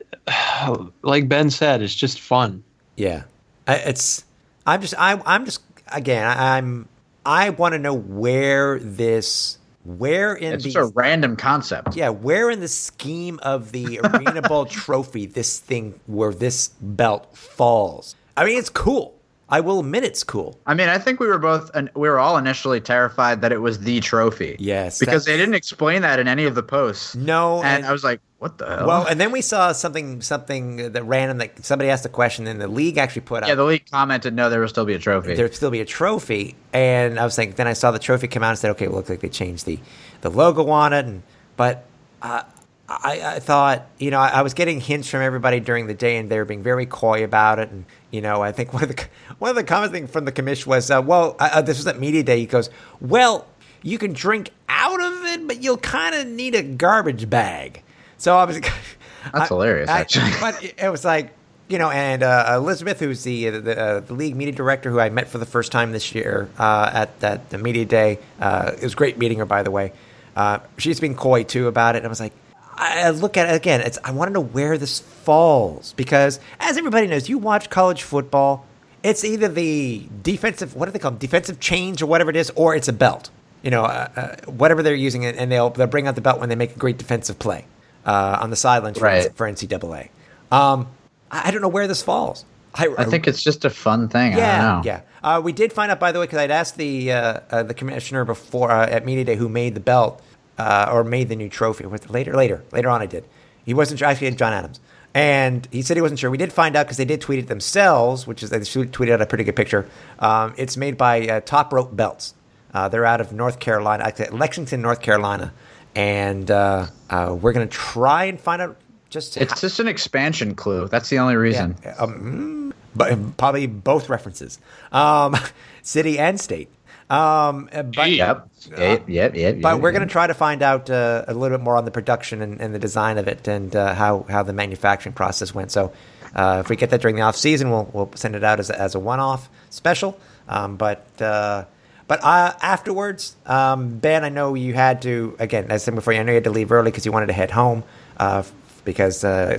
[1.01, 2.63] like Ben said, it's just fun.
[2.95, 3.23] Yeah,
[3.67, 4.23] it's.
[4.65, 4.93] I'm just.
[4.97, 5.61] I, I'm just.
[5.91, 6.87] Again, I'm.
[7.25, 9.57] I want to know where this.
[9.83, 11.95] Where in It's the just a random concept.
[11.95, 17.35] yeah, where in the scheme of the Arena Bowl trophy this thing where this belt
[17.35, 18.15] falls.
[18.37, 19.15] I mean, it's cool.
[19.49, 20.57] I will admit it's cool.
[20.67, 23.79] I mean, I think we were both, we were all initially terrified that it was
[23.79, 24.55] the trophy.
[24.59, 27.15] Yes, because they didn't explain that in any of the posts.
[27.15, 30.21] No, and, and- I was like, "What the hell?" Well, and then we saw something
[30.21, 33.53] something that random that somebody asked a question and the league actually put out yeah,
[33.53, 36.55] the league commented, "No, there will still be a trophy." there'd still be a trophy.
[36.73, 38.91] And I was thinking, then I saw the trophy come out and said, okay, it
[38.91, 39.77] looks like they changed the,
[40.21, 41.05] the logo on it.
[41.05, 41.21] And
[41.55, 41.85] but
[42.21, 42.43] uh,
[42.87, 46.17] I, I thought, you know, I, I was getting hints from everybody during the day,
[46.17, 47.69] and they were being very coy about it.
[47.69, 50.31] And you know, I think one of the one of the comments thing from the
[50.31, 52.39] commission was, uh, well, uh, uh, this was at media day.
[52.39, 52.69] He goes,
[52.99, 53.47] well,
[53.83, 57.83] you can drink out of it, but you'll kind of need a garbage bag.
[58.21, 58.61] So I was.
[59.33, 60.31] That's hilarious, actually.
[60.39, 61.33] But it was like,
[61.67, 65.09] you know, and uh, Elizabeth, who's the the, uh, the league media director, who I
[65.09, 68.19] met for the first time this year uh, at that the media day.
[68.39, 69.91] Uh, it was great meeting her, by the way.
[70.35, 72.33] Uh, she's been coy too about it, and I was like,
[72.75, 73.81] I I look at it again.
[73.81, 78.03] It's I want to know where this falls because, as everybody knows, you watch college
[78.03, 78.65] football.
[79.01, 82.51] It's either the defensive, what do they call them, defensive change or whatever it is,
[82.55, 83.31] or it's a belt.
[83.63, 86.39] You know, uh, uh, whatever they're using, and and they'll they'll bring out the belt
[86.39, 87.65] when they make a great defensive play
[88.05, 89.33] uh, on the sidelines for, Right.
[89.35, 90.09] for NCAA.
[90.51, 90.87] Um,
[91.31, 92.45] I, I don't know where this falls.
[92.73, 94.33] I, I think it's just a fun thing.
[94.33, 94.81] I yeah, don't know.
[94.85, 95.01] yeah.
[95.21, 97.73] Uh, we did find out, by the way, because I'd asked the uh, uh, the
[97.73, 100.21] commissioner before uh, at media day who made the belt
[100.57, 101.83] uh, or made the new trophy.
[101.85, 103.01] Later, later, later on.
[103.01, 103.25] I did.
[103.65, 104.07] He wasn't sure.
[104.07, 104.79] Actually, John Adams,
[105.13, 106.31] and he said he wasn't sure.
[106.31, 109.21] We did find out because they did tweet it themselves, which is they tweeted out
[109.21, 109.85] a pretty good picture.
[110.19, 112.33] Um, it's made by uh, Top Rope Belts.
[112.73, 115.53] Uh, they're out of North Carolina, actually, Lexington, North Carolina,
[115.95, 118.77] and uh, uh, we're going to try and find out
[119.09, 120.87] just It's just an expansion clue.
[120.87, 121.75] That's the only reason.
[121.97, 124.59] um, but probably both references,
[124.91, 125.35] um,
[125.81, 126.69] city and state.
[127.09, 128.09] Um, but.
[128.09, 128.49] Yep.
[128.77, 129.09] Yep.
[129.09, 129.35] Yep.
[129.35, 129.61] Yep.
[129.61, 129.97] but yep, we're yep.
[129.97, 132.61] going to try to find out uh, a little bit more on the production and,
[132.61, 135.71] and the design of it, and uh, how how the manufacturing process went.
[135.71, 135.91] So,
[136.35, 138.69] uh, if we get that during the off season, we'll we'll send it out as
[138.69, 140.17] a, as a one off special.
[140.47, 141.65] Um, but uh,
[142.11, 145.71] but uh, afterwards, um, Ben, I know you had to again.
[145.71, 147.33] As I said before, I know you had to leave early because you wanted to
[147.33, 147.85] head home
[148.17, 148.43] uh,
[148.83, 149.57] because uh,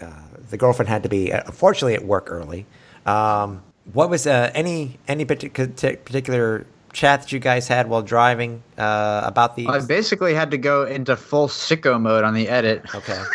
[0.00, 0.06] uh,
[0.48, 2.64] the girlfriend had to be uh, unfortunately at work early.
[3.04, 3.62] Um,
[3.92, 9.56] what was uh, any any particular chat that you guys had while driving uh, about
[9.56, 9.66] the?
[9.66, 12.82] I basically had to go into full sicko mode on the edit.
[12.94, 13.22] Okay.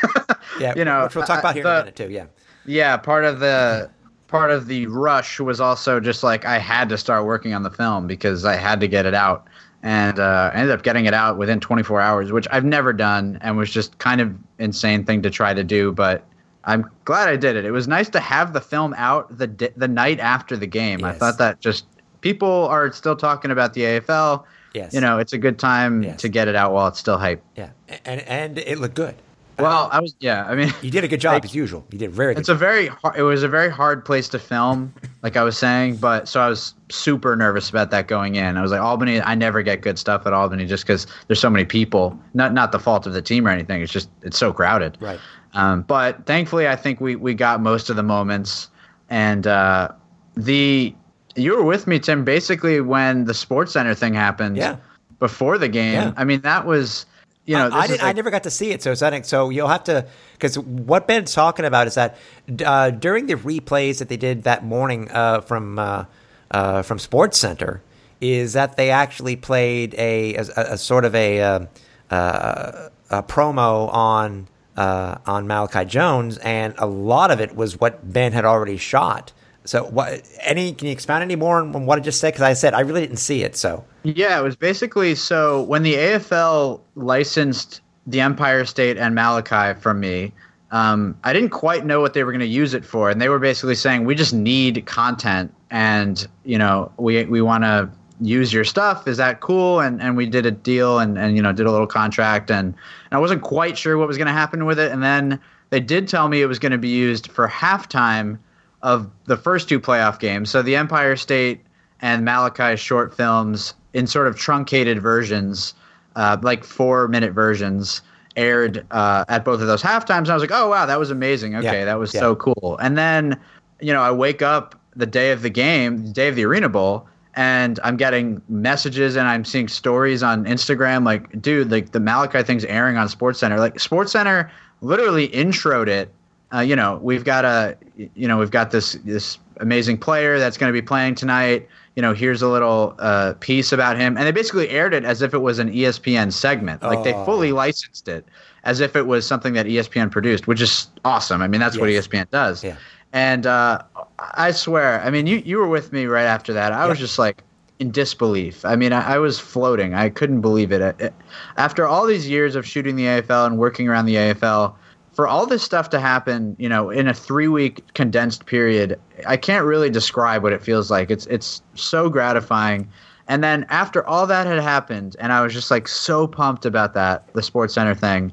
[0.59, 2.09] Yeah, You know, which we'll talk about here in a minute too.
[2.09, 2.27] Yeah.
[2.65, 3.91] Yeah, part of the
[4.37, 7.71] part of the rush was also just like I had to start working on the
[7.71, 9.47] film because I had to get it out,
[9.83, 13.37] and uh, I ended up getting it out within 24 hours, which I've never done,
[13.41, 16.23] and was just kind of insane thing to try to do, but.
[16.67, 17.63] I'm glad I did it.
[17.63, 21.05] It was nice to have the film out the di- the night after the game.
[21.05, 21.85] I thought that just
[22.21, 24.45] people are still talking about the AFL.
[24.73, 24.91] Yes.
[24.91, 26.19] You know, it's a good time Yes.
[26.21, 27.43] to get it out while it's still hype.
[27.55, 27.69] Yeah,
[28.03, 29.13] and and it looked good.
[29.57, 30.45] Well, I was yeah.
[30.45, 31.85] I mean, You did a good job Like- as usual.
[31.91, 32.39] You did very good.
[32.41, 35.57] it's a very hard, it was a very hard place to film, like I was
[35.57, 35.97] saying.
[35.97, 38.57] But so I was super nervous about that going in.
[38.57, 39.21] I was like Albany.
[39.21, 42.19] I never get good stuff at Albany just because there's so many people.
[42.33, 43.81] Not not the fault of the team or anything.
[43.81, 44.97] It's just it's so crowded.
[44.99, 45.19] Right.
[45.53, 48.69] Um, but thankfully, I think we we got most of the moments,
[49.09, 49.89] and uh,
[50.35, 50.93] the
[51.37, 52.23] you were with me, Tim.
[52.25, 54.75] Basically, when the Sports Center thing happened, Yeah.
[55.19, 55.93] before the game.
[55.93, 56.13] Yeah.
[56.17, 57.05] I mean, that was
[57.45, 58.03] you know, I, I didn't.
[58.03, 59.49] I never got to see it, so it's so.
[59.49, 62.17] You'll have to because what Ben's talking about is that
[62.65, 66.05] uh, during the replays that they did that morning uh, from uh,
[66.51, 67.81] uh, from Sports Center
[68.21, 71.65] is that they actually played a, a, a sort of a, uh,
[72.09, 74.47] uh, a promo on
[74.77, 79.31] uh, on Malachi Jones, and a lot of it was what Ben had already shot.
[79.65, 80.21] So, what?
[80.41, 80.73] Any?
[80.73, 82.33] Can you expound any more on, on what I just said?
[82.33, 83.55] Because I said I really didn't see it.
[83.55, 89.79] So, Yeah, it was basically so when the AFL licensed the Empire State and Malachi
[89.79, 90.31] from me,
[90.71, 93.29] um, I didn't quite know what they were going to use it for, and they
[93.29, 97.89] were basically saying we just need content, and you know we we want to
[98.21, 99.07] use your stuff.
[99.07, 99.79] Is that cool?
[99.79, 102.67] And and we did a deal, and and you know did a little contract, and,
[102.67, 105.39] and I wasn't quite sure what was going to happen with it, and then
[105.69, 108.37] they did tell me it was going to be used for halftime
[108.85, 110.51] of the first two playoff games.
[110.51, 111.59] So the Empire State
[112.01, 115.73] and Malachi short films in sort of truncated versions,
[116.15, 118.03] uh, like four minute versions,
[118.35, 120.29] aired uh, at both of those half times.
[120.29, 121.55] And I was like, oh, wow, that was amazing.
[121.55, 122.19] Okay, Yeah, that was yeah.
[122.19, 122.77] so cool.
[122.79, 123.39] And then,
[123.81, 126.69] you know, I wake up the day of the game, the day of the Arena
[126.69, 131.99] Bowl, and I'm getting messages and I'm seeing stories on Instagram like, dude, like the
[131.99, 133.57] Malachi thing's airing on SportsCenter.
[133.57, 134.47] Like SportsCenter
[134.81, 136.11] literally introed it
[136.53, 140.57] uh, you know, we've got a, you know, we've got this this amazing player that's
[140.57, 141.67] going to be playing tonight.
[141.95, 145.21] You know, here's a little uh, piece about him, and they basically aired it as
[145.21, 146.83] if it was an ESPN segment.
[146.83, 147.23] Like they Oh.
[147.25, 148.25] fully licensed it
[148.65, 151.41] as if it was something that ESPN produced, which is awesome.
[151.41, 152.63] I mean, that's what E ESPN does.
[152.63, 152.75] Yeah.
[153.13, 153.79] And uh,
[154.19, 156.73] I swear, I mean, you you were with me right after that.
[156.73, 157.43] I was just like
[157.79, 158.65] in disbelief.
[158.65, 159.93] I mean, I, I was floating.
[159.93, 160.81] I couldn't believe it.
[160.99, 161.13] It-
[161.57, 164.73] After all these years of shooting the AFL and working around the AFL,
[165.15, 169.37] for all this stuff to happen, you know, in a three week condensed period, I
[169.37, 171.09] can't really describe what it feels like.
[171.09, 172.87] It's it's so gratifying.
[173.27, 176.93] And then after all that had happened, and I was just like so pumped about
[176.93, 178.31] that, the Sports Center thing,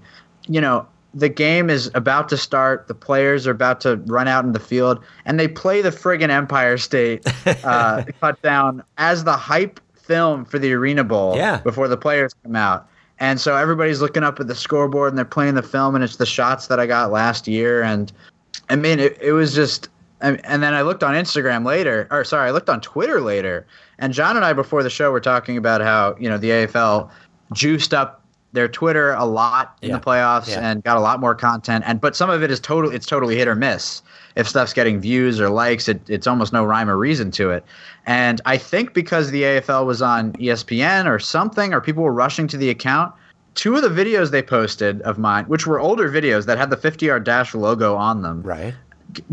[0.49, 2.89] you know, the game is about to start.
[2.89, 6.31] The players are about to run out in the field, and they play the friggin'
[6.31, 7.23] Empire State
[7.65, 11.59] uh, cut down as the hype film for the Arena Bowl Yeah.
[11.59, 12.89] before the players come out.
[13.23, 16.17] And so everybody's looking up at the scoreboard and they're playing the film, and it's
[16.17, 17.81] the shots that I got last year.
[17.81, 18.13] And
[18.69, 19.89] I mean, it, it was just.
[20.21, 23.65] And and then I looked on Instagram later, or sorry, I looked on Twitter later,
[24.01, 27.11] and John and I before the show were talking about how you know the AFL
[27.53, 29.97] juiced up their Twitter a lot in Yeah.
[29.99, 30.61] the playoffs Yeah.
[30.69, 31.85] and got a lot more content.
[31.87, 34.03] And but some of it is totally it's totally hit or miss.
[34.37, 37.65] If stuff's getting views or likes, it, it's almost no rhyme or reason to it.
[38.07, 42.49] And I think because the AFL was on ESPN or something, or people were rushing
[42.49, 43.13] to the account,
[43.55, 46.77] two of the videos they posted of mine, which were older videos that had the
[46.77, 48.75] 50 yard dash logo on them, right?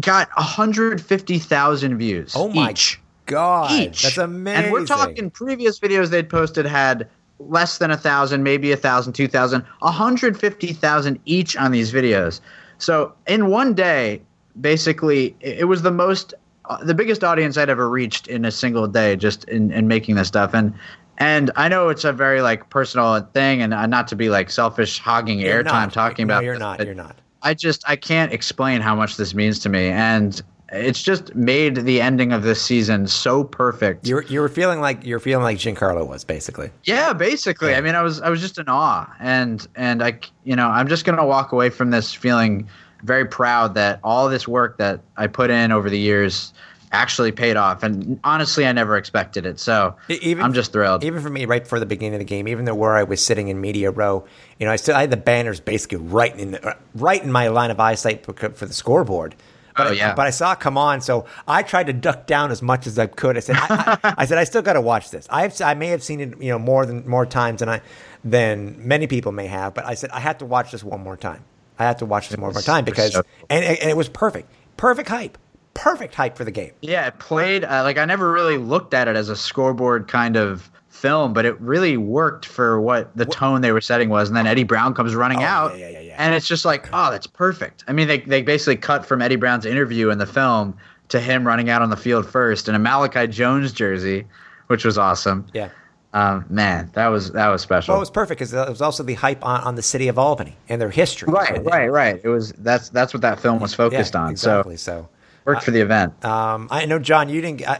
[0.01, 2.33] got 150,000 views.
[2.35, 2.99] Oh my each
[3.29, 4.01] God, each.
[4.01, 4.63] that's amazing.
[4.63, 7.07] And we're talking previous videos they'd posted had
[7.37, 11.71] less than a thousand, maybe a thousand, two thousand, a hundred fifty thousand each on
[11.71, 12.41] these videos.
[12.79, 14.21] So in one day,
[14.59, 16.33] basically, it was the most,
[16.65, 20.15] uh, the biggest audience I'd ever reached in a single day, just in, in making
[20.15, 20.53] this stuff.
[20.53, 20.73] And
[21.19, 24.49] and I know it's a very like personal thing, and uh, not to be like
[24.49, 26.43] selfish, hogging You're airtime talking no, about.
[26.43, 26.85] You're this, not.
[26.85, 27.17] You're not.
[27.41, 31.75] I just I can't explain how much this means to me, and it's just made
[31.77, 34.07] the ending of this season so perfect.
[34.07, 36.71] You were, you were feeling like you're feeling like Giancarlo was basically.
[36.85, 37.75] yeah, basically.
[37.75, 40.87] I mean, I was I was just in awe, and and I you know I'm
[40.87, 42.69] just gonna walk away from this feeling
[43.03, 46.53] very proud that all this work that I put in over the years
[46.91, 49.59] actually paid off, and honestly, I never expected it.
[49.59, 51.03] So even- I'm just thrilled.
[51.03, 53.23] Even for me, right before the beginning of the game, even though where I was
[53.23, 54.25] sitting in media row,
[54.59, 57.31] you know, I still I had the banners basically right in the, uh, right in
[57.31, 59.35] my line of eyesight for, for the scoreboard.
[59.77, 60.15] But Oh, I- yeah.
[60.15, 62.97] but I saw it come on, so I tried to duck down as much as
[62.97, 63.37] I could.
[63.37, 65.27] I said, I, I, I said, I still got to watch this.
[65.29, 67.81] I've I may have seen it, you know, more than more times than I
[68.23, 71.15] than many people may have, but I said I had to watch this one more
[71.15, 71.43] time.
[71.79, 73.23] I have to watch this more was- time because and,
[73.63, 75.37] and it was perfect, perfect hype,
[75.73, 76.71] perfect hype for the game.
[76.81, 80.35] Yeah, it played uh, like I never really looked at it as a scoreboard kind
[80.35, 84.27] of film, but it really worked for what the tone they were setting was.
[84.27, 86.15] And then Eddie Brown comes running Oh, out, yeah, yeah, yeah, yeah.
[86.17, 87.85] and it's just like, oh, that's perfect.
[87.87, 90.75] I mean, they they basically cut from Eddie Brown's interview in the film
[91.07, 94.27] to him running out on the field first in a Malachi Jones jersey,
[94.67, 95.47] which was awesome.
[95.53, 95.69] Yeah.
[96.11, 97.91] Um, man, that was that was special.
[97.93, 100.17] Well, it was perfect because it was also the hype on, on the city of
[100.17, 101.31] Albany and their history.
[101.31, 102.19] right, And- right, right.
[102.23, 104.31] It was that's that's what that film was Yeah, focused on.
[104.31, 104.75] exactly.
[104.77, 105.09] So So,
[105.45, 106.25] worked for the event.
[106.25, 107.67] um, I know, John, you didn't.
[107.67, 107.77] I,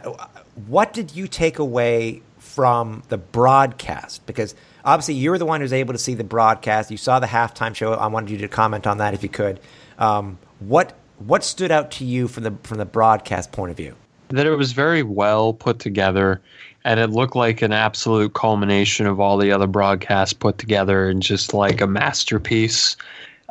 [0.68, 4.24] what did you take away from the broadcast?
[4.26, 4.54] Because
[4.84, 6.90] obviously you were the one who was able to see the broadcast.
[6.92, 7.94] You saw the halftime show.
[7.94, 9.58] I wanted you to comment on that if you could.
[9.98, 13.96] Um, what what stood out to you from the from the broadcast point of view?
[14.32, 16.40] that it was very well put together
[16.84, 21.22] and it looked like an absolute culmination of all the other broadcasts put together and
[21.22, 22.96] just like a masterpiece.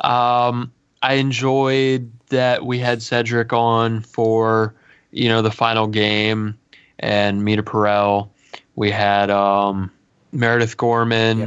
[0.00, 4.74] Um, I enjoyed that we had Cedric on for
[5.12, 6.58] you know the final game
[6.98, 8.28] and Mita Perel.
[8.76, 9.90] We had um,
[10.32, 11.40] Meredith Gorman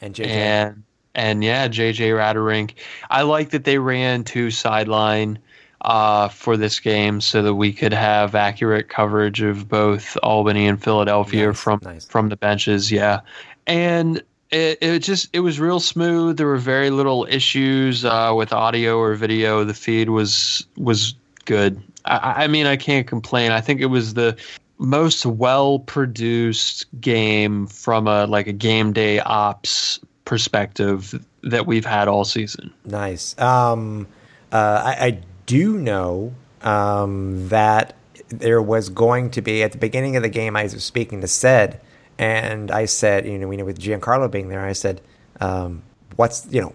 [0.00, 0.82] And JJ, and
[1.14, 2.74] and yeah, JJ Raderink.
[3.10, 5.38] I like that they ran two sideline
[5.82, 10.82] uh, for this game so that we could have accurate coverage of both Albany and
[10.82, 12.04] Philadelphia Nice, from nice.
[12.06, 12.90] from the benches.
[12.90, 13.20] Yeah,
[13.66, 16.36] and it, it just it was real smooth.
[16.36, 19.64] There were very little issues uh, with audio or video.
[19.64, 21.14] The feed was was
[21.44, 21.80] good.
[22.04, 23.52] I, I mean, I can't complain.
[23.52, 24.36] I think it was the
[24.78, 32.08] most well produced game from a like a game day ops perspective that we've had
[32.08, 32.72] all season.
[32.84, 33.38] Nice.
[33.38, 34.06] Um,
[34.52, 35.18] uh, I, I
[35.48, 37.96] do know um, that
[38.28, 40.54] there was going to be at the beginning of the game.
[40.54, 41.80] I was speaking to Sed,
[42.18, 45.00] and I said, you know, you know, with Giancarlo being there, I said,
[45.40, 45.82] um,
[46.16, 46.74] "What's you know,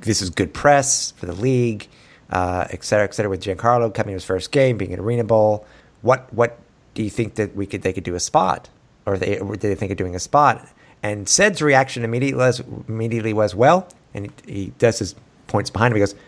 [0.00, 1.88] this is good press for the league,
[2.28, 5.24] uh, et cetera, et cetera." With Giancarlo coming to his first game, being an Arena
[5.24, 5.64] Bowl,
[6.02, 6.58] what what
[6.94, 8.68] do you think that we could they could do a spot,
[9.06, 10.68] or they or did they think of doing a spot?
[11.02, 15.14] And Sed's reaction immediately was immediately was well, and he, he does his
[15.46, 15.96] points behind him.
[15.96, 16.18] He goes, "Mm,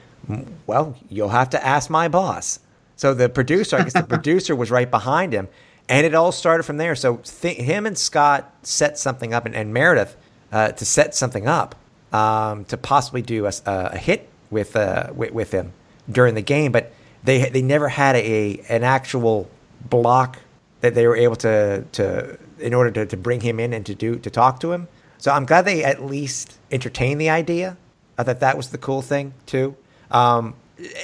[0.66, 2.60] "Well, you'll have to ask my boss."
[2.96, 5.48] So the producer, I guess the producer was right behind him,
[5.88, 6.94] and it all started from there.
[6.94, 10.16] So th- him and Scott set something up, and, and Meredith
[10.52, 11.74] uh, to set something up
[12.12, 15.72] um, to possibly do a, a hit with, uh, with with him
[16.10, 16.92] during the game, but
[17.24, 19.48] they they never had a an actual
[19.88, 20.38] block
[20.80, 23.94] that they were able to to in order to, to bring him in and to
[23.94, 24.88] do to talk to him.
[25.18, 27.76] So I'm glad they at least entertained the idea.
[28.18, 29.76] I thought that was the cool thing too.
[30.12, 30.54] Um,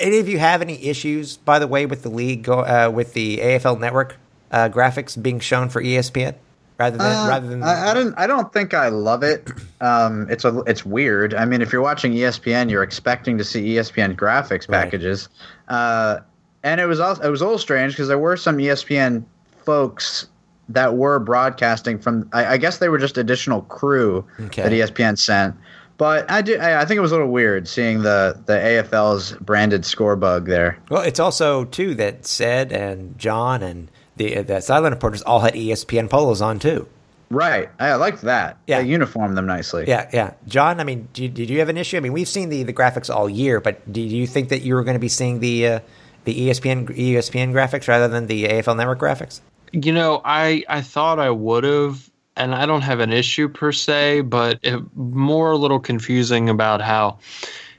[0.01, 3.15] any of you have any issues, by the way, with the league go, uh, with
[3.15, 4.17] the AFL Network
[4.51, 6.35] uh, graphics being shown for ESPN
[6.79, 8.15] rather than Uh, rather than I, I don't.
[8.19, 9.51] I don't think I love it.
[9.81, 10.59] Um, it's a.
[10.67, 11.35] It's weird.
[11.35, 14.83] I mean, if you're watching ESPN, you're expecting to see ESPN graphics Right.
[14.83, 15.29] packages,
[15.69, 16.19] uh,
[16.65, 19.23] and it was also it was a little strange because there were some ESPN
[19.65, 20.27] folks
[20.69, 22.29] that were broadcasting from.
[22.33, 24.63] I, I guess they were just additional crew Okay.
[24.63, 25.55] that ESPN sent.
[25.99, 26.57] But I do.
[26.59, 30.47] I, I think it was a little weird seeing the the AFL's branded score bug
[30.47, 30.79] there.
[30.91, 35.55] Well, it's also too that Said and John and the the sideline reporters all had
[35.55, 36.89] ESPN polos on too.
[37.31, 37.69] Right.
[37.79, 38.59] I liked that.
[38.67, 38.81] Yeah.
[38.81, 39.85] They uniformed them nicely.
[39.87, 40.33] Yeah, yeah.
[40.47, 41.99] John, I mean, did, did you have an issue?
[41.99, 44.75] I mean, we've seen the, the graphics all year, but do you think that you
[44.75, 45.81] were going to be seeing the uh,
[46.25, 49.41] the ESPN ESPN graphics rather than the AFL Network graphics?
[49.73, 52.09] You know, I I thought I would have,
[52.39, 56.81] and I don't have an issue per se, but it, more a little confusing about
[56.81, 57.19] how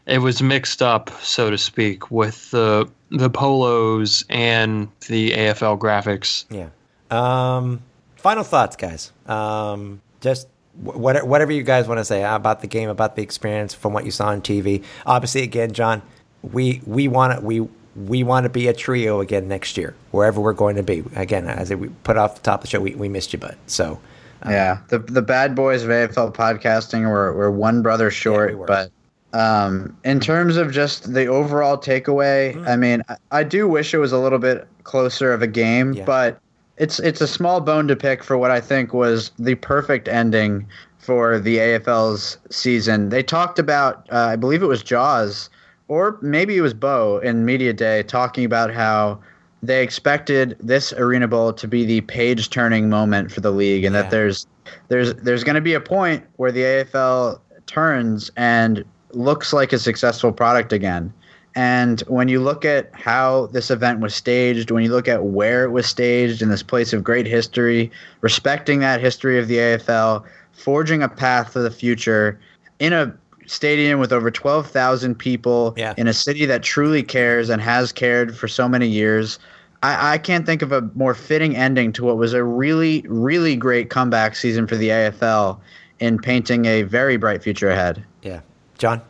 [0.06, 6.46] it was mixed up, so to speak, with the the polos and the AFL graphics.
[6.50, 6.70] Yeah.
[7.10, 7.82] Um,
[8.18, 9.12] final thoughts, guys.
[9.26, 13.24] Um, just wh- what, whatever you guys want to say about the game, about the
[13.24, 14.84] experience from what you saw on TV.
[15.06, 16.02] Obviously, again, John,
[16.44, 20.40] we we want to we we want to be a trio again next year, wherever
[20.40, 21.04] we're going to be.
[21.16, 23.58] Again, as we put off the top of the show, we, we missed you, bud.
[23.68, 24.00] So
[24.46, 28.92] Yeah, the the bad boys of AFL podcasting were were one brother short, we but
[29.34, 32.68] um, in terms of just the overall takeaway, Mm.
[32.68, 35.94] I mean, I, I do wish it was a little bit closer of a game,
[35.94, 36.06] Yeah.
[36.06, 36.40] but
[36.78, 40.66] it's it's a small bone to pick for what I think was the perfect ending
[40.98, 43.10] for the AFL's season.
[43.10, 45.50] They talked about, uh, I believe it was Jaws,
[45.88, 49.20] or maybe it was Boe in media day, talking about how
[49.62, 53.94] they expected this Arena Bowl to be the page turning moment for the league, and
[53.96, 54.04] Yeah.
[54.04, 54.48] that there's
[54.88, 59.80] there's there's going to be a point where the AFL turns and looks like a
[59.80, 61.12] successful product again.
[61.56, 65.64] And when you look at how this event was staged, when you look at where
[65.64, 67.92] it was staged in this place of great history,
[68.22, 72.40] respecting that history of the AFL, forging a path for the future
[72.80, 73.14] in a
[73.50, 75.94] stadium with over 12,000 people Yeah.
[75.98, 79.40] in a city that truly cares and has cared for so many years,
[79.82, 83.56] I, I can't think of a more fitting ending to what was a really, really
[83.56, 85.60] great comeback season for the AFL
[86.00, 88.04] in painting a very bright future ahead.
[88.22, 88.42] Yeah,
[88.78, 89.02] John.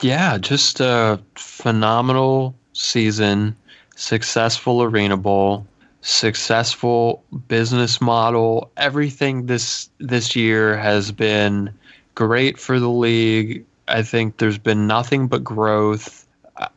[0.00, 3.54] Yeah, just a phenomenal season,
[3.94, 5.64] successful Arena Bowl,
[6.00, 8.72] successful business model.
[8.76, 11.70] Everything this this year has been
[12.14, 13.64] great for the league.
[13.88, 16.26] I think there's been nothing but growth.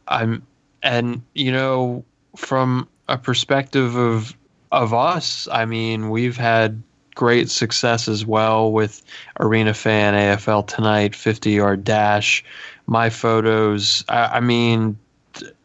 [0.08, 0.46] I'm
[0.82, 2.04] and you know
[2.36, 4.36] from a perspective of
[4.72, 6.82] of us, I mean, we've had
[7.16, 9.02] great success as well with
[9.40, 12.44] Arena Fan, AFL Tonight, 50 Yard Dash,
[12.88, 14.04] My Photos.
[14.10, 14.98] I, I mean,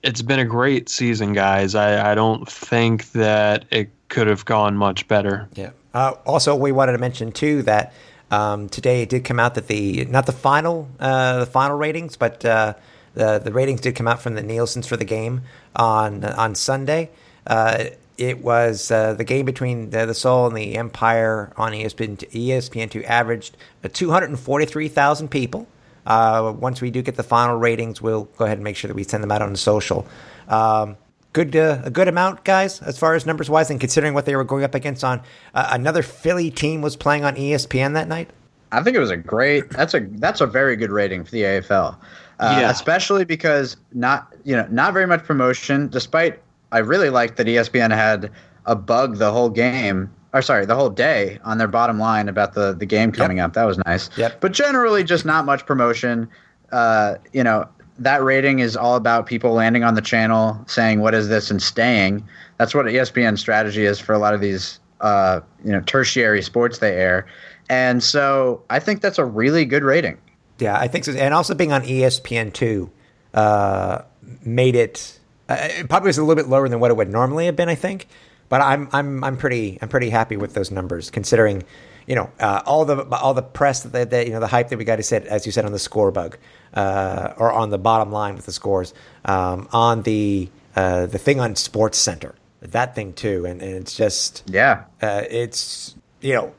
[0.03, 1.75] it's been a great season, guys.
[1.75, 5.49] I, I don't think that it could have gone much better.
[5.55, 5.71] Yeah.
[5.93, 7.93] Uh, also, we wanted to mention too that
[8.31, 12.17] um, today it did come out that the not the final uh, the final ratings,
[12.17, 12.75] but uh,
[13.15, 15.43] the the ratings did come out from the Nielsen's for the game
[15.75, 17.11] on on Sunday.
[17.47, 17.85] Uh,
[18.21, 22.19] it was uh, the game between the, the Soul and the Empire on E ESPN.
[22.19, 25.67] ESPN2 averaged uh, 243,000 people.
[26.05, 28.95] Uh, once we do get the final ratings, we'll go ahead and make sure that
[28.95, 30.07] we send them out on social.
[30.49, 30.97] Um,
[31.33, 34.37] good, uh, a good amount, guys, as far as numbers wise, and considering what they
[34.37, 35.21] were going up against on
[35.55, 38.31] uh, another Philly team was playing on ESPN that night.
[38.73, 39.69] I think it was a great.
[39.71, 41.97] That's a that's a very good rating for the AFL,
[42.39, 42.71] uh, Yeah.
[42.71, 45.89] especially because not you know not very much promotion.
[45.89, 46.41] Despite
[46.71, 48.31] I really liked that ESPN had
[48.67, 52.55] a bug the whole game, or sorry, the whole day on their bottom line about
[52.55, 53.55] the the game coming up.
[53.55, 54.09] That was nice.
[54.17, 54.41] Yep.
[54.41, 56.29] But generally, just not much promotion.
[56.71, 57.67] Uh, you know
[57.99, 61.63] that rating is all about people landing on the channel, saying what is this, and
[61.63, 62.27] staying.
[62.59, 66.79] That's what ESPN strategy is for a lot of these uh, you know tertiary sports
[66.79, 67.27] they air.
[67.69, 70.19] And so I think that's a really good rating.
[70.59, 71.13] Yeah, I think so.
[71.13, 72.91] And also being on ESPN two
[73.35, 74.03] uh,
[74.45, 75.19] made it.
[75.49, 77.69] Uh, it probably was a little bit lower than what it would normally have been.
[77.69, 78.09] I think,
[78.49, 81.65] but I'm I'm I'm pretty I'm pretty happy with those numbers considering.
[82.07, 84.69] You know uh, all the all the press that, they- that you know the hype
[84.71, 86.39] that we got to set as you said on the score bug
[86.75, 88.93] uh, or on the bottom line with the scores
[89.25, 93.47] um, on the uh, the thing on Sports Center that thing too.
[93.47, 94.85] And, and it's just Yeah.
[95.01, 96.53] uh, it's you know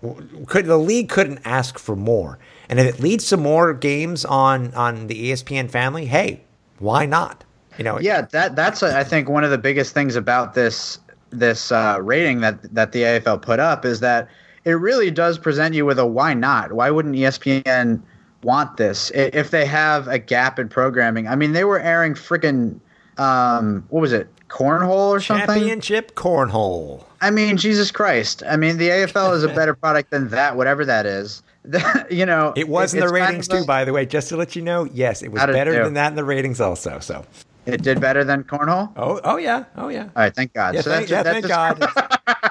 [0.47, 2.39] could the league couldn't ask for more.
[2.69, 6.41] And if it leads to more games on on the espn family hey
[6.80, 7.43] why not?
[7.77, 10.99] You know Yeah, that that's I think one of the biggest things about this
[11.30, 14.27] this uh, rating that that the AFL put up is that
[14.65, 16.73] it really does present you with a why not?
[16.73, 18.01] Why wouldn't ESPN
[18.43, 21.27] want this if they have a gap in programming?
[21.27, 22.79] I mean, they were airing freaking
[23.17, 25.47] um, what was it, cornhole or something?
[25.47, 28.41] championship cornhole I mean, Jesus Christ!
[28.49, 31.43] I mean, the AFL is a better product than that, whatever that is.
[32.09, 34.29] you know, it was in the it's kind ratings of too by the way just
[34.29, 36.97] to let you know yes it was it better than that in the ratings also
[36.97, 37.23] so
[37.67, 38.91] It did better than cornhole.
[38.97, 40.73] oh oh yeah oh yeah All right, thank God.
[40.73, 42.51] yeah, So thank, that's- yeah, thank god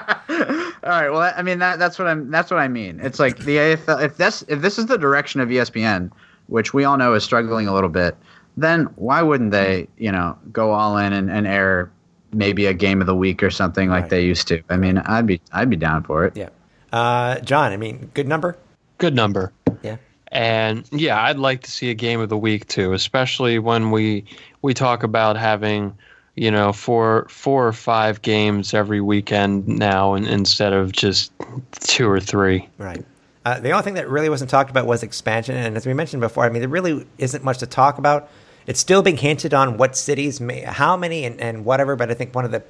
[0.83, 1.09] All right.
[1.09, 2.99] Well, I mean that that's what I'm that's what I mean.
[3.01, 4.03] It's like the AFL.
[4.03, 6.11] If this if this is the direction of ESPN,
[6.47, 8.15] which we all know is struggling a little bit,
[8.57, 11.91] then why wouldn't they, you know, go all in and, and air
[12.33, 14.09] maybe a game of the week or something like Right.
[14.09, 14.61] they used to?
[14.69, 16.35] I mean, I'd be I'd be down for it.
[16.35, 16.49] yeah
[16.93, 18.57] uh, john i mean good number
[18.97, 19.51] Good number.
[19.81, 19.95] yeah
[20.31, 24.25] And yeah, I'd like to see a game of the week too, especially when we
[24.61, 25.95] we talk about having
[26.35, 31.31] you know four four or five games every weekend now, and instead of just
[31.71, 32.67] two or three.
[32.77, 33.05] Right.
[33.43, 36.21] Uh, the only thing that really wasn't talked about was expansion, and as we mentioned
[36.21, 38.29] before, I mean, there really isn't much to talk about.
[38.67, 41.95] It's still being hinted on what cities, may, how many, and, and whatever.
[41.95, 42.63] But I think one of the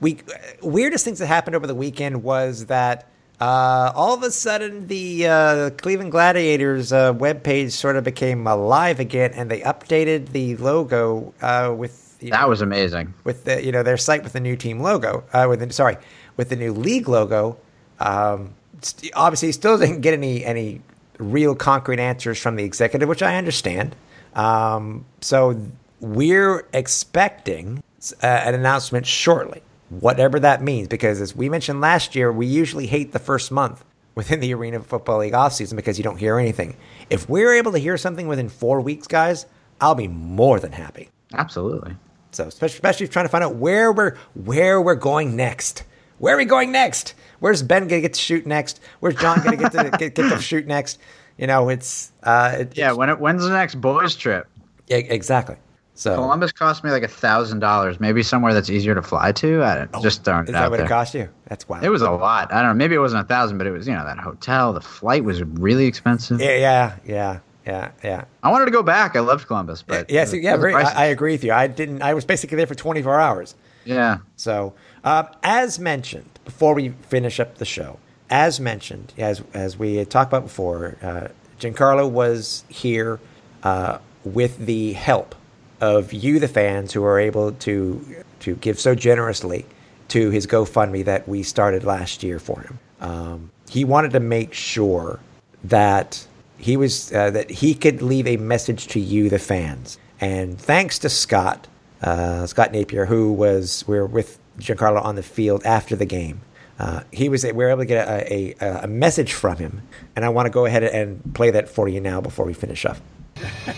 [0.00, 0.18] we
[0.62, 3.06] weirdest things that happened over the weekend was that
[3.40, 8.98] uh, all of a sudden the uh, Cleveland Gladiators uh, webpage sort of became alive
[8.98, 13.14] again, and they updated the logo uh, with you That know, was amazing.
[13.24, 15.96] with the you know their site with the new team logo uh, with the, sorry
[16.36, 17.56] with the new league logo
[17.98, 20.80] um, st- obviously still didn't get any any
[21.18, 23.94] real concrete answers from the executive which i understand
[24.34, 25.60] um, so
[26.00, 27.82] we're expecting
[28.22, 32.86] uh, an announcement shortly whatever that means because as we mentioned last year we usually
[32.86, 33.84] hate the first month
[34.14, 36.76] within the arena football league offseason because you don't hear anything
[37.10, 39.46] if we're able to hear something within four weeks guys
[39.80, 41.94] i'll be more than happy Absolutely.
[42.32, 45.84] So especially, especially trying to find out where we're where we're going next.
[46.18, 47.14] Where are we going next?
[47.38, 48.80] Where's Ben gonna get to shoot next?
[49.00, 50.98] Where's John gonna get to get, get to shoot next?
[51.38, 52.92] You know, it's uh, it, Yeah.
[52.92, 54.46] When it, when's the next boys trip?
[54.86, 55.56] yeah, exactly.
[55.94, 58.00] So Columbus cost me like a thousand dollars.
[58.00, 59.62] Maybe somewhere that's easier to fly to.
[59.62, 60.86] I don't, just throwing is that what there.
[60.86, 61.28] it cost you?
[61.46, 61.84] That's wild.
[61.84, 62.50] It was a lot.
[62.52, 62.74] I don't know.
[62.74, 64.72] Maybe it wasn't a thousand, but it was you know that hotel.
[64.72, 66.40] The flight was really expensive.
[66.40, 67.40] yeah, yeah, yeah,
[67.70, 68.24] yeah, yeah.
[68.42, 69.14] I wanted to go back.
[69.14, 70.74] I loved Columbus, but Yes, it yeah, very.
[70.74, 71.52] I, I agree with you.
[71.52, 72.02] I didn't.
[72.02, 73.54] I was basically there for 24 hours.
[73.84, 74.18] Yeah.
[74.36, 74.74] So,
[75.04, 77.98] uh, as mentioned, before we finish up the show,
[78.28, 81.28] as mentioned, as as we had talked about before, uh,
[81.60, 83.20] Giancarlo was here
[83.62, 85.36] uh, with the help
[85.80, 89.64] of you, the fans, who are able to to give so generously
[90.08, 92.80] to his GoFundMe that we started last year for him.
[93.00, 95.20] Um, he wanted to make sure
[95.62, 96.26] that
[96.60, 99.98] he was uh, that he could leave a message to you, the fans.
[100.20, 101.66] And thanks to Scott,
[102.02, 106.42] uh, Scott Napier, who was we were with Giancarlo on the field after the game.
[106.78, 109.82] Uh, he was we were able to get a, a, a message from him,
[110.16, 112.84] and I want to go ahead and play that for you now before we finish
[112.86, 112.96] up.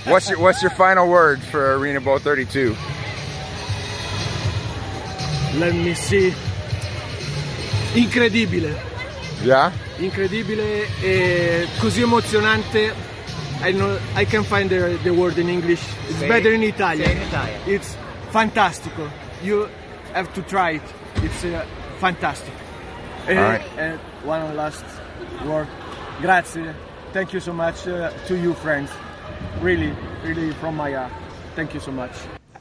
[0.05, 2.77] What's your What's your final word for Arena Bowl 32?
[5.59, 6.31] Let me see.
[7.93, 8.75] Incredibile,
[9.45, 9.71] Yeah.
[10.05, 12.95] Incredibile e così emozionante.
[13.65, 15.83] I, know, I can find the, the word in English.
[16.09, 17.07] It's better in Italian.
[17.07, 17.61] say in Italian.
[17.67, 17.97] It's
[18.31, 19.09] fantastico.
[19.43, 19.69] You
[20.13, 20.83] have to try it.
[21.23, 21.65] It's uh,
[21.99, 22.53] fantastic.
[23.29, 24.85] And, and one last
[25.45, 25.69] word.
[26.21, 26.75] Grazie.
[27.13, 28.91] Thank you so much uh, to you, friends.
[29.61, 31.13] Really, really from my heart.
[31.55, 32.13] Thank you so much.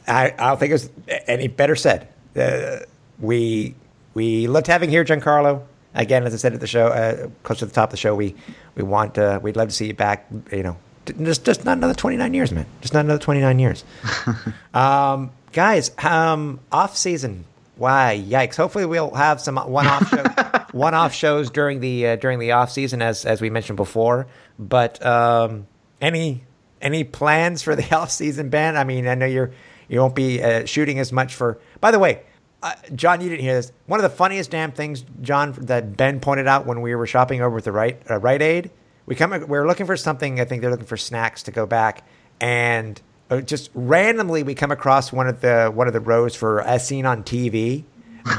[0.08, 0.90] I, I don't think it was
[1.28, 2.08] any better said.
[2.36, 2.86] Uh,
[3.20, 3.76] we
[4.14, 5.64] we loved having here Giancarlo.
[5.94, 8.16] Again, as I said at the show, uh, close to the top of the show,
[8.16, 8.36] we
[8.76, 10.28] we want uh, we'd love to see you back.
[10.52, 12.66] You know, just just not another twenty nine years, man.
[12.80, 13.84] Just not another twenty nine years.
[14.74, 17.46] um, guys, um, off season.
[17.76, 18.56] Why, yikes!
[18.56, 20.24] Hopefully, we'll have some one off show,
[20.78, 24.28] one off shows during the uh, during the off season, as as we mentioned before.
[24.60, 25.68] But um,
[26.00, 26.44] any
[26.82, 28.78] any plans for the off season, Ben?
[28.78, 29.52] I mean, I know you're
[29.90, 31.60] you won't be uh, shooting as much for.
[31.80, 32.22] By the way,
[32.64, 33.72] uh, John, you didn't hear this.
[33.88, 37.42] One of the funniest damn things, John, that Ben pointed out when we were shopping
[37.42, 38.72] over with the right uh, Rite Aid.
[39.06, 40.40] We come, we were looking for something.
[40.40, 42.08] I think they're looking for snacks to go back,
[42.40, 46.62] and uh, just randomly we come across one of the one of the rows for
[46.62, 47.84] as seen on TV.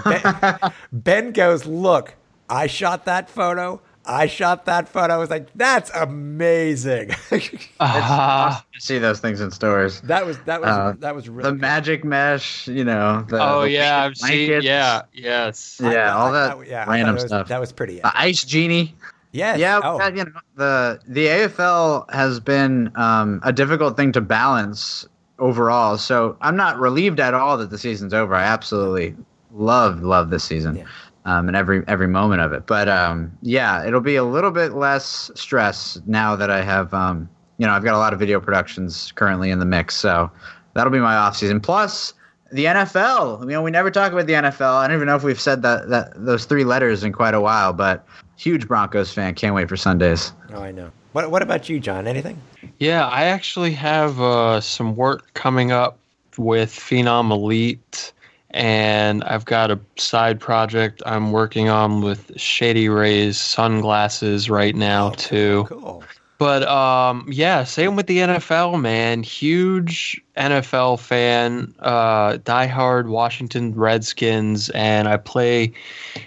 [0.04, 2.14] Ben, ben goes, "Look,
[2.48, 3.80] I shot that photo.
[4.04, 7.10] I shot that photo." I was like, "That's amazing."
[7.80, 10.00] Ah, I see those things in stores.
[10.02, 11.60] that was that was Uh, that was really the good.
[11.60, 13.24] magic mesh, you know.
[13.28, 14.46] The, oh the yeah, I've seen.
[14.48, 15.80] blankets, Yeah, yes.
[15.82, 17.48] I yeah, thought- all I that thought- yeah, random was- stuff.
[17.48, 18.00] That was pretty.
[18.00, 18.94] the ice genie.
[19.32, 19.58] Yes.
[19.58, 20.06] Yeah, Oh.
[20.08, 25.06] you know the the AFL has been um, a difficult thing to balance
[25.38, 25.96] overall.
[25.96, 28.34] So I'm not relieved at all that the season's over.
[28.34, 29.16] I absolutely
[29.54, 30.84] love love this season, Yeah.
[31.24, 32.66] Um, and every every moment of it.
[32.66, 37.28] But um, yeah, it'll be a little bit less stress now that I have um,
[37.58, 39.96] you know I've got a lot of video productions currently in the mix.
[39.96, 40.30] So
[40.74, 41.60] that'll be my off season.
[41.60, 42.14] Plus
[42.52, 43.42] the NFL.
[43.42, 44.74] You know, we never talk about the NFL.
[44.74, 47.40] I don't even know if we've said that that those three letters in quite a
[47.40, 49.34] while, but huge Broncos fan.
[49.34, 50.32] Can't wait for Sundays.
[50.52, 50.90] Oh, I know.
[51.12, 52.06] What What about you, John?
[52.06, 52.40] Anything?
[52.78, 55.98] Yeah, I actually have uh, some work coming up
[56.36, 58.12] with Phenom Elite,
[58.52, 65.10] and I've got a side project I'm working on with Shady Rays sunglasses right now
[65.10, 65.64] too.
[65.68, 66.04] Cool.
[66.42, 69.22] But um, yeah, same with the NFL, man.
[69.22, 75.72] Huge NFL fan, uh, diehard Washington Redskins, and I play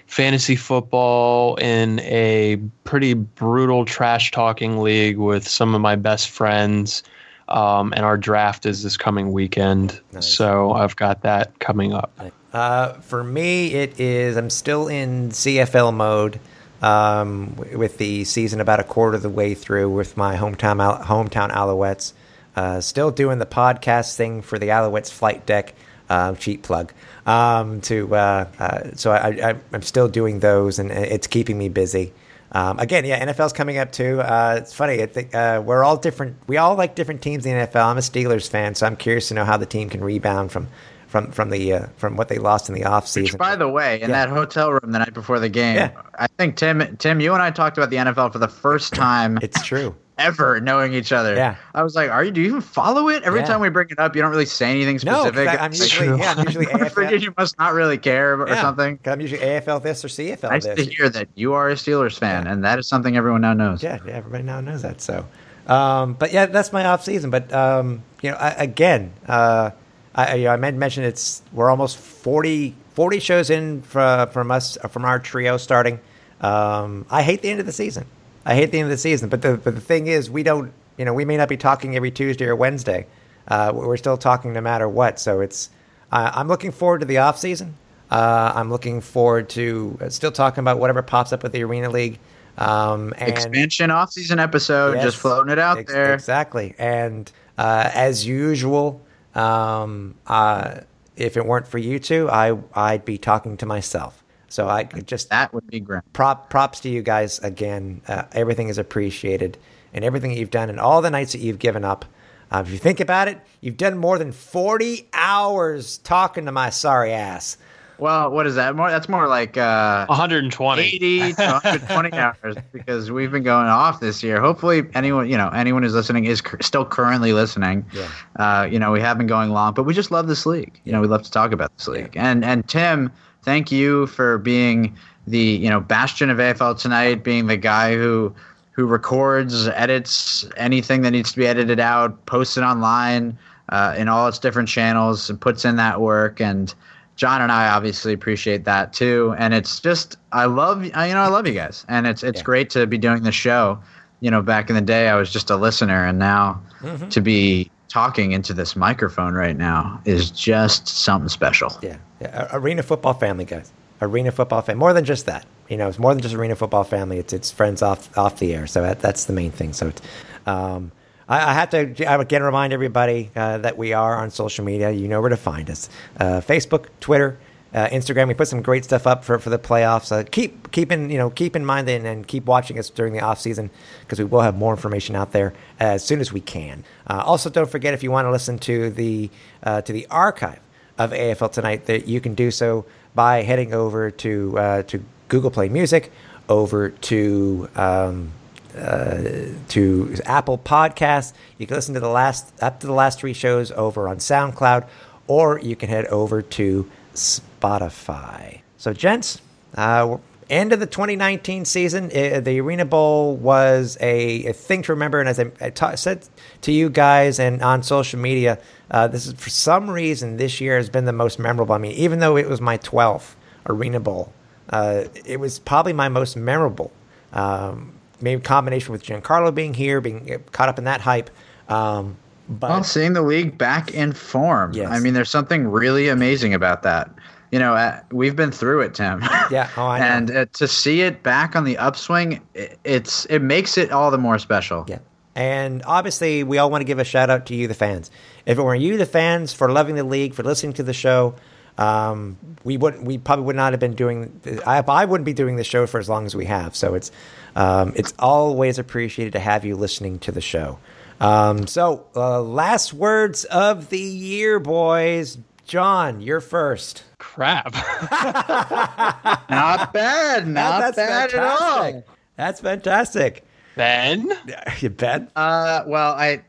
[0.07, 7.03] fantasy football in a pretty brutal trash talking league with some of my best friends.
[7.47, 10.33] Um, and our draft is this coming weekend, Nice.
[10.33, 12.11] so I've got that coming up.
[12.51, 14.35] Uh, for me, it is.
[14.37, 16.39] I'm still in CFL mode.
[16.81, 21.49] Um, with the season about a quarter of the way through with my hometown hometown
[21.51, 22.13] Alouettes.
[22.55, 25.73] Uh, still doing the podcast thing for the Alouettes flight deck.
[26.09, 26.93] Uh, cheap plug.
[27.25, 31.69] Um, to uh, uh, so I, I, I'm still doing those, and it's keeping me
[31.69, 32.13] busy.
[32.55, 34.21] Um, again, yeah, NFL's coming up too.
[34.21, 35.03] Uh, it's funny.
[35.03, 36.37] I think uh, we're all different.
[36.47, 37.85] We all like different teams in the NFL.
[37.85, 40.69] I'm a Steelers fan, so I'm curious to know how the team can rebound from
[41.15, 43.23] from from the uh, from what they lost in the offseason.
[43.23, 44.25] Which, by the way, in Yeah.
[44.25, 45.91] that hotel room the night before the game, Yeah.
[46.19, 49.39] I think Tim, Tim, you and I talked about the NFL for the first time
[49.41, 49.95] it's true.
[50.17, 51.33] ever knowing each other.
[51.35, 51.55] Yeah.
[51.73, 52.31] I was like, "Are you?
[52.31, 53.45] Do you even follow it?" Every Yeah.
[53.45, 55.47] time we bring it up, you don't really say anything No, specific.
[55.47, 57.21] I- I'm It's like, usually yeah, I'm usually I AFL.
[57.21, 58.99] you must not really care or something.
[59.05, 60.85] I'm usually AFL this or CFL Nice this.
[60.85, 63.81] to hear that you are a Steelers fan, and that is something everyone now knows.
[63.81, 64.99] Yeah, yeah, everybody now knows that.
[64.99, 65.25] So,
[65.67, 67.29] um, but yeah, that's my off season.
[67.29, 69.71] But um, you know, I, again, uh,
[70.15, 74.29] I, I, you know, I meant mention it's we're almost 40, 40 shows in from,
[74.29, 75.99] from us from our trio starting.
[76.41, 78.05] Um, I hate the end of the season.
[78.45, 79.29] I hate the end of the season.
[79.29, 80.71] But the but the thing is, we don't.
[80.97, 83.05] You know, we may not be talking every Tuesday or Wednesday.
[83.47, 85.19] Uh, we're still talking no matter what.
[85.19, 85.69] So it's.
[86.11, 87.75] Uh, I'm looking forward to the off season.
[88.09, 91.89] Uh, I'm looking forward to uh, still talking about whatever pops up with the Arena
[91.89, 92.19] League.
[92.57, 96.13] Um, and Expansion off-season episode, Yes, just floating it out ex- there.
[96.13, 96.73] Exactly.
[96.77, 99.01] And uh, as usual,
[99.35, 100.79] um, uh,
[101.15, 104.23] if it weren't for you two, I I'd be talking to myself.
[104.47, 106.01] So I could just That would be great.
[106.13, 108.01] prop props to you guys again.
[108.07, 109.57] Uh, everything is appreciated,
[109.93, 112.05] and everything that you've done, and all the nights that you've given up.
[112.51, 116.69] Uh, if you think about it, you've done more than forty hours talking to my
[116.69, 117.57] sorry ass.
[117.97, 118.75] Well, what is that?
[118.75, 120.81] More that's more like uh 120.
[120.81, 124.41] 80 to 120 hours because we've been going off this year.
[124.41, 127.85] Hopefully, anyone you know anyone who's listening is cur- still currently listening.
[127.93, 128.09] Yeah.
[128.35, 130.79] Uh, you know, we have been going long, but we just love this league.
[130.83, 132.15] You know, we love to talk about this league.
[132.15, 133.11] And and Tim,
[133.43, 134.95] thank you for being
[135.27, 138.33] the you know bastion of AFL tonight, being the guy who
[138.71, 143.37] who records, edits anything that needs to be edited out, posts it online
[143.69, 146.73] uh, in all its different channels, and puts in that work and.
[147.15, 151.21] John and I obviously appreciate that too, and it's just I love I, you know
[151.21, 152.43] I love you guys, and it's it's Yeah.
[152.43, 153.79] great to be doing this show.
[154.21, 157.07] You know, back in the day, I was just a listener, and now Mm-hmm.
[157.09, 161.71] to be talking into this microphone right now is just something special.
[161.81, 162.47] Yeah, yeah.
[162.51, 163.71] Arena football family, guys.
[164.01, 164.79] Arena football family.
[164.79, 165.45] More than just that.
[165.69, 167.17] You know, it's more than just arena football family.
[167.17, 168.67] It's it's friends off off the air.
[168.67, 169.73] So that, that's the main thing.
[169.73, 170.01] So, it's,
[170.45, 170.91] um,
[171.27, 174.91] I, I have to I again remind everybody uh, that we are on social media.
[174.91, 175.89] You know where to find us:
[176.19, 177.37] uh, Facebook, Twitter.
[177.73, 180.09] Uh, Instagram, we put some great stuff up for, for the playoffs.
[180.09, 183.11] Uh, keep keep in you know keep in mind and, and keep watching us during
[183.11, 183.69] the off season
[183.99, 186.85] because we will have more information out there as soon as we can.
[187.05, 189.29] Uh, also, don't forget if you want to listen to the
[189.63, 190.61] uh, to the archive
[190.97, 195.51] of AFL tonight, that you can do so by heading over to uh, to Google
[195.51, 196.13] Play Music,
[196.47, 198.31] over to um,
[198.75, 201.33] uh, to Apple Podcasts.
[201.57, 204.87] You can listen to the last up to the last three shows over on SoundCloud,
[205.27, 208.61] or you can head over to Spotify.
[208.77, 209.41] So, gents,
[209.75, 210.17] uh,
[210.49, 215.19] end of the 2019 season, uh, the Arena Bowl was a, a thing to remember.
[215.19, 216.27] And as I, I ta- said
[216.61, 218.59] to you guys and on social media,
[218.91, 221.73] uh, this is for some reason this year has been the most memorable.
[221.73, 223.35] I mean, even though it was my 12th
[223.67, 224.33] Arena Bowl,
[224.69, 226.91] uh, it was probably my most memorable.
[227.33, 231.29] Um, maybe combination with Giancarlo being here, being caught up in that hype.
[231.69, 232.17] Um,
[232.47, 234.73] but Well, seeing the league back in form.
[234.73, 234.89] Yes.
[234.91, 237.09] I mean, there's something really amazing about that.
[237.51, 239.23] You know, uh, we've been through it, Tim.
[239.51, 240.05] Yeah, oh, I know.
[240.05, 244.09] and uh, to see it back on the upswing, it, it's it makes it all
[244.11, 244.85] the more special.
[244.87, 244.99] Yeah.
[245.35, 248.09] And obviously, we all want to give a shout out to you, the fans.
[248.45, 251.35] If it were you, the fans, for loving the league, for listening to the show,
[251.77, 253.03] um, we wouldn't.
[253.03, 254.41] We probably would not have been doing.
[254.65, 256.75] I, I wouldn't be doing the show for as long as we have.
[256.75, 257.11] So it's
[257.55, 260.79] um, it's always appreciated to have you listening to the show.
[261.21, 265.37] Um, so uh, last words of the year, boys.
[265.65, 267.03] John, you're first.
[267.17, 267.73] Crap.
[269.49, 271.57] Not bad, not That's bad at all.
[271.81, 272.05] fantastic.
[272.35, 273.43] That's fantastic.
[273.75, 274.31] ben?
[274.79, 275.31] You bet.
[275.35, 276.41] Uh, well, I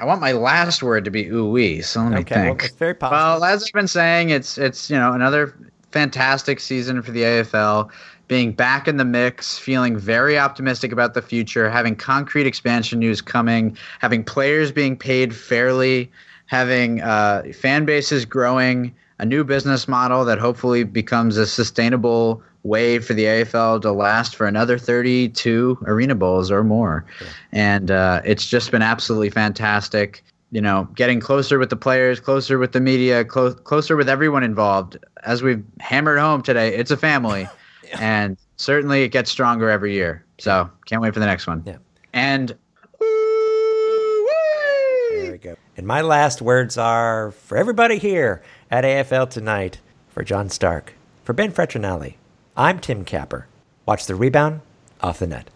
[0.00, 1.80] I want my last word to be ooh wee.
[1.82, 2.64] So let me Okay, well, think.
[2.64, 3.16] it's very possible.
[3.40, 5.54] Well, as I've been saying, it's it's you know another
[5.92, 7.90] fantastic season for the AFL.
[8.32, 13.20] Being back in the mix, feeling very optimistic about the future, having concrete expansion news
[13.20, 16.10] coming, having players being paid fairly,
[16.46, 23.00] having uh, fan bases growing, a new business model that hopefully becomes a sustainable way
[23.00, 27.04] for the AFL to last for another 32 arena bowls or more.
[27.52, 30.24] And uh, it's just been absolutely fantastic.
[30.52, 34.42] You know, getting closer with the players, closer with the media, clo- closer with everyone
[34.42, 34.96] involved.
[35.22, 37.46] As we've hammered home today, it's a family.
[38.00, 40.24] And certainly it gets stronger every year.
[40.38, 41.62] So can't wait for the next one.
[41.66, 41.76] Yeah.
[42.12, 42.56] And
[45.12, 45.56] There we go.
[45.76, 50.94] And my last words are for everybody here at AFL tonight, for John Stark,
[51.24, 52.14] for Ben Fretronelli.
[52.56, 53.46] I'm Tim Capper.
[53.86, 54.60] Watch the rebound
[55.00, 55.48] off the net.